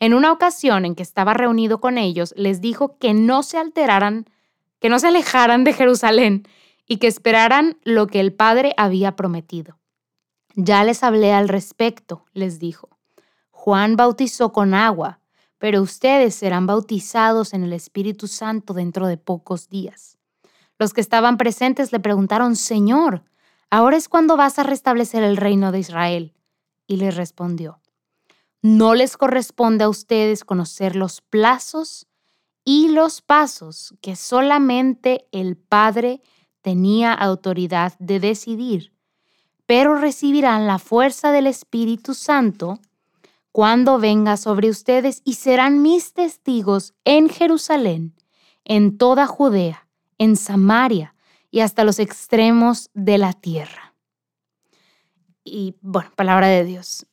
En 0.00 0.12
una 0.12 0.32
ocasión 0.32 0.84
en 0.84 0.94
que 0.94 1.02
estaba 1.02 1.34
reunido 1.34 1.80
con 1.80 1.96
ellos, 1.96 2.34
les 2.36 2.60
dijo 2.60 2.98
que 2.98 3.14
no 3.14 3.42
se 3.42 3.58
alteraran, 3.58 4.26
que 4.78 4.88
no 4.88 4.98
se 4.98 5.08
alejaran 5.08 5.64
de 5.64 5.72
Jerusalén 5.72 6.46
y 6.86 6.98
que 6.98 7.06
esperaran 7.06 7.78
lo 7.82 8.06
que 8.06 8.20
el 8.20 8.32
Padre 8.32 8.74
había 8.76 9.16
prometido. 9.16 9.78
Ya 10.54 10.84
les 10.84 11.02
hablé 11.02 11.32
al 11.32 11.48
respecto, 11.48 12.24
les 12.32 12.58
dijo. 12.58 12.88
Juan 13.50 13.96
bautizó 13.96 14.52
con 14.52 14.74
agua, 14.74 15.20
pero 15.58 15.82
ustedes 15.82 16.34
serán 16.34 16.66
bautizados 16.66 17.52
en 17.54 17.64
el 17.64 17.72
Espíritu 17.72 18.28
Santo 18.28 18.72
dentro 18.72 19.06
de 19.06 19.16
pocos 19.16 19.68
días. 19.68 20.18
Los 20.78 20.92
que 20.92 21.00
estaban 21.00 21.38
presentes 21.38 21.92
le 21.92 22.00
preguntaron, 22.00 22.56
Señor, 22.56 23.24
ahora 23.70 23.96
es 23.96 24.08
cuando 24.08 24.36
vas 24.36 24.58
a 24.58 24.62
restablecer 24.62 25.22
el 25.22 25.36
reino 25.36 25.72
de 25.72 25.80
Israel. 25.80 26.34
Y 26.86 26.98
le 26.98 27.10
respondió, 27.10 27.80
no 28.62 28.94
les 28.94 29.16
corresponde 29.16 29.84
a 29.84 29.88
ustedes 29.88 30.44
conocer 30.44 30.94
los 30.94 31.20
plazos 31.20 32.06
y 32.68 32.88
los 32.88 33.22
pasos 33.22 33.94
que 34.02 34.16
solamente 34.16 35.28
el 35.30 35.56
Padre 35.56 36.20
tenía 36.62 37.14
autoridad 37.14 37.94
de 38.00 38.18
decidir, 38.18 38.92
pero 39.66 39.94
recibirán 39.94 40.66
la 40.66 40.80
fuerza 40.80 41.30
del 41.30 41.46
Espíritu 41.46 42.12
Santo 42.12 42.80
cuando 43.52 44.00
venga 44.00 44.36
sobre 44.36 44.68
ustedes 44.68 45.22
y 45.24 45.34
serán 45.34 45.80
mis 45.80 46.12
testigos 46.12 46.92
en 47.04 47.28
Jerusalén, 47.28 48.16
en 48.64 48.98
toda 48.98 49.28
Judea, 49.28 49.88
en 50.18 50.34
Samaria 50.34 51.14
y 51.52 51.60
hasta 51.60 51.84
los 51.84 52.00
extremos 52.00 52.90
de 52.94 53.16
la 53.18 53.32
tierra. 53.32 53.94
Y 55.44 55.76
bueno, 55.82 56.10
palabra 56.16 56.48
de 56.48 56.64
Dios. 56.64 57.06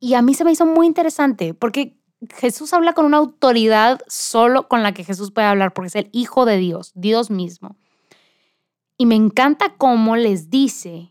Y 0.00 0.14
a 0.14 0.22
mí 0.22 0.34
se 0.34 0.44
me 0.44 0.50
hizo 0.50 0.66
muy 0.66 0.88
interesante 0.88 1.54
porque 1.54 2.01
Jesús 2.30 2.72
habla 2.72 2.92
con 2.92 3.04
una 3.04 3.18
autoridad 3.18 4.00
solo 4.06 4.68
con 4.68 4.82
la 4.82 4.92
que 4.92 5.04
Jesús 5.04 5.30
puede 5.30 5.46
hablar, 5.46 5.72
porque 5.72 5.88
es 5.88 5.96
el 5.96 6.08
Hijo 6.12 6.44
de 6.44 6.56
Dios, 6.58 6.92
Dios 6.94 7.30
mismo. 7.30 7.76
Y 8.96 9.06
me 9.06 9.16
encanta 9.16 9.74
cómo 9.76 10.16
les 10.16 10.50
dice, 10.50 11.10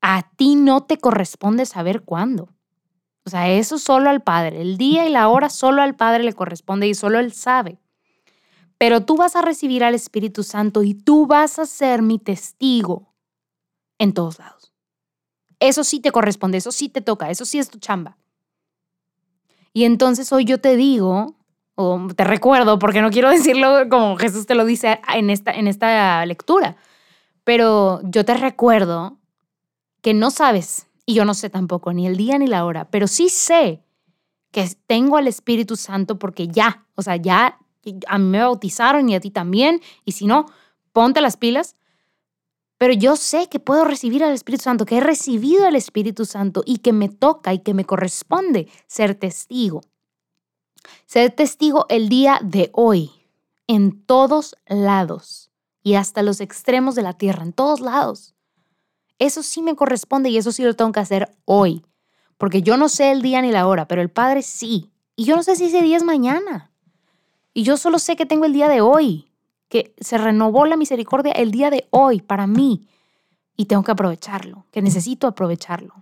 a 0.00 0.30
ti 0.36 0.56
no 0.56 0.84
te 0.84 0.98
corresponde 0.98 1.66
saber 1.66 2.02
cuándo. 2.02 2.48
O 3.26 3.30
sea, 3.30 3.50
eso 3.50 3.78
solo 3.78 4.10
al 4.10 4.22
Padre. 4.22 4.60
El 4.60 4.76
día 4.76 5.06
y 5.06 5.10
la 5.10 5.28
hora 5.28 5.48
solo 5.50 5.82
al 5.82 5.96
Padre 5.96 6.24
le 6.24 6.32
corresponde 6.32 6.86
y 6.86 6.94
solo 6.94 7.18
Él 7.18 7.32
sabe 7.32 7.78
pero 8.78 9.02
tú 9.02 9.16
vas 9.16 9.36
a 9.36 9.40
recibir 9.42 9.84
al 9.84 9.94
Espíritu 9.94 10.42
Santo 10.42 10.82
y 10.82 10.92
tú 10.94 11.26
vas 11.26 11.58
a 11.58 11.66
ser 11.66 12.02
mi 12.02 12.18
testigo 12.18 13.14
en 13.98 14.12
todos 14.12 14.38
lados. 14.38 14.74
Eso 15.60 15.84
sí 15.84 16.00
te 16.00 16.10
corresponde, 16.10 16.58
eso 16.58 16.72
sí 16.72 16.88
te 16.88 17.00
toca, 17.00 17.30
eso 17.30 17.44
sí 17.44 17.58
es 17.58 17.70
tu 17.70 17.78
chamba. 17.78 18.18
Y 19.74 19.84
entonces 19.84 20.32
hoy 20.32 20.44
yo 20.46 20.58
te 20.58 20.76
digo, 20.76 21.34
o 21.74 22.08
te 22.16 22.24
recuerdo, 22.24 22.78
porque 22.78 23.02
no 23.02 23.10
quiero 23.10 23.28
decirlo 23.38 23.88
como 23.90 24.16
Jesús 24.16 24.46
te 24.46 24.54
lo 24.54 24.64
dice 24.64 25.00
en 25.12 25.28
esta, 25.28 25.52
en 25.52 25.68
esta 25.68 26.24
lectura, 26.24 26.76
pero 27.42 28.00
yo 28.04 28.24
te 28.24 28.34
recuerdo 28.34 29.18
que 30.00 30.14
no 30.14 30.30
sabes, 30.30 30.86
y 31.04 31.14
yo 31.14 31.24
no 31.24 31.34
sé 31.34 31.50
tampoco, 31.50 31.92
ni 31.92 32.06
el 32.06 32.16
día 32.16 32.38
ni 32.38 32.46
la 32.46 32.64
hora, 32.64 32.86
pero 32.90 33.06
sí 33.06 33.28
sé 33.28 33.82
que 34.52 34.66
tengo 34.86 35.16
al 35.16 35.26
Espíritu 35.26 35.76
Santo 35.76 36.18
porque 36.18 36.46
ya, 36.46 36.86
o 36.94 37.02
sea, 37.02 37.16
ya 37.16 37.58
a 38.06 38.18
mí 38.18 38.24
me 38.24 38.38
bautizaron 38.38 39.08
y 39.08 39.16
a 39.16 39.20
ti 39.20 39.30
también, 39.30 39.80
y 40.04 40.12
si 40.12 40.26
no, 40.26 40.46
ponte 40.92 41.20
las 41.20 41.36
pilas. 41.36 41.76
Pero 42.78 42.92
yo 42.92 43.16
sé 43.16 43.48
que 43.48 43.60
puedo 43.60 43.84
recibir 43.84 44.24
al 44.24 44.32
Espíritu 44.32 44.64
Santo, 44.64 44.86
que 44.86 44.98
he 44.98 45.00
recibido 45.00 45.66
al 45.66 45.76
Espíritu 45.76 46.24
Santo 46.24 46.62
y 46.66 46.78
que 46.78 46.92
me 46.92 47.08
toca 47.08 47.54
y 47.54 47.60
que 47.60 47.74
me 47.74 47.84
corresponde 47.84 48.68
ser 48.86 49.14
testigo. 49.14 49.82
Ser 51.06 51.30
testigo 51.30 51.86
el 51.88 52.08
día 52.08 52.40
de 52.42 52.70
hoy, 52.72 53.10
en 53.66 54.04
todos 54.04 54.56
lados 54.66 55.50
y 55.82 55.94
hasta 55.94 56.22
los 56.22 56.40
extremos 56.40 56.94
de 56.94 57.02
la 57.02 57.12
tierra, 57.12 57.44
en 57.44 57.52
todos 57.52 57.80
lados. 57.80 58.34
Eso 59.18 59.42
sí 59.42 59.62
me 59.62 59.76
corresponde 59.76 60.30
y 60.30 60.38
eso 60.38 60.50
sí 60.50 60.64
lo 60.64 60.74
tengo 60.74 60.90
que 60.92 61.00
hacer 61.00 61.36
hoy, 61.44 61.84
porque 62.38 62.62
yo 62.62 62.76
no 62.76 62.88
sé 62.88 63.12
el 63.12 63.22
día 63.22 63.42
ni 63.42 63.52
la 63.52 63.68
hora, 63.68 63.86
pero 63.86 64.02
el 64.02 64.10
Padre 64.10 64.42
sí. 64.42 64.90
Y 65.14 65.24
yo 65.24 65.36
no 65.36 65.42
sé 65.42 65.54
si 65.54 65.66
ese 65.66 65.82
día 65.82 65.96
es 65.96 66.02
mañana. 66.02 66.72
Y 67.52 67.62
yo 67.62 67.76
solo 67.76 68.00
sé 68.00 68.16
que 68.16 68.26
tengo 68.26 68.46
el 68.46 68.52
día 68.52 68.68
de 68.68 68.80
hoy, 68.80 69.30
que 69.68 69.94
se 69.98 70.18
renovó 70.18 70.66
la 70.66 70.76
misericordia 70.76 71.32
el 71.32 71.50
día 71.50 71.70
de 71.70 71.86
hoy 71.90 72.20
para 72.20 72.46
mí. 72.46 72.88
Y 73.56 73.66
tengo 73.66 73.84
que 73.84 73.92
aprovecharlo, 73.92 74.66
que 74.70 74.82
necesito 74.82 75.26
aprovecharlo. 75.26 75.94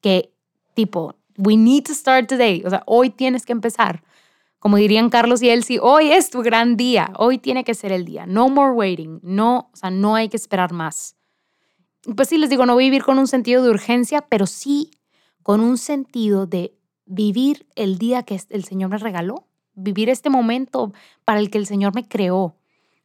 Que 0.00 0.32
tipo, 0.74 1.14
we 1.38 1.56
need 1.56 1.84
to 1.84 1.94
start 1.94 2.28
today. 2.28 2.62
O 2.64 2.70
sea, 2.70 2.82
hoy 2.86 3.10
tienes 3.10 3.46
que 3.46 3.52
empezar. 3.52 4.02
Como 4.58 4.76
dirían 4.76 5.10
Carlos 5.10 5.42
y 5.42 5.50
Elsie, 5.50 5.78
hoy 5.80 6.10
es 6.10 6.30
tu 6.30 6.42
gran 6.42 6.76
día. 6.76 7.12
Hoy 7.16 7.38
tiene 7.38 7.62
que 7.62 7.74
ser 7.74 7.92
el 7.92 8.04
día. 8.04 8.26
No 8.26 8.48
more 8.48 8.72
waiting. 8.72 9.20
No, 9.22 9.70
o 9.72 9.76
sea, 9.76 9.90
no 9.90 10.16
hay 10.16 10.28
que 10.28 10.36
esperar 10.36 10.72
más. 10.72 11.16
Pues 12.16 12.28
sí, 12.28 12.38
les 12.38 12.50
digo, 12.50 12.66
no 12.66 12.76
vivir 12.76 13.04
con 13.04 13.18
un 13.18 13.28
sentido 13.28 13.62
de 13.62 13.70
urgencia, 13.70 14.22
pero 14.22 14.46
sí 14.46 14.90
con 15.42 15.60
un 15.60 15.78
sentido 15.78 16.46
de 16.46 16.74
vivir 17.04 17.66
el 17.76 17.98
día 17.98 18.24
que 18.24 18.40
el 18.50 18.64
Señor 18.64 18.90
me 18.90 18.98
regaló 18.98 19.46
vivir 19.76 20.08
este 20.08 20.30
momento 20.30 20.92
para 21.24 21.38
el 21.38 21.50
que 21.50 21.58
el 21.58 21.66
Señor 21.66 21.94
me 21.94 22.08
creó. 22.08 22.56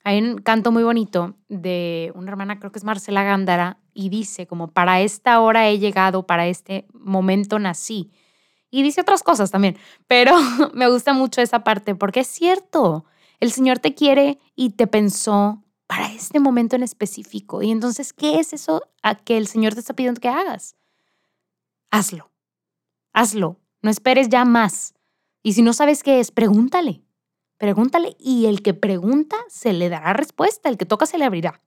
Hay 0.03 0.19
un 0.19 0.39
canto 0.39 0.71
muy 0.71 0.83
bonito 0.83 1.35
de 1.47 2.11
una 2.15 2.31
hermana, 2.31 2.59
creo 2.59 2.71
que 2.71 2.79
es 2.79 2.83
Marcela 2.83 3.23
Gándara, 3.23 3.77
y 3.93 4.09
dice 4.09 4.47
como, 4.47 4.69
para 4.69 5.01
esta 5.01 5.39
hora 5.39 5.69
he 5.69 5.79
llegado, 5.79 6.25
para 6.25 6.47
este 6.47 6.87
momento 6.93 7.59
nací. 7.59 8.11
Y 8.71 8.83
dice 8.83 9.01
otras 9.01 9.21
cosas 9.21 9.51
también, 9.51 9.77
pero 10.07 10.35
me 10.73 10.89
gusta 10.89 11.13
mucho 11.13 11.41
esa 11.41 11.63
parte 11.63 11.93
porque 11.93 12.21
es 12.21 12.27
cierto, 12.27 13.05
el 13.39 13.51
Señor 13.51 13.79
te 13.79 13.93
quiere 13.93 14.39
y 14.55 14.71
te 14.71 14.87
pensó 14.87 15.63
para 15.87 16.11
este 16.13 16.39
momento 16.39 16.77
en 16.77 16.83
específico. 16.83 17.61
Y 17.61 17.69
entonces, 17.69 18.13
¿qué 18.13 18.39
es 18.39 18.53
eso 18.53 18.81
a 19.03 19.15
que 19.15 19.37
el 19.37 19.47
Señor 19.47 19.73
te 19.73 19.81
está 19.81 19.93
pidiendo 19.93 20.21
que 20.21 20.29
hagas? 20.29 20.77
Hazlo, 21.91 22.31
hazlo, 23.11 23.59
no 23.81 23.89
esperes 23.89 24.29
ya 24.29 24.45
más. 24.45 24.93
Y 25.43 25.53
si 25.53 25.61
no 25.61 25.73
sabes 25.73 26.01
qué 26.01 26.21
es, 26.21 26.31
pregúntale. 26.31 27.03
Pregúntale 27.61 28.15
y 28.17 28.47
el 28.47 28.63
que 28.63 28.73
pregunta 28.73 29.35
se 29.47 29.71
le 29.71 29.87
dará 29.87 30.13
respuesta, 30.13 30.67
el 30.67 30.77
que 30.77 30.87
toca 30.87 31.05
se 31.05 31.19
le 31.19 31.25
abrirá. 31.25 31.61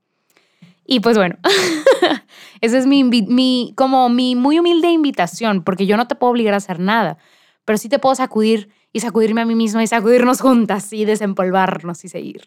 Y 0.85 0.99
pues 0.99 1.17
bueno, 1.17 1.37
esa 2.61 2.79
es 2.79 2.87
mi, 2.89 3.73
como 3.77 4.09
mi 4.09 4.35
muy 4.35 4.59
humilde 4.59 4.91
invitación, 4.91 5.63
porque 5.63 5.87
yo 5.87 5.97
no 5.97 6.09
te 6.09 6.17
puedo 6.17 6.33
obligar 6.33 6.53
a 6.53 6.57
hacer 6.57 6.81
nada, 6.81 7.17
pero 7.65 7.79
sí 7.79 7.89
te 7.89 8.01
puedo 8.01 8.17
sacudir 8.17 8.71
y 8.93 8.99
sacudirme 8.99 9.43
a 9.43 9.47
mí 9.47 9.55
misma 9.55 9.85
y 9.85 9.87
sacudirnos 9.87 10.41
juntas 10.41 10.93
y 10.93 11.05
desempolvarnos 11.05 12.05
y 12.05 12.09
seguir. 12.09 12.43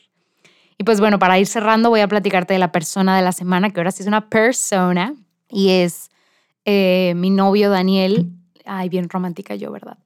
Y 0.77 0.83
pues 0.83 0.99
bueno, 0.99 1.17
para 1.17 1.39
ir 1.39 1.47
cerrando 1.47 1.89
voy 1.89 2.01
a 2.01 2.07
platicarte 2.09 2.51
de 2.53 2.59
la 2.59 2.73
persona 2.73 3.15
de 3.15 3.23
la 3.23 3.31
semana, 3.31 3.69
que 3.69 3.79
ahora 3.79 3.91
sí 3.91 4.03
es 4.03 4.07
una 4.07 4.27
persona 4.27 5.15
y 5.49 5.69
es 5.69 6.09
eh, 6.65 7.13
mi 7.15 7.29
novio 7.29 7.69
Daniel. 7.69 8.29
Ay, 8.65 8.89
bien 8.89 9.07
romántica 9.07 9.55
yo, 9.55 9.71
¿verdad? 9.71 9.99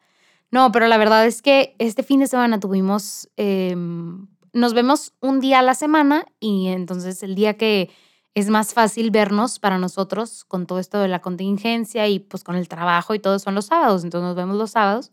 No, 0.51 0.71
pero 0.71 0.87
la 0.87 0.97
verdad 0.97 1.25
es 1.25 1.41
que 1.41 1.75
este 1.79 2.03
fin 2.03 2.19
de 2.19 2.27
semana 2.27 2.59
tuvimos, 2.59 3.29
em, 3.37 4.27
nos 4.53 4.73
vemos 4.73 5.13
un 5.21 5.39
día 5.39 5.59
a 5.59 5.61
la 5.61 5.75
semana 5.75 6.25
y 6.39 6.67
entonces 6.67 7.23
el 7.23 7.35
día 7.35 7.55
que 7.57 7.89
es 8.35 8.49
más 8.49 8.73
fácil 8.73 9.11
vernos 9.11 9.59
para 9.59 9.77
nosotros 9.77 10.43
con 10.45 10.65
todo 10.65 10.79
esto 10.79 10.99
de 10.99 11.07
la 11.07 11.21
contingencia 11.21 12.07
y 12.07 12.19
pues 12.19 12.43
con 12.43 12.55
el 12.55 12.67
trabajo 12.67 13.13
y 13.15 13.19
todo 13.19 13.39
son 13.39 13.55
los 13.55 13.65
sábados, 13.67 14.03
entonces 14.03 14.27
nos 14.27 14.35
vemos 14.35 14.57
los 14.57 14.71
sábados. 14.71 15.11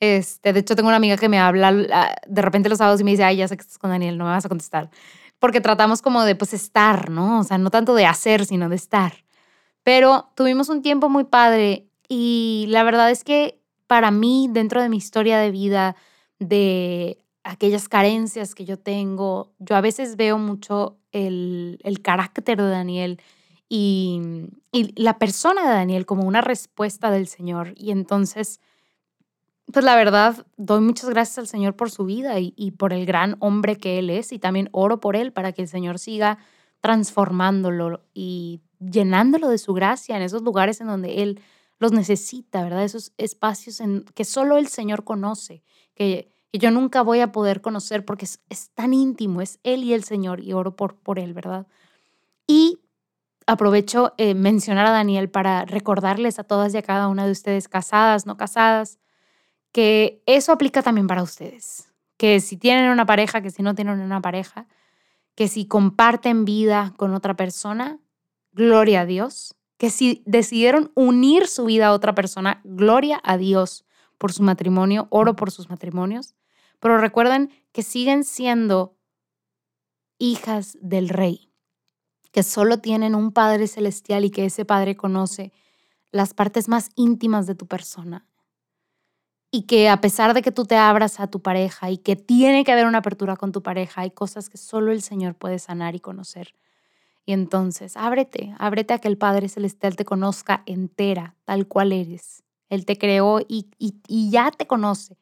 Este, 0.00 0.52
de 0.52 0.60
hecho, 0.60 0.76
tengo 0.76 0.88
una 0.88 0.96
amiga 0.96 1.16
que 1.16 1.28
me 1.28 1.38
habla 1.38 1.72
de 2.26 2.42
repente 2.42 2.68
los 2.68 2.78
sábados 2.78 3.00
y 3.00 3.04
me 3.04 3.10
dice, 3.12 3.24
ay, 3.24 3.36
ya 3.38 3.48
sé 3.48 3.56
que 3.56 3.62
estás 3.62 3.78
con 3.78 3.90
Daniel, 3.90 4.18
no 4.18 4.24
me 4.24 4.30
vas 4.30 4.46
a 4.46 4.48
contestar. 4.48 4.90
Porque 5.38 5.60
tratamos 5.60 6.02
como 6.02 6.24
de 6.24 6.36
pues 6.36 6.54
estar, 6.54 7.10
¿no? 7.10 7.40
O 7.40 7.44
sea, 7.44 7.58
no 7.58 7.70
tanto 7.70 7.94
de 7.94 8.06
hacer, 8.06 8.46
sino 8.46 8.68
de 8.68 8.76
estar. 8.76 9.24
Pero 9.82 10.30
tuvimos 10.36 10.68
un 10.68 10.82
tiempo 10.82 11.08
muy 11.08 11.24
padre 11.24 11.88
y 12.08 12.66
la 12.68 12.82
verdad 12.82 13.10
es 13.10 13.24
que 13.24 13.59
para 13.90 14.12
mí, 14.12 14.48
dentro 14.48 14.80
de 14.80 14.88
mi 14.88 14.98
historia 14.98 15.40
de 15.40 15.50
vida, 15.50 15.96
de 16.38 17.18
aquellas 17.42 17.88
carencias 17.88 18.54
que 18.54 18.64
yo 18.64 18.78
tengo, 18.78 19.50
yo 19.58 19.74
a 19.74 19.80
veces 19.80 20.14
veo 20.14 20.38
mucho 20.38 20.96
el, 21.10 21.76
carácter 22.00 22.56
de 22.56 22.70
Daniel 22.70 23.20
y, 23.68 24.20
la 24.94 25.18
persona 25.18 25.68
de 25.68 25.74
Daniel 25.74 26.06
como 26.06 26.22
una 26.22 26.40
respuesta 26.40 27.10
del 27.10 27.26
Señor. 27.26 27.74
Y 27.76 27.90
entonces, 27.90 28.60
pues 29.72 29.84
la 29.84 29.96
verdad, 29.96 30.46
doy 30.56 30.82
muchas 30.82 31.10
gracias 31.10 31.38
al 31.38 31.48
Señor 31.48 31.74
por 31.74 31.90
su 31.90 32.04
vida 32.04 32.38
y, 32.38 32.54
y 32.56 32.70
por 32.70 32.92
el 32.92 33.04
gran 33.06 33.38
hombre 33.40 33.76
que 33.76 33.98
Él 33.98 34.08
es 34.08 34.30
y 34.30 34.38
también 34.38 34.68
oro 34.70 35.00
por 35.00 35.16
Él 35.16 35.32
para 35.32 35.50
que 35.50 35.62
el 35.62 35.68
Señor 35.68 35.98
siga 35.98 36.38
transformándolo 36.80 38.02
y 38.14 38.60
llenándolo 38.78 39.48
de 39.48 39.58
su 39.58 39.74
gracia 39.74 40.16
en 40.16 40.22
esos 40.22 40.42
lugares 40.42 40.80
en 40.80 40.86
donde 40.86 41.24
Él 41.24 41.40
los 41.80 41.92
necesita, 41.92 42.62
¿verdad? 42.62 42.84
Esos 42.84 43.12
espacios 43.16 43.80
en 43.80 44.04
que 44.14 44.24
solo 44.24 44.58
el 44.58 44.68
Señor 44.68 45.02
conoce, 45.02 45.64
que, 45.94 46.30
yo 46.52 46.72
nunca 46.72 47.02
voy 47.02 47.20
a 47.20 47.30
poder 47.30 47.60
conocer 47.60 48.04
porque 48.04 48.24
es, 48.24 48.70
tan 48.74 48.92
íntimo, 48.92 49.40
es 49.40 49.60
Él 49.62 49.84
y 49.84 49.94
el 49.94 50.02
Señor 50.02 50.40
y 50.40 50.52
oro 50.52 50.74
por, 50.74 50.96
por 50.96 51.20
Él, 51.20 51.32
¿verdad? 51.32 51.68
Y 52.44 52.80
aprovecho 53.46 54.14
eh, 54.18 54.34
mencionar 54.34 54.86
a 54.86 54.90
Daniel 54.90 55.30
para 55.30 55.64
recordarles 55.64 56.40
a 56.40 56.44
todas 56.44 56.74
y 56.74 56.76
a 56.76 56.82
cada 56.82 57.06
una 57.06 57.24
de 57.24 57.30
ustedes, 57.30 57.68
casadas, 57.68 58.26
no 58.26 58.36
casadas, 58.36 58.98
que 59.70 60.24
eso 60.26 60.50
aplica 60.50 60.82
también 60.82 61.06
para 61.06 61.22
ustedes, 61.22 61.92
que 62.16 62.40
si 62.40 62.56
tienen 62.56 62.90
una 62.90 63.06
pareja, 63.06 63.42
que 63.42 63.50
si 63.50 63.62
no 63.62 63.76
tienen 63.76 64.00
una 64.00 64.20
pareja, 64.20 64.66
que 65.36 65.46
si 65.46 65.66
comparten 65.66 66.44
vida 66.44 66.94
con 66.96 67.14
otra 67.14 67.34
persona, 67.34 68.00
gloria 68.52 69.02
a 69.02 69.06
Dios, 69.06 69.54
que 69.80 69.88
si 69.88 70.22
decidieron 70.26 70.92
unir 70.94 71.46
su 71.46 71.64
vida 71.64 71.86
a 71.86 71.92
otra 71.94 72.14
persona, 72.14 72.60
gloria 72.64 73.18
a 73.24 73.38
Dios 73.38 73.86
por 74.18 74.30
su 74.30 74.42
matrimonio, 74.42 75.06
oro 75.08 75.36
por 75.36 75.50
sus 75.50 75.70
matrimonios, 75.70 76.34
pero 76.80 76.98
recuerden 76.98 77.50
que 77.72 77.82
siguen 77.82 78.24
siendo 78.24 78.98
hijas 80.18 80.76
del 80.82 81.08
rey, 81.08 81.50
que 82.30 82.42
solo 82.42 82.80
tienen 82.80 83.14
un 83.14 83.32
Padre 83.32 83.66
celestial 83.68 84.26
y 84.26 84.30
que 84.30 84.44
ese 84.44 84.66
Padre 84.66 84.98
conoce 84.98 85.50
las 86.10 86.34
partes 86.34 86.68
más 86.68 86.90
íntimas 86.94 87.46
de 87.46 87.54
tu 87.54 87.66
persona. 87.66 88.26
Y 89.50 89.62
que 89.62 89.88
a 89.88 90.02
pesar 90.02 90.34
de 90.34 90.42
que 90.42 90.52
tú 90.52 90.66
te 90.66 90.76
abras 90.76 91.20
a 91.20 91.28
tu 91.28 91.40
pareja 91.40 91.90
y 91.90 91.96
que 91.96 92.16
tiene 92.16 92.64
que 92.64 92.72
haber 92.72 92.84
una 92.84 92.98
apertura 92.98 93.34
con 93.38 93.50
tu 93.50 93.62
pareja, 93.62 94.02
hay 94.02 94.10
cosas 94.10 94.50
que 94.50 94.58
solo 94.58 94.92
el 94.92 95.00
Señor 95.00 95.36
puede 95.36 95.58
sanar 95.58 95.94
y 95.94 96.00
conocer. 96.00 96.54
Y 97.30 97.32
entonces, 97.32 97.96
ábrete, 97.96 98.56
ábrete 98.58 98.92
a 98.92 98.98
que 98.98 99.06
el 99.06 99.16
Padre 99.16 99.48
Celestial 99.48 99.94
te 99.94 100.04
conozca 100.04 100.64
entera, 100.66 101.36
tal 101.44 101.68
cual 101.68 101.92
eres. 101.92 102.42
Él 102.68 102.84
te 102.84 102.98
creó 102.98 103.38
y, 103.38 103.68
y, 103.78 104.30
ya 104.30 104.50
te 104.50 104.66
conoce, 104.66 105.16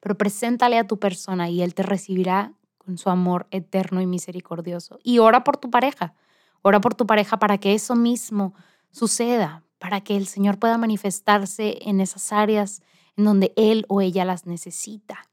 pero 0.00 0.18
preséntale 0.18 0.76
a 0.76 0.88
tu 0.88 0.98
persona 0.98 1.48
y 1.50 1.62
Él 1.62 1.76
te 1.76 1.84
recibirá 1.84 2.52
con 2.78 2.98
su 2.98 3.10
amor 3.10 3.46
eterno 3.52 4.00
y 4.00 4.08
misericordioso. 4.08 4.98
Y 5.04 5.20
ora 5.20 5.44
por 5.44 5.56
tu 5.56 5.70
pareja, 5.70 6.14
ora 6.62 6.80
por 6.80 6.96
tu 6.96 7.06
pareja 7.06 7.38
para 7.38 7.58
que 7.58 7.74
eso 7.74 7.94
mismo 7.94 8.54
suceda, 8.90 9.62
para 9.78 10.00
que 10.00 10.16
el 10.16 10.26
Señor 10.26 10.58
pueda 10.58 10.78
manifestarse 10.78 11.78
en 11.82 12.00
esas 12.00 12.32
áreas 12.32 12.82
en 13.16 13.22
donde 13.22 13.52
Él 13.54 13.86
o 13.86 14.00
ella 14.00 14.24
las 14.24 14.46
necesita. 14.46 15.30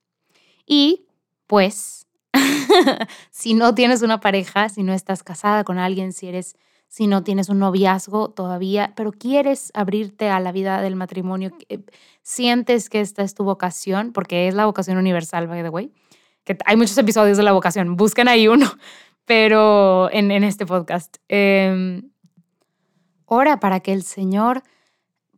Y 0.67 1.07
pues 1.47 2.05
si 3.31 3.53
no 3.53 3.75
tienes 3.75 4.01
una 4.01 4.19
pareja, 4.19 4.69
si 4.69 4.83
no 4.83 4.93
estás 4.93 5.23
casada 5.23 5.63
con 5.63 5.77
alguien, 5.77 6.13
si 6.13 6.27
eres 6.27 6.55
si 6.89 7.05
no 7.05 7.23
tienes 7.23 7.49
un 7.49 7.59
noviazgo 7.59 8.31
todavía, 8.31 8.93
pero 8.95 9.11
quieres 9.11 9.71
abrirte 9.75 10.29
a 10.29 10.39
la 10.39 10.51
vida 10.51 10.81
del 10.81 10.95
matrimonio, 10.95 11.51
eh, 11.69 11.79
sientes 12.23 12.89
que 12.89 12.99
esta 12.99 13.21
es 13.21 13.35
tu 13.35 13.43
vocación, 13.43 14.11
porque 14.11 14.47
es 14.47 14.55
la 14.55 14.65
vocación 14.65 14.97
universal, 14.97 15.47
by 15.47 15.61
the 15.61 15.69
way, 15.69 15.93
que 16.43 16.57
hay 16.65 16.75
muchos 16.75 16.97
episodios 16.97 17.37
de 17.37 17.43
la 17.43 17.51
vocación, 17.51 17.95
busquen 17.95 18.27
ahí 18.27 18.47
uno, 18.47 18.65
pero 19.25 20.09
en, 20.11 20.31
este 20.43 20.65
podcast. 20.65 21.17
Em, 21.27 22.09
ora 23.25 23.59
para 23.59 23.81
que 23.81 23.93
el 23.93 24.01
Señor 24.01 24.63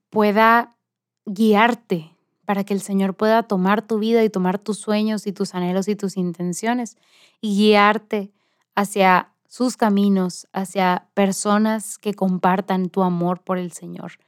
pueda 0.09 0.77
guiarte 1.25 2.11
para 2.51 2.65
que 2.65 2.73
el 2.73 2.81
Señor 2.81 3.15
pueda 3.15 3.43
tomar 3.43 3.81
tu 3.81 3.97
vida 3.97 4.25
y 4.25 4.29
tomar 4.29 4.59
tus 4.59 4.77
sueños 4.77 5.25
y 5.25 5.31
tus 5.31 5.55
anhelos 5.55 5.87
y 5.87 5.95
tus 5.95 6.17
intenciones 6.17 6.97
y 7.39 7.55
guiarte 7.55 8.33
hacia 8.75 9.31
sus 9.47 9.77
caminos, 9.77 10.49
hacia 10.51 11.07
personas 11.13 11.97
que 11.97 12.13
compartan 12.13 12.89
tu 12.89 13.03
amor 13.03 13.41
por 13.41 13.57
el 13.57 13.71
Señor. 13.71 14.19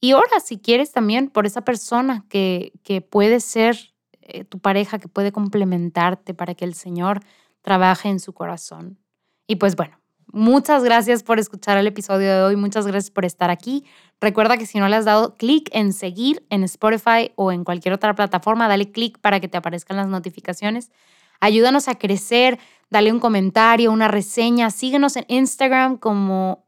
Y 0.00 0.14
ora, 0.14 0.40
si 0.42 0.56
quieres, 0.56 0.92
también 0.92 1.28
por 1.28 1.44
esa 1.44 1.66
persona 1.66 2.24
que, 2.30 2.72
que 2.82 3.02
puede 3.02 3.40
ser 3.40 3.92
eh, 4.22 4.44
tu 4.44 4.58
pareja, 4.58 4.98
que 4.98 5.08
puede 5.08 5.30
complementarte 5.30 6.32
para 6.32 6.54
que 6.54 6.64
el 6.64 6.72
Señor 6.72 7.20
trabaje 7.60 8.08
en 8.08 8.20
su 8.20 8.32
corazón. 8.32 8.98
Y 9.46 9.56
pues 9.56 9.76
bueno, 9.76 10.00
Muchas 10.34 10.82
gracias 10.82 11.22
por 11.22 11.38
escuchar 11.38 11.78
el 11.78 11.86
episodio 11.86 12.34
de 12.34 12.42
hoy, 12.42 12.56
muchas 12.56 12.88
gracias 12.88 13.12
por 13.12 13.24
estar 13.24 13.50
aquí. 13.50 13.84
Recuerda 14.20 14.56
que 14.56 14.66
si 14.66 14.80
no 14.80 14.88
le 14.88 14.96
has 14.96 15.04
dado 15.04 15.36
clic 15.36 15.68
en 15.70 15.92
seguir 15.92 16.44
en 16.50 16.64
Spotify 16.64 17.30
o 17.36 17.52
en 17.52 17.62
cualquier 17.62 17.94
otra 17.94 18.16
plataforma, 18.16 18.66
dale 18.66 18.90
clic 18.90 19.20
para 19.20 19.38
que 19.38 19.46
te 19.46 19.58
aparezcan 19.58 19.96
las 19.96 20.08
notificaciones. 20.08 20.90
Ayúdanos 21.38 21.86
a 21.86 21.94
crecer, 21.94 22.58
dale 22.90 23.12
un 23.12 23.20
comentario, 23.20 23.92
una 23.92 24.08
reseña, 24.08 24.72
síguenos 24.72 25.14
en 25.14 25.24
Instagram 25.28 25.98
como 25.98 26.66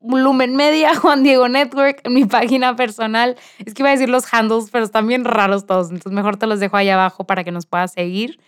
Lumen 0.00 0.56
Media, 0.56 0.92
Juan 0.98 1.22
Diego 1.22 1.48
Network, 1.48 2.00
en 2.02 2.14
mi 2.14 2.24
página 2.24 2.74
personal. 2.74 3.36
Es 3.64 3.74
que 3.74 3.82
iba 3.82 3.90
a 3.90 3.92
decir 3.92 4.08
los 4.08 4.24
handles, 4.34 4.70
pero 4.72 4.84
están 4.84 5.06
bien 5.06 5.24
raros 5.24 5.66
todos, 5.66 5.90
entonces 5.90 6.10
mejor 6.10 6.36
te 6.36 6.48
los 6.48 6.58
dejo 6.58 6.76
ahí 6.76 6.88
abajo 6.88 7.22
para 7.28 7.44
que 7.44 7.52
nos 7.52 7.64
puedas 7.64 7.92
seguir. 7.92 8.40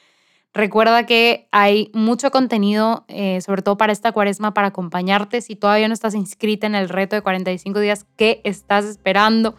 Recuerda 0.52 1.06
que 1.06 1.48
hay 1.52 1.92
mucho 1.94 2.32
contenido, 2.32 3.04
eh, 3.06 3.40
sobre 3.40 3.62
todo 3.62 3.76
para 3.76 3.92
esta 3.92 4.10
cuaresma, 4.10 4.52
para 4.52 4.68
acompañarte. 4.68 5.42
Si 5.42 5.54
todavía 5.54 5.86
no 5.86 5.94
estás 5.94 6.14
inscrita 6.14 6.66
en 6.66 6.74
el 6.74 6.88
reto 6.88 7.14
de 7.14 7.22
45 7.22 7.78
días, 7.78 8.04
¿qué 8.16 8.40
estás 8.42 8.84
esperando? 8.84 9.54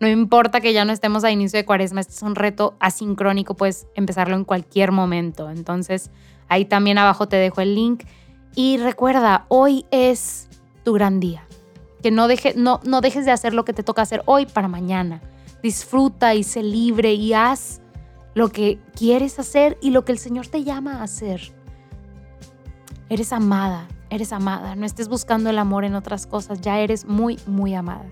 No 0.00 0.08
importa 0.08 0.60
que 0.60 0.72
ya 0.72 0.84
no 0.84 0.92
estemos 0.92 1.22
a 1.22 1.30
inicio 1.30 1.58
de 1.58 1.64
cuaresma, 1.64 2.00
este 2.00 2.14
es 2.14 2.22
un 2.22 2.34
reto 2.34 2.74
asincrónico, 2.80 3.54
puedes 3.54 3.86
empezarlo 3.94 4.34
en 4.34 4.44
cualquier 4.44 4.90
momento. 4.90 5.48
Entonces, 5.48 6.10
ahí 6.48 6.64
también 6.64 6.98
abajo 6.98 7.28
te 7.28 7.36
dejo 7.36 7.60
el 7.60 7.76
link. 7.76 8.02
Y 8.56 8.78
recuerda, 8.78 9.46
hoy 9.46 9.86
es 9.92 10.48
tu 10.82 10.92
gran 10.92 11.20
día. 11.20 11.46
Que 12.02 12.10
no, 12.10 12.26
deje, 12.26 12.54
no, 12.56 12.80
no 12.82 13.00
dejes 13.00 13.24
de 13.26 13.30
hacer 13.30 13.54
lo 13.54 13.64
que 13.64 13.74
te 13.74 13.84
toca 13.84 14.02
hacer 14.02 14.24
hoy 14.24 14.46
para 14.46 14.66
mañana. 14.66 15.22
Disfruta 15.62 16.34
y 16.34 16.42
sé 16.42 16.64
libre 16.64 17.14
y 17.14 17.32
haz 17.32 17.81
lo 18.34 18.48
que 18.50 18.78
quieres 18.96 19.38
hacer 19.38 19.78
y 19.80 19.90
lo 19.90 20.04
que 20.04 20.12
el 20.12 20.18
Señor 20.18 20.46
te 20.46 20.64
llama 20.64 21.00
a 21.00 21.02
hacer. 21.04 21.52
Eres 23.08 23.32
amada, 23.32 23.88
eres 24.10 24.32
amada. 24.32 24.74
No 24.74 24.86
estés 24.86 25.08
buscando 25.08 25.50
el 25.50 25.58
amor 25.58 25.84
en 25.84 25.94
otras 25.94 26.26
cosas, 26.26 26.60
ya 26.60 26.80
eres 26.80 27.04
muy, 27.04 27.38
muy 27.46 27.74
amada. 27.74 28.06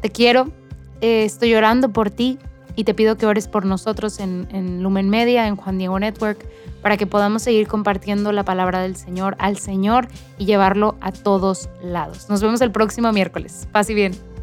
Te 0.00 0.10
quiero, 0.10 0.52
eh, 1.00 1.24
estoy 1.24 1.54
orando 1.54 1.92
por 1.92 2.10
ti 2.10 2.38
y 2.76 2.84
te 2.84 2.94
pido 2.94 3.16
que 3.16 3.26
ores 3.26 3.48
por 3.48 3.64
nosotros 3.64 4.20
en, 4.20 4.46
en 4.52 4.84
Lumen 4.84 5.10
Media, 5.10 5.48
en 5.48 5.56
Juan 5.56 5.78
Diego 5.78 5.98
Network, 5.98 6.46
para 6.80 6.96
que 6.96 7.08
podamos 7.08 7.42
seguir 7.42 7.66
compartiendo 7.66 8.30
la 8.30 8.44
palabra 8.44 8.80
del 8.80 8.94
Señor 8.94 9.34
al 9.40 9.58
Señor 9.58 10.06
y 10.38 10.44
llevarlo 10.44 10.96
a 11.00 11.10
todos 11.10 11.68
lados. 11.82 12.28
Nos 12.30 12.40
vemos 12.40 12.60
el 12.60 12.70
próximo 12.70 13.12
miércoles. 13.12 13.66
Paz 13.72 13.90
y 13.90 13.94
bien. 13.94 14.37